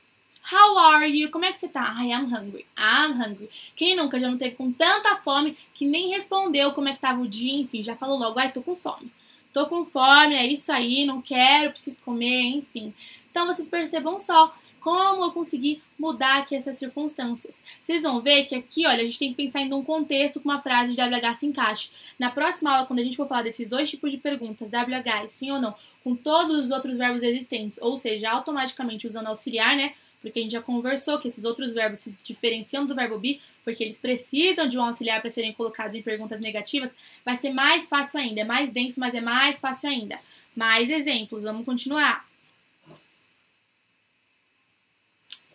How 0.52 0.78
are 0.78 1.08
you? 1.08 1.32
Como 1.32 1.44
é 1.44 1.52
que 1.52 1.58
você 1.58 1.68
tá? 1.68 1.92
I 1.98 2.12
am 2.14 2.26
hungry. 2.26 2.66
I'm 2.78 3.14
hungry. 3.14 3.50
Quem 3.76 3.96
nunca 3.96 4.20
já 4.20 4.30
não 4.30 4.38
teve 4.38 4.56
com 4.56 4.72
tanta 4.72 5.16
fome 5.16 5.58
que 5.74 5.86
nem 5.86 6.10
respondeu 6.10 6.72
como 6.74 6.88
é 6.88 6.94
que 6.94 7.02
tava 7.02 7.22
o 7.22 7.28
dia, 7.28 7.62
enfim, 7.62 7.82
já 7.82 7.96
falou 7.96 8.18
logo, 8.18 8.38
ai, 8.38 8.52
tô 8.52 8.62
com 8.62 8.76
fome. 8.76 9.12
Tô 9.52 9.66
com 9.68 9.84
fome, 9.84 10.36
é 10.36 10.46
isso 10.46 10.72
aí, 10.72 11.06
não 11.06 11.22
quero, 11.22 11.72
preciso 11.72 12.02
comer, 12.02 12.58
enfim. 12.58 12.94
Então 13.32 13.48
vocês 13.48 13.68
percebam 13.68 14.20
só 14.20 14.54
como 14.86 15.24
eu 15.24 15.32
consegui 15.32 15.82
mudar 15.98 16.42
aqui 16.42 16.56
essas 16.56 16.78
circunstâncias. 16.78 17.64
Vocês 17.82 18.04
vão 18.04 18.22
ver 18.22 18.46
que 18.46 18.54
aqui, 18.54 18.86
olha, 18.86 19.02
a 19.02 19.06
gente 19.06 19.18
tem 19.18 19.32
que 19.32 19.36
pensar 19.36 19.62
em 19.62 19.74
um 19.74 19.84
contexto 19.84 20.40
com 20.40 20.48
uma 20.48 20.62
frase 20.62 20.94
de 20.94 21.02
WH 21.02 21.40
se 21.40 21.48
encaixe. 21.48 21.90
Na 22.20 22.30
próxima 22.30 22.72
aula, 22.72 22.86
quando 22.86 23.00
a 23.00 23.04
gente 23.04 23.18
for 23.18 23.28
falar 23.28 23.42
desses 23.42 23.68
dois 23.68 23.90
tipos 23.90 24.12
de 24.12 24.20
perguntas, 24.20 24.70
WH, 24.70 25.28
sim 25.28 25.50
ou 25.50 25.60
não, 25.60 25.74
com 26.04 26.16
todos 26.16 26.58
os 26.66 26.70
outros 26.70 26.98
verbos 26.98 27.24
existentes, 27.24 27.80
ou 27.82 27.98
seja, 27.98 28.30
automaticamente 28.30 29.08
usando 29.08 29.26
auxiliar, 29.26 29.76
né? 29.76 29.94
Porque 30.26 30.40
a 30.40 30.42
gente 30.42 30.54
já 30.54 30.62
conversou 30.62 31.20
que 31.20 31.28
esses 31.28 31.46
outros 31.46 31.72
verbos 31.72 32.00
se 32.00 32.18
diferenciam 32.24 32.84
do 32.84 32.96
verbo 32.96 33.20
be, 33.20 33.40
porque 33.64 33.84
eles 33.84 34.00
precisam 34.00 34.68
de 34.68 34.76
um 34.76 34.82
auxiliar 34.82 35.22
para 35.22 35.30
serem 35.30 35.54
colocados 35.54 35.96
em 35.96 36.02
perguntas 36.02 36.42
negativas, 36.42 36.92
vai 37.24 37.36
ser 37.36 37.52
mais 37.52 37.88
fácil 37.88 38.20
ainda. 38.20 38.42
É 38.42 38.44
mais 38.44 38.72
denso, 38.72 39.00
mas 39.00 39.14
é 39.14 39.22
mais 39.22 39.60
fácil 39.60 39.88
ainda. 39.88 40.18
Mais 40.56 40.90
exemplos, 40.90 41.44
vamos 41.44 41.64
continuar. 41.64 42.28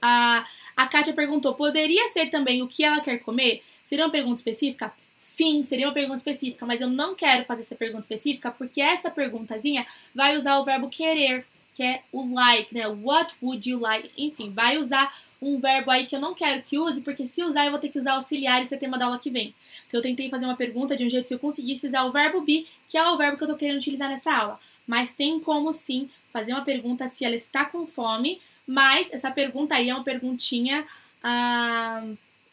A, 0.00 0.46
a 0.76 0.86
Kátia 0.86 1.14
perguntou: 1.14 1.52
poderia 1.54 2.08
ser 2.10 2.30
também 2.30 2.62
o 2.62 2.68
que 2.68 2.84
ela 2.84 3.00
quer 3.00 3.18
comer? 3.18 3.64
Seria 3.84 4.04
uma 4.04 4.12
pergunta 4.12 4.38
específica? 4.38 4.94
Sim, 5.18 5.64
seria 5.64 5.88
uma 5.88 5.94
pergunta 5.94 6.18
específica, 6.18 6.64
mas 6.64 6.80
eu 6.80 6.88
não 6.88 7.16
quero 7.16 7.44
fazer 7.44 7.62
essa 7.62 7.74
pergunta 7.74 8.04
específica 8.04 8.52
porque 8.52 8.80
essa 8.80 9.10
perguntazinha 9.10 9.84
vai 10.14 10.36
usar 10.36 10.60
o 10.60 10.64
verbo 10.64 10.88
querer. 10.88 11.44
Que 11.74 11.82
é 11.82 12.02
o 12.12 12.32
like, 12.32 12.74
né? 12.74 12.86
What 12.88 13.34
would 13.42 13.68
you 13.68 13.78
like? 13.78 14.10
Enfim, 14.16 14.50
vai 14.50 14.78
usar 14.78 15.14
um 15.40 15.58
verbo 15.58 15.90
aí 15.90 16.06
que 16.06 16.14
eu 16.14 16.20
não 16.20 16.34
quero 16.34 16.62
que 16.62 16.78
use, 16.78 17.02
porque 17.02 17.26
se 17.26 17.42
usar 17.42 17.64
eu 17.64 17.70
vou 17.70 17.80
ter 17.80 17.88
que 17.88 17.98
usar 17.98 18.14
auxiliar 18.14 18.60
e 18.60 18.64
isso 18.64 18.74
é 18.74 18.78
tema 18.78 18.98
da 18.98 19.06
aula 19.06 19.18
que 19.18 19.30
vem. 19.30 19.54
Então 19.86 19.98
eu 19.98 20.02
tentei 20.02 20.28
fazer 20.28 20.44
uma 20.44 20.56
pergunta 20.56 20.96
de 20.96 21.04
um 21.04 21.10
jeito 21.10 21.28
que 21.28 21.34
eu 21.34 21.38
conseguisse 21.38 21.86
usar 21.86 22.04
o 22.04 22.12
verbo 22.12 22.42
be, 22.42 22.66
que 22.88 22.98
é 22.98 23.08
o 23.08 23.16
verbo 23.16 23.38
que 23.38 23.44
eu 23.44 23.48
tô 23.48 23.56
querendo 23.56 23.78
utilizar 23.78 24.08
nessa 24.08 24.32
aula. 24.32 24.60
Mas 24.86 25.14
tem 25.14 25.40
como 25.40 25.72
sim 25.72 26.10
fazer 26.30 26.52
uma 26.52 26.62
pergunta 26.62 27.08
se 27.08 27.24
ela 27.24 27.34
está 27.34 27.64
com 27.64 27.86
fome, 27.86 28.40
mas 28.66 29.12
essa 29.12 29.30
pergunta 29.30 29.74
aí 29.74 29.88
é 29.88 29.94
uma 29.94 30.04
perguntinha, 30.04 30.86
ah, 31.22 32.04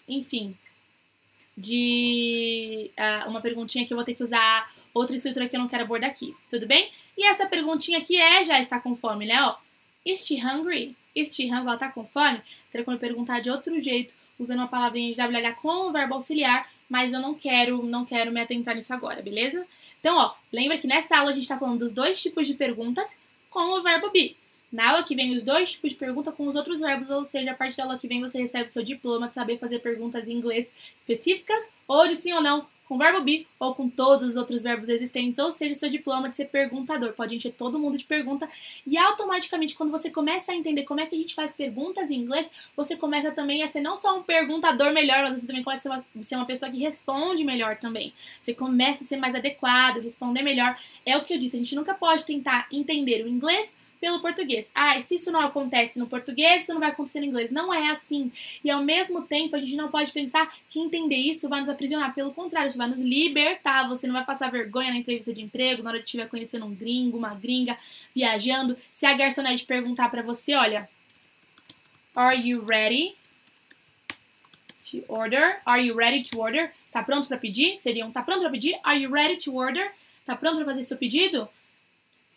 enfim, 0.08 0.56
de 1.58 2.92
ah, 2.96 3.26
uma 3.28 3.42
perguntinha 3.42 3.86
que 3.86 3.92
eu 3.92 3.98
vou 3.98 4.06
ter 4.06 4.14
que 4.14 4.24
usar 4.24 4.72
outra 4.98 5.16
estrutura 5.16 5.48
que 5.48 5.56
eu 5.56 5.60
não 5.60 5.68
quero 5.68 5.84
abordar 5.84 6.10
aqui, 6.10 6.36
tudo 6.50 6.66
bem? 6.66 6.92
E 7.18 7.26
essa 7.26 7.46
perguntinha 7.46 8.00
aqui 8.00 8.16
é 8.16 8.44
já 8.44 8.60
está 8.60 8.80
com 8.80 8.96
fome, 8.96 9.26
né? 9.26 9.42
Ó, 9.42 9.56
is 10.06 10.26
she 10.26 10.36
hungry? 10.36 10.96
Is 11.16 11.36
she 11.36 11.46
hungry? 11.46 11.68
Ela 11.68 11.78
tá 11.78 11.90
com 11.90 12.06
fome? 12.06 12.42
Teria 12.72 12.86
como 12.86 12.98
perguntar 12.98 13.40
de 13.40 13.50
outro 13.50 13.80
jeito, 13.80 14.14
usando 14.38 14.60
uma 14.60 14.68
palavrinha 14.68 15.14
de 15.14 15.22
WH 15.22 15.56
com 15.62 15.90
o 15.90 15.92
verbo 15.92 16.16
auxiliar, 16.16 16.70
mas 16.90 17.14
eu 17.14 17.20
não 17.20 17.34
quero, 17.34 17.84
não 17.84 18.06
quero 18.06 18.32
me 18.32 18.42
atentar 18.42 18.76
nisso 18.76 18.94
agora, 18.94 19.22
beleza? 19.22 19.66
Então, 20.00 20.16
ó, 20.16 20.34
lembra 20.52 20.78
que 20.78 20.88
nessa 20.88 21.18
aula 21.18 21.32
a 21.32 21.34
gente 21.34 21.44
está 21.44 21.58
falando 21.58 21.80
dos 21.80 21.92
dois 21.92 22.22
tipos 22.22 22.48
de 22.48 22.54
perguntas 22.54 23.18
com 23.50 23.80
o 23.80 23.84
verbo 23.84 24.12
be. 24.12 24.38
Na 24.72 24.92
aula 24.92 25.04
que 25.04 25.16
vem, 25.16 25.36
os 25.36 25.44
dois 25.44 25.72
tipos 25.72 25.92
de 25.92 25.96
pergunta 25.96 26.32
com 26.32 26.46
os 26.46 26.56
outros 26.56 26.82
verbos, 26.82 27.10
ou 27.10 27.24
seja, 27.24 27.52
a 27.52 27.56
partir 27.56 27.78
da 27.78 27.84
aula 27.84 27.98
que 27.98 28.08
vem 28.08 28.22
você 28.22 28.40
recebe 28.40 28.66
o 28.66 28.72
seu 28.72 28.84
diploma 28.84 29.28
de 29.28 29.34
saber 29.34 29.58
fazer 29.58 29.80
perguntas 29.80 30.28
em 30.28 30.34
inglês 30.34 30.74
específicas 30.98 31.70
ou 31.88 32.08
de 32.08 32.16
sim 32.16 32.34
ou 32.34 32.42
não 32.42 32.68
com 32.88 32.98
verbo 32.98 33.22
be 33.22 33.46
ou 33.60 33.76
com 33.76 33.90
todos 33.90 34.30
os 34.30 34.36
outros 34.36 34.64
verbos 34.64 34.90
existentes, 34.90 35.40
ou 35.40 35.52
seja, 35.52 35.74
seu 35.74 35.90
diploma 35.90 36.30
de 36.30 36.36
ser 36.36 36.46
perguntador. 36.46 37.14
Pode 37.14 37.36
encher 37.36 37.52
todo 37.52 37.80
mundo 37.80 37.98
de 37.98 38.06
pergunta 38.06 38.48
e 38.86 38.98
automaticamente, 38.98 39.76
quando 39.76 39.92
você 39.92 40.10
começa 40.10 40.52
a 40.52 40.56
entender 40.56 40.84
como 40.84 41.02
é 41.02 41.06
que 41.06 41.16
a 41.16 41.18
gente 41.18 41.36
faz 41.36 41.54
perguntas 41.54 42.10
em 42.10 42.16
inglês, 42.16 42.50
você 42.76 42.96
começa 42.96 43.32
também 43.32 43.64
a 43.64 43.68
ser 43.68 43.82
não 43.82 43.96
só 43.96 44.18
um 44.18 44.24
perguntador 44.24 44.94
melhor, 44.94 45.24
mas 45.24 45.42
você 45.42 45.48
também 45.48 45.64
começa 45.64 45.94
a 45.94 46.00
ser 46.00 46.08
uma, 46.14 46.24
ser 46.24 46.36
uma 46.36 46.46
pessoa 46.46 46.72
que 46.72 46.80
responde 46.80 47.44
melhor 47.44 47.78
também. 47.78 48.14
Você 48.42 48.54
começa 48.54 49.04
a 49.04 49.08
ser 49.08 49.18
mais 49.18 49.36
adequado, 49.36 49.98
responder 49.98 50.42
melhor. 50.42 50.78
É 51.06 51.18
o 51.18 51.24
que 51.24 51.34
eu 51.34 51.40
disse, 51.40 51.56
a 51.56 51.60
gente 51.60 51.76
nunca 51.76 51.94
pode 51.94 52.26
tentar 52.26 52.68
entender 52.72 53.24
o 53.24 53.28
inglês 53.28 53.76
pelo 54.00 54.20
português. 54.22 54.72
Ah, 54.74 55.00
se 55.02 55.16
isso 55.16 55.32
não 55.32 55.42
acontece 55.42 56.00
no 56.00 56.08
português, 56.08 56.64
isso 56.64 56.74
não 56.74 56.80
vai 56.80 56.90
acontecer 56.90 57.20
no 57.20 57.26
inglês. 57.26 57.52
Não 57.52 57.74
é 57.74 57.90
assim. 57.90 58.32
E 58.64 58.70
ao 58.70 58.84
mesmo 58.84 59.22
tempo, 59.24 59.56
a 59.56 59.60
gente 59.60 59.76
não 59.76 59.90
pode 59.90 60.12
pensar 60.12 60.54
que 60.70 60.80
entender 60.80 61.16
isso 61.16 61.50
vai 61.50 61.60
nos 61.60 61.70
aprisionar. 61.70 62.14
Pelo 62.14 62.34
contrário, 62.34 62.70
isso 62.70 62.78
vai 62.78 62.88
nos 62.88 63.00
libertar. 63.00 63.88
Você 63.90 64.08
não 64.08 64.14
vai 64.14 64.26
passar 64.26 64.52
vergonha 64.52 64.92
na 64.92 64.98
entrevista 64.98 65.34
de 65.34 65.42
emprego, 65.42 65.84
na 65.84 65.90
hora 65.90 66.00
de 66.00 66.06
estiver 66.06 66.28
conhecendo 66.28 66.66
um 66.66 66.74
gringo, 66.74 67.18
uma 67.18 67.34
gringa, 67.34 67.78
viajando. 68.16 68.78
Se 68.92 69.06
a 69.06 69.14
garçonete 69.14 69.66
perguntar 69.66 70.10
para 70.10 70.22
você, 70.22 70.56
olha, 70.56 70.88
Are 72.18 72.36
you 72.36 72.62
ready 72.62 73.16
to 74.90 75.04
order? 75.08 75.62
Are 75.68 75.80
you 75.80 75.94
ready 75.94 76.24
to 76.24 76.40
order? 76.40 76.74
Tá 76.92 77.04
pronto 77.04 77.28
para 77.28 77.38
pedir? 77.38 77.78
Seria 77.78 78.04
um 78.08 78.12
tá 78.12 78.24
pronto 78.24 78.42
para 78.42 78.50
pedir? 78.50 78.80
Are 78.84 79.00
you 79.00 79.12
ready 79.12 79.38
to 79.38 79.56
order? 79.56 79.92
Tá 80.26 80.36
pronto 80.36 80.56
para 80.56 80.66
fazer 80.66 80.82
seu 80.82 80.98
pedido? 80.98 81.48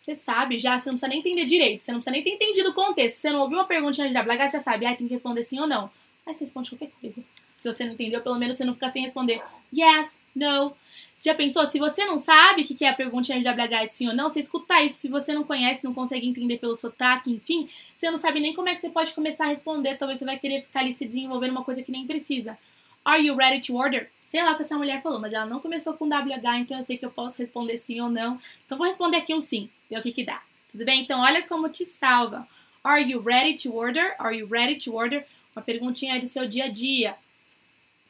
Você 0.01 0.15
sabe 0.15 0.57
já, 0.57 0.79
você 0.79 0.89
não 0.89 0.93
precisa 0.93 1.07
nem 1.07 1.19
entender 1.19 1.45
direito, 1.45 1.83
você 1.83 1.91
não 1.91 1.99
precisa 1.99 2.11
nem 2.11 2.23
ter 2.23 2.31
entendido 2.31 2.71
o 2.71 2.73
contexto. 2.73 3.17
Você 3.17 3.29
não 3.29 3.41
ouviu 3.41 3.59
uma 3.59 3.65
perguntinha 3.65 4.07
de 4.07 4.13
você 4.13 4.57
já 4.57 4.59
sabe, 4.59 4.87
ah, 4.87 4.95
tem 4.95 5.07
que 5.07 5.13
responder 5.13 5.43
sim 5.43 5.59
ou 5.59 5.67
não. 5.67 5.91
Aí 6.25 6.33
você 6.33 6.43
responde 6.43 6.71
qualquer 6.71 6.89
coisa. 6.99 7.23
Se 7.55 7.71
você 7.71 7.85
não 7.85 7.93
entendeu, 7.93 8.19
pelo 8.21 8.39
menos 8.39 8.57
você 8.57 8.65
não 8.65 8.73
fica 8.73 8.91
sem 8.91 9.03
responder 9.03 9.43
yes, 9.71 10.17
no. 10.35 10.75
Você 11.15 11.29
já 11.29 11.35
pensou? 11.35 11.63
Se 11.67 11.77
você 11.77 12.03
não 12.03 12.17
sabe 12.17 12.63
o 12.63 12.65
que 12.65 12.83
é 12.83 12.89
a 12.89 12.95
perguntinha 12.95 13.39
de 13.39 13.47
WH 13.47 13.85
de 13.85 13.93
sim 13.93 14.07
ou 14.07 14.15
não, 14.15 14.27
você 14.27 14.39
escuta 14.39 14.81
isso. 14.81 14.97
Se 14.97 15.07
você 15.07 15.35
não 15.35 15.43
conhece, 15.43 15.83
não 15.83 15.93
consegue 15.93 16.27
entender 16.27 16.57
pelo 16.57 16.75
sotaque, 16.75 17.31
enfim, 17.31 17.69
você 17.93 18.09
não 18.09 18.17
sabe 18.17 18.39
nem 18.39 18.55
como 18.55 18.69
é 18.69 18.73
que 18.73 18.81
você 18.81 18.89
pode 18.89 19.13
começar 19.13 19.45
a 19.45 19.49
responder. 19.49 19.99
Talvez 19.99 20.17
você 20.17 20.25
vai 20.25 20.39
querer 20.39 20.63
ficar 20.63 20.79
ali 20.79 20.93
se 20.93 21.05
desenvolvendo 21.05 21.51
uma 21.51 21.63
coisa 21.63 21.83
que 21.83 21.91
nem 21.91 22.07
precisa. 22.07 22.57
Are 23.05 23.23
you 23.23 23.35
ready 23.35 23.59
to 23.67 23.75
order? 23.75 24.09
Sei 24.31 24.41
lá 24.41 24.53
o 24.53 24.55
que 24.55 24.61
essa 24.61 24.77
mulher 24.77 25.01
falou, 25.01 25.19
mas 25.19 25.33
ela 25.33 25.45
não 25.45 25.59
começou 25.59 25.93
com 25.95 26.07
WH, 26.07 26.59
então 26.61 26.77
eu 26.77 26.83
sei 26.83 26.97
que 26.97 27.05
eu 27.05 27.11
posso 27.11 27.37
responder 27.37 27.75
sim 27.75 27.99
ou 27.99 28.09
não. 28.09 28.39
Então 28.65 28.77
vou 28.77 28.87
responder 28.87 29.17
aqui 29.17 29.33
um 29.33 29.41
sim, 29.41 29.69
ver 29.89 29.99
o 29.99 30.01
que 30.01 30.13
que 30.13 30.23
dá. 30.23 30.41
Tudo 30.71 30.85
bem? 30.85 31.01
Então 31.01 31.19
olha 31.19 31.45
como 31.45 31.67
te 31.67 31.85
salva. 31.85 32.47
Are 32.81 33.03
you 33.03 33.21
ready 33.21 33.61
to 33.61 33.75
order? 33.75 34.15
Are 34.17 34.33
you 34.33 34.47
ready 34.47 34.77
to 34.85 34.95
order? 34.95 35.27
Uma 35.53 35.61
perguntinha 35.61 36.17
do 36.17 36.27
seu 36.27 36.47
dia 36.47 36.63
a 36.63 36.67
dia. 36.69 37.17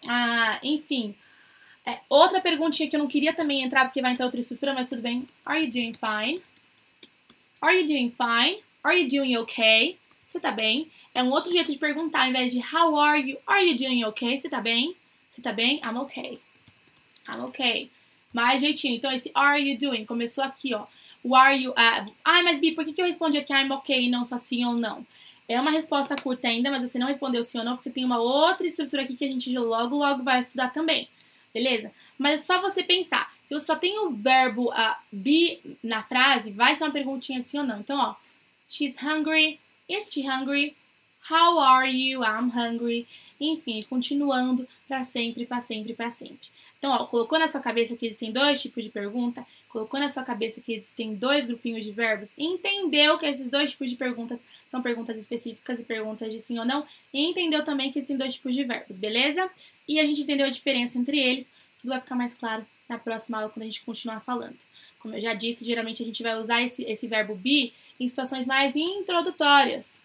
Ah, 0.08 0.60
enfim. 0.62 1.16
É, 1.84 2.02
outra 2.08 2.40
perguntinha 2.40 2.88
que 2.88 2.96
eu 2.96 3.00
não 3.00 3.08
queria 3.08 3.34
também 3.34 3.64
entrar 3.64 3.86
porque 3.86 4.00
vai 4.00 4.12
entrar 4.12 4.26
outra 4.26 4.40
estrutura, 4.40 4.76
mas 4.76 4.90
tudo 4.90 5.02
bem. 5.02 5.26
Are 5.44 5.60
you 5.60 5.72
doing 5.72 5.94
fine? 5.94 6.40
Are 7.60 7.76
you 7.76 7.88
doing 7.88 8.12
fine? 8.12 8.62
Are 8.84 8.96
you 8.96 9.10
doing 9.10 9.36
okay? 9.38 9.98
Você 10.28 10.40
tá 10.40 10.52
bem? 10.52 10.92
É 11.16 11.24
um 11.24 11.32
outro 11.32 11.52
jeito 11.52 11.72
de 11.72 11.80
perguntar, 11.80 12.26
ao 12.26 12.30
invés 12.30 12.54
de 12.54 12.60
How 12.60 12.96
are 12.96 13.20
you? 13.20 13.40
Are 13.48 13.68
you 13.68 13.76
doing 13.76 14.06
okay? 14.06 14.38
Você 14.38 14.48
tá 14.48 14.62
bem? 14.62 14.96
Você 15.32 15.42
tá 15.42 15.54
bem? 15.54 15.80
I'm 15.82 15.98
okay. 16.00 16.42
I'm 17.26 17.42
okay. 17.46 17.90
Mais 18.34 18.60
jeitinho. 18.60 18.98
Então, 18.98 19.10
esse 19.10 19.32
are 19.34 19.62
you 19.62 19.78
doing 19.78 20.06
começou 20.06 20.44
aqui, 20.44 20.74
ó. 20.74 20.86
O 21.24 21.34
are 21.34 21.58
you. 21.58 21.72
Uh, 21.72 22.12
ah, 22.26 22.44
mas 22.44 22.60
Bi, 22.60 22.74
por 22.74 22.84
que, 22.84 22.92
que 22.92 23.02
eu 23.02 23.06
respondi 23.06 23.38
aqui 23.38 23.54
I'm 23.54 23.72
okay 23.72 24.08
e 24.08 24.10
não 24.10 24.26
só 24.26 24.38
sim 24.38 24.66
ou 24.66 24.74
não? 24.74 25.08
É 25.48 25.60
uma 25.60 25.72
resposta 25.72 26.18
curta 26.18 26.50
ainda, 26.50 26.70
mas 26.70 26.84
você 26.84 27.00
não 27.00 27.08
respondeu 27.08 27.46
sim 27.46 27.60
ou 27.60 27.64
não, 27.64 27.78
porque 27.78 27.90
tem 27.90 28.04
uma 28.04 28.20
outra 28.20 28.68
estrutura 28.68 29.04
aqui 29.04 29.16
que 29.16 29.24
a 29.24 29.32
gente 29.32 29.58
logo, 29.58 29.96
logo 29.96 30.22
vai 30.22 30.42
estudar 30.42 30.74
também. 30.74 31.08
Beleza? 31.54 31.94
Mas 32.18 32.42
é 32.42 32.44
só 32.44 32.60
você 32.62 32.84
pensar. 32.84 33.34
Se 33.42 33.54
você 33.54 33.66
só 33.66 33.78
tem 33.78 34.00
o 34.00 34.10
verbo 34.10 34.70
uh, 34.70 34.96
be 35.14 35.62
na 35.82 36.04
frase, 36.04 36.52
vai 36.52 36.76
ser 36.76 36.84
uma 36.84 36.92
perguntinha 36.92 37.42
de 37.42 37.50
sim 37.50 37.60
ou 37.60 37.66
não. 37.66 37.80
Então, 37.80 37.98
ó. 37.98 38.16
She's 38.68 38.98
hungry. 39.02 39.62
Is 39.88 40.12
she 40.12 40.28
hungry? 40.28 40.76
How 41.30 41.58
are 41.58 41.90
you? 41.90 42.22
I'm 42.22 42.50
hungry. 42.50 43.08
Enfim, 43.42 43.82
continuando 43.90 44.68
para 44.88 45.04
sempre, 45.04 45.48
para 45.48 45.60
sempre, 45.60 45.96
para 45.96 46.12
sempre. 46.12 46.48
Então, 46.78 46.92
ó, 46.92 47.08
colocou 47.08 47.40
na 47.40 47.48
sua 47.48 47.60
cabeça 47.60 47.98
que 47.98 48.06
existem 48.06 48.32
dois 48.32 48.62
tipos 48.62 48.84
de 48.84 48.92
pergunta, 48.92 49.44
colocou 49.68 50.00
na 50.00 50.10
sua 50.10 50.22
cabeça 50.22 50.62
que 50.62 50.74
existem 50.74 51.16
dois 51.16 51.48
grupinhos 51.48 51.84
de 51.84 51.92
verbos, 51.92 52.38
entendeu 52.38 53.18
que 53.18 53.26
esses 53.26 53.50
dois 53.50 53.72
tipos 53.72 53.90
de 53.90 53.96
perguntas 53.96 54.40
são 54.68 54.80
perguntas 54.80 55.18
específicas 55.18 55.80
e 55.80 55.84
perguntas 55.84 56.32
de 56.32 56.40
sim 56.40 56.60
ou 56.60 56.66
não, 56.66 56.86
e 57.12 57.26
entendeu 57.26 57.64
também 57.64 57.92
que 57.92 57.98
existem 57.98 58.16
dois 58.16 58.36
tipos 58.36 58.54
de 58.54 58.64
verbos, 58.64 58.98
beleza? 58.98 59.50
E 59.88 60.00
a 60.00 60.06
gente 60.06 60.22
entendeu 60.22 60.46
a 60.46 60.52
diferença 60.52 61.00
entre 61.00 61.18
eles, 61.18 61.52
tudo 61.80 61.90
vai 61.90 62.00
ficar 62.00 62.16
mais 62.16 62.36
claro 62.36 62.64
na 62.88 63.00
próxima 63.00 63.40
aula 63.40 63.50
quando 63.50 63.64
a 63.64 63.66
gente 63.66 63.82
continuar 63.84 64.20
falando. 64.20 64.58
Como 65.00 65.16
eu 65.16 65.22
já 65.22 65.34
disse, 65.34 65.66
geralmente 65.66 66.04
a 66.04 66.06
gente 66.06 66.22
vai 66.22 66.40
usar 66.40 66.62
esse, 66.62 66.84
esse 66.84 67.08
verbo 67.08 67.34
be 67.34 67.74
em 68.00 68.08
situações 68.08 68.46
mais 68.46 68.76
introdutórias 68.76 70.04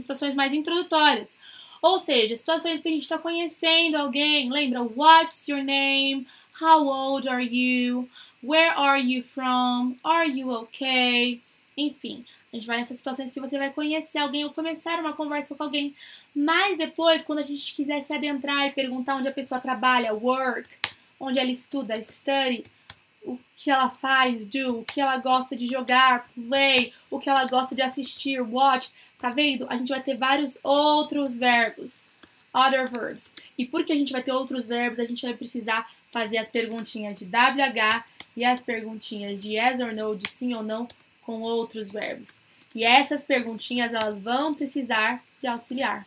situações 0.00 0.34
mais 0.34 0.52
introdutórias. 0.52 1.38
Ou 1.82 1.98
seja, 1.98 2.34
situações 2.34 2.80
que 2.80 2.88
a 2.88 2.90
gente 2.90 3.02
está 3.02 3.18
conhecendo 3.18 3.96
alguém. 3.96 4.50
Lembra? 4.50 4.82
What's 4.82 5.46
your 5.48 5.62
name? 5.62 6.26
How 6.60 6.86
old 6.86 7.28
are 7.28 7.44
you? 7.44 8.08
Where 8.42 8.70
are 8.70 9.02
you 9.02 9.22
from? 9.22 9.96
Are 10.02 10.28
you 10.28 10.50
okay? 10.50 11.42
Enfim, 11.76 12.24
a 12.52 12.56
gente 12.56 12.66
vai 12.66 12.78
nessas 12.78 12.98
situações 12.98 13.32
que 13.32 13.40
você 13.40 13.58
vai 13.58 13.72
conhecer 13.72 14.18
alguém 14.18 14.44
ou 14.44 14.50
começar 14.50 15.00
uma 15.00 15.12
conversa 15.12 15.54
com 15.54 15.62
alguém. 15.64 15.94
Mas 16.34 16.78
depois, 16.78 17.22
quando 17.22 17.40
a 17.40 17.42
gente 17.42 17.74
quiser 17.74 18.00
se 18.00 18.14
adentrar 18.14 18.66
e 18.66 18.70
perguntar 18.70 19.16
onde 19.16 19.28
a 19.28 19.32
pessoa 19.32 19.60
trabalha, 19.60 20.14
work, 20.14 20.68
onde 21.18 21.38
ela 21.38 21.50
estuda, 21.50 22.00
study, 22.02 22.62
o 23.24 23.38
que 23.56 23.70
ela 23.70 23.90
faz, 23.90 24.46
do, 24.46 24.80
o 24.80 24.84
que 24.84 25.00
ela 25.00 25.16
gosta 25.18 25.56
de 25.56 25.66
jogar, 25.66 26.28
play, 26.34 26.92
o 27.10 27.18
que 27.18 27.28
ela 27.28 27.46
gosta 27.46 27.74
de 27.74 27.82
assistir, 27.82 28.40
watch, 28.40 28.92
Tá 29.24 29.30
vendo? 29.30 29.66
A 29.70 29.76
gente 29.78 29.88
vai 29.88 30.02
ter 30.02 30.18
vários 30.18 30.58
outros 30.62 31.34
verbos. 31.34 32.10
Other 32.52 32.90
verbs. 32.90 33.32
E 33.56 33.64
porque 33.64 33.90
a 33.90 33.96
gente 33.96 34.12
vai 34.12 34.22
ter 34.22 34.32
outros 34.32 34.66
verbos, 34.66 34.98
a 34.98 35.04
gente 35.06 35.24
vai 35.24 35.34
precisar 35.34 35.90
fazer 36.10 36.36
as 36.36 36.50
perguntinhas 36.50 37.18
de 37.18 37.24
WH 37.24 38.04
e 38.36 38.44
as 38.44 38.60
perguntinhas 38.60 39.42
de 39.42 39.54
yes 39.54 39.80
or 39.80 39.94
no, 39.94 40.14
de 40.14 40.28
sim 40.28 40.52
ou 40.52 40.62
não, 40.62 40.86
com 41.22 41.40
outros 41.40 41.90
verbos. 41.90 42.42
E 42.74 42.84
essas 42.84 43.24
perguntinhas, 43.24 43.94
elas 43.94 44.20
vão 44.20 44.52
precisar 44.52 45.22
de 45.40 45.46
auxiliar. 45.46 46.06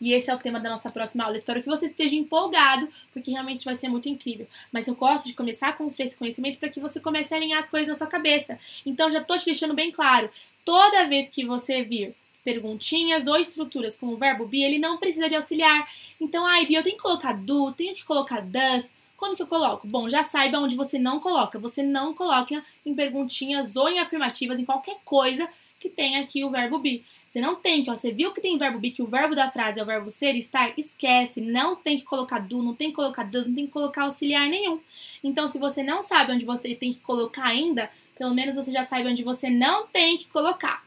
E 0.00 0.12
esse 0.12 0.30
é 0.30 0.34
o 0.34 0.38
tema 0.38 0.60
da 0.60 0.70
nossa 0.70 0.90
próxima 0.90 1.24
aula. 1.24 1.36
Espero 1.36 1.62
que 1.62 1.68
você 1.68 1.86
esteja 1.86 2.14
empolgado, 2.14 2.88
porque 3.12 3.30
realmente 3.30 3.64
vai 3.64 3.74
ser 3.74 3.88
muito 3.88 4.08
incrível. 4.08 4.46
Mas 4.72 4.86
eu 4.86 4.94
gosto 4.94 5.26
de 5.26 5.34
começar 5.34 5.68
a 5.68 5.72
construir 5.72 6.06
esse 6.06 6.16
conhecimento 6.16 6.58
para 6.58 6.68
que 6.68 6.80
você 6.80 7.00
comece 7.00 7.34
a 7.34 7.36
alinhar 7.36 7.58
as 7.58 7.68
coisas 7.68 7.88
na 7.88 7.94
sua 7.94 8.06
cabeça. 8.06 8.58
Então, 8.86 9.10
já 9.10 9.20
estou 9.20 9.36
te 9.36 9.46
deixando 9.46 9.74
bem 9.74 9.90
claro 9.90 10.30
toda 10.68 11.06
vez 11.06 11.30
que 11.30 11.46
você 11.46 11.82
vir 11.82 12.14
perguntinhas 12.44 13.26
ou 13.26 13.36
estruturas 13.36 13.96
com 13.96 14.08
o 14.08 14.16
verbo 14.16 14.46
be, 14.46 14.62
ele 14.62 14.78
não 14.78 14.98
precisa 14.98 15.26
de 15.26 15.34
auxiliar. 15.34 15.88
Então, 16.20 16.44
ai, 16.44 16.66
Bi, 16.66 16.74
eu 16.74 16.82
tenho 16.82 16.96
que 16.96 17.02
colocar 17.02 17.32
do, 17.32 17.72
tenho 17.72 17.94
que 17.94 18.04
colocar 18.04 18.40
does. 18.40 18.92
Quando 19.16 19.34
que 19.34 19.42
eu 19.42 19.46
coloco? 19.46 19.86
Bom, 19.86 20.10
já 20.10 20.22
saiba 20.22 20.58
onde 20.58 20.76
você 20.76 20.98
não 20.98 21.20
coloca. 21.20 21.58
Você 21.58 21.82
não 21.82 22.12
coloca 22.12 22.62
em 22.84 22.94
perguntinhas 22.94 23.74
ou 23.76 23.88
em 23.88 23.98
afirmativas, 23.98 24.58
em 24.58 24.64
qualquer 24.66 24.98
coisa 25.06 25.48
que 25.80 25.88
tenha 25.88 26.20
aqui 26.20 26.44
o 26.44 26.50
verbo 26.50 26.78
be. 26.78 27.02
Você 27.28 27.42
não 27.42 27.56
tem 27.56 27.84
que, 27.84 27.90
ó, 27.90 27.94
você 27.94 28.10
viu 28.10 28.32
que 28.32 28.40
tem 28.40 28.56
verbo 28.56 28.78
be, 28.78 28.90
que 28.90 29.02
o 29.02 29.06
verbo 29.06 29.34
da 29.34 29.50
frase 29.50 29.78
é 29.78 29.82
o 29.82 29.86
verbo 29.86 30.10
ser, 30.10 30.34
estar, 30.34 30.72
esquece, 30.78 31.42
não 31.42 31.76
tem 31.76 31.98
que 31.98 32.04
colocar 32.04 32.38
do, 32.38 32.62
não 32.62 32.74
tem 32.74 32.88
que 32.88 32.96
colocar 32.96 33.24
does, 33.24 33.46
não 33.46 33.54
tem 33.54 33.66
que 33.66 33.72
colocar 33.72 34.04
auxiliar 34.04 34.48
nenhum. 34.48 34.80
Então, 35.22 35.46
se 35.46 35.58
você 35.58 35.82
não 35.82 36.00
sabe 36.00 36.32
onde 36.32 36.46
você 36.46 36.74
tem 36.74 36.92
que 36.92 37.00
colocar 37.00 37.44
ainda, 37.44 37.90
pelo 38.16 38.34
menos 38.34 38.56
você 38.56 38.72
já 38.72 38.82
sabe 38.82 39.08
onde 39.08 39.22
você 39.22 39.50
não 39.50 39.86
tem 39.86 40.16
que 40.16 40.26
colocar. 40.26 40.82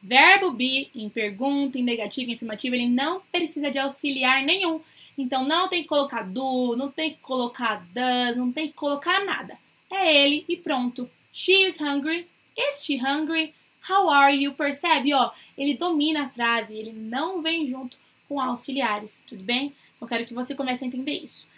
Verbo 0.00 0.52
be, 0.52 0.90
em 0.94 1.08
pergunta, 1.08 1.78
em 1.78 1.82
negativo, 1.82 2.30
em 2.30 2.34
afirmativo, 2.34 2.76
ele 2.76 2.88
não 2.88 3.20
precisa 3.32 3.68
de 3.70 3.78
auxiliar 3.78 4.42
nenhum. 4.44 4.80
Então, 5.18 5.44
não 5.44 5.68
tem 5.68 5.82
que 5.82 5.88
colocar 5.88 6.22
do, 6.22 6.76
não 6.76 6.88
tem 6.88 7.10
que 7.10 7.18
colocar 7.20 7.84
does, 7.92 8.36
não 8.36 8.52
tem 8.52 8.68
que 8.68 8.74
colocar 8.74 9.24
nada. 9.24 9.58
É 9.90 10.24
ele 10.24 10.44
e 10.48 10.56
pronto. 10.56 11.10
She 11.32 11.66
is 11.66 11.80
hungry. 11.80 12.28
Is 12.56 12.84
she 12.84 12.96
hungry? 12.96 13.52
How 13.88 14.08
are 14.10 14.36
you? 14.36 14.54
Percebe? 14.54 15.14
Ó, 15.14 15.30
ele 15.56 15.76
domina 15.76 16.24
a 16.24 16.28
frase, 16.28 16.74
ele 16.74 16.92
não 16.92 17.40
vem 17.42 17.66
junto 17.66 17.96
com 18.28 18.40
auxiliares, 18.40 19.22
tudo 19.26 19.42
bem? 19.42 19.74
Então, 19.96 20.08
quero 20.08 20.24
que 20.24 20.34
você 20.34 20.54
comece 20.54 20.84
a 20.84 20.86
entender 20.86 21.12
isso. 21.12 21.48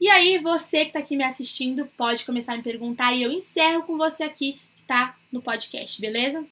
E 0.00 0.08
aí, 0.08 0.38
você 0.38 0.80
que 0.80 0.88
está 0.88 0.98
aqui 0.98 1.16
me 1.16 1.24
assistindo, 1.24 1.86
pode 1.96 2.24
começar 2.24 2.54
a 2.54 2.56
me 2.56 2.62
perguntar 2.62 3.12
e 3.14 3.22
eu 3.22 3.30
encerro 3.30 3.84
com 3.84 3.96
você 3.96 4.24
aqui 4.24 4.60
que 4.74 4.82
está 4.82 5.16
no 5.30 5.40
podcast, 5.40 6.00
beleza? 6.00 6.44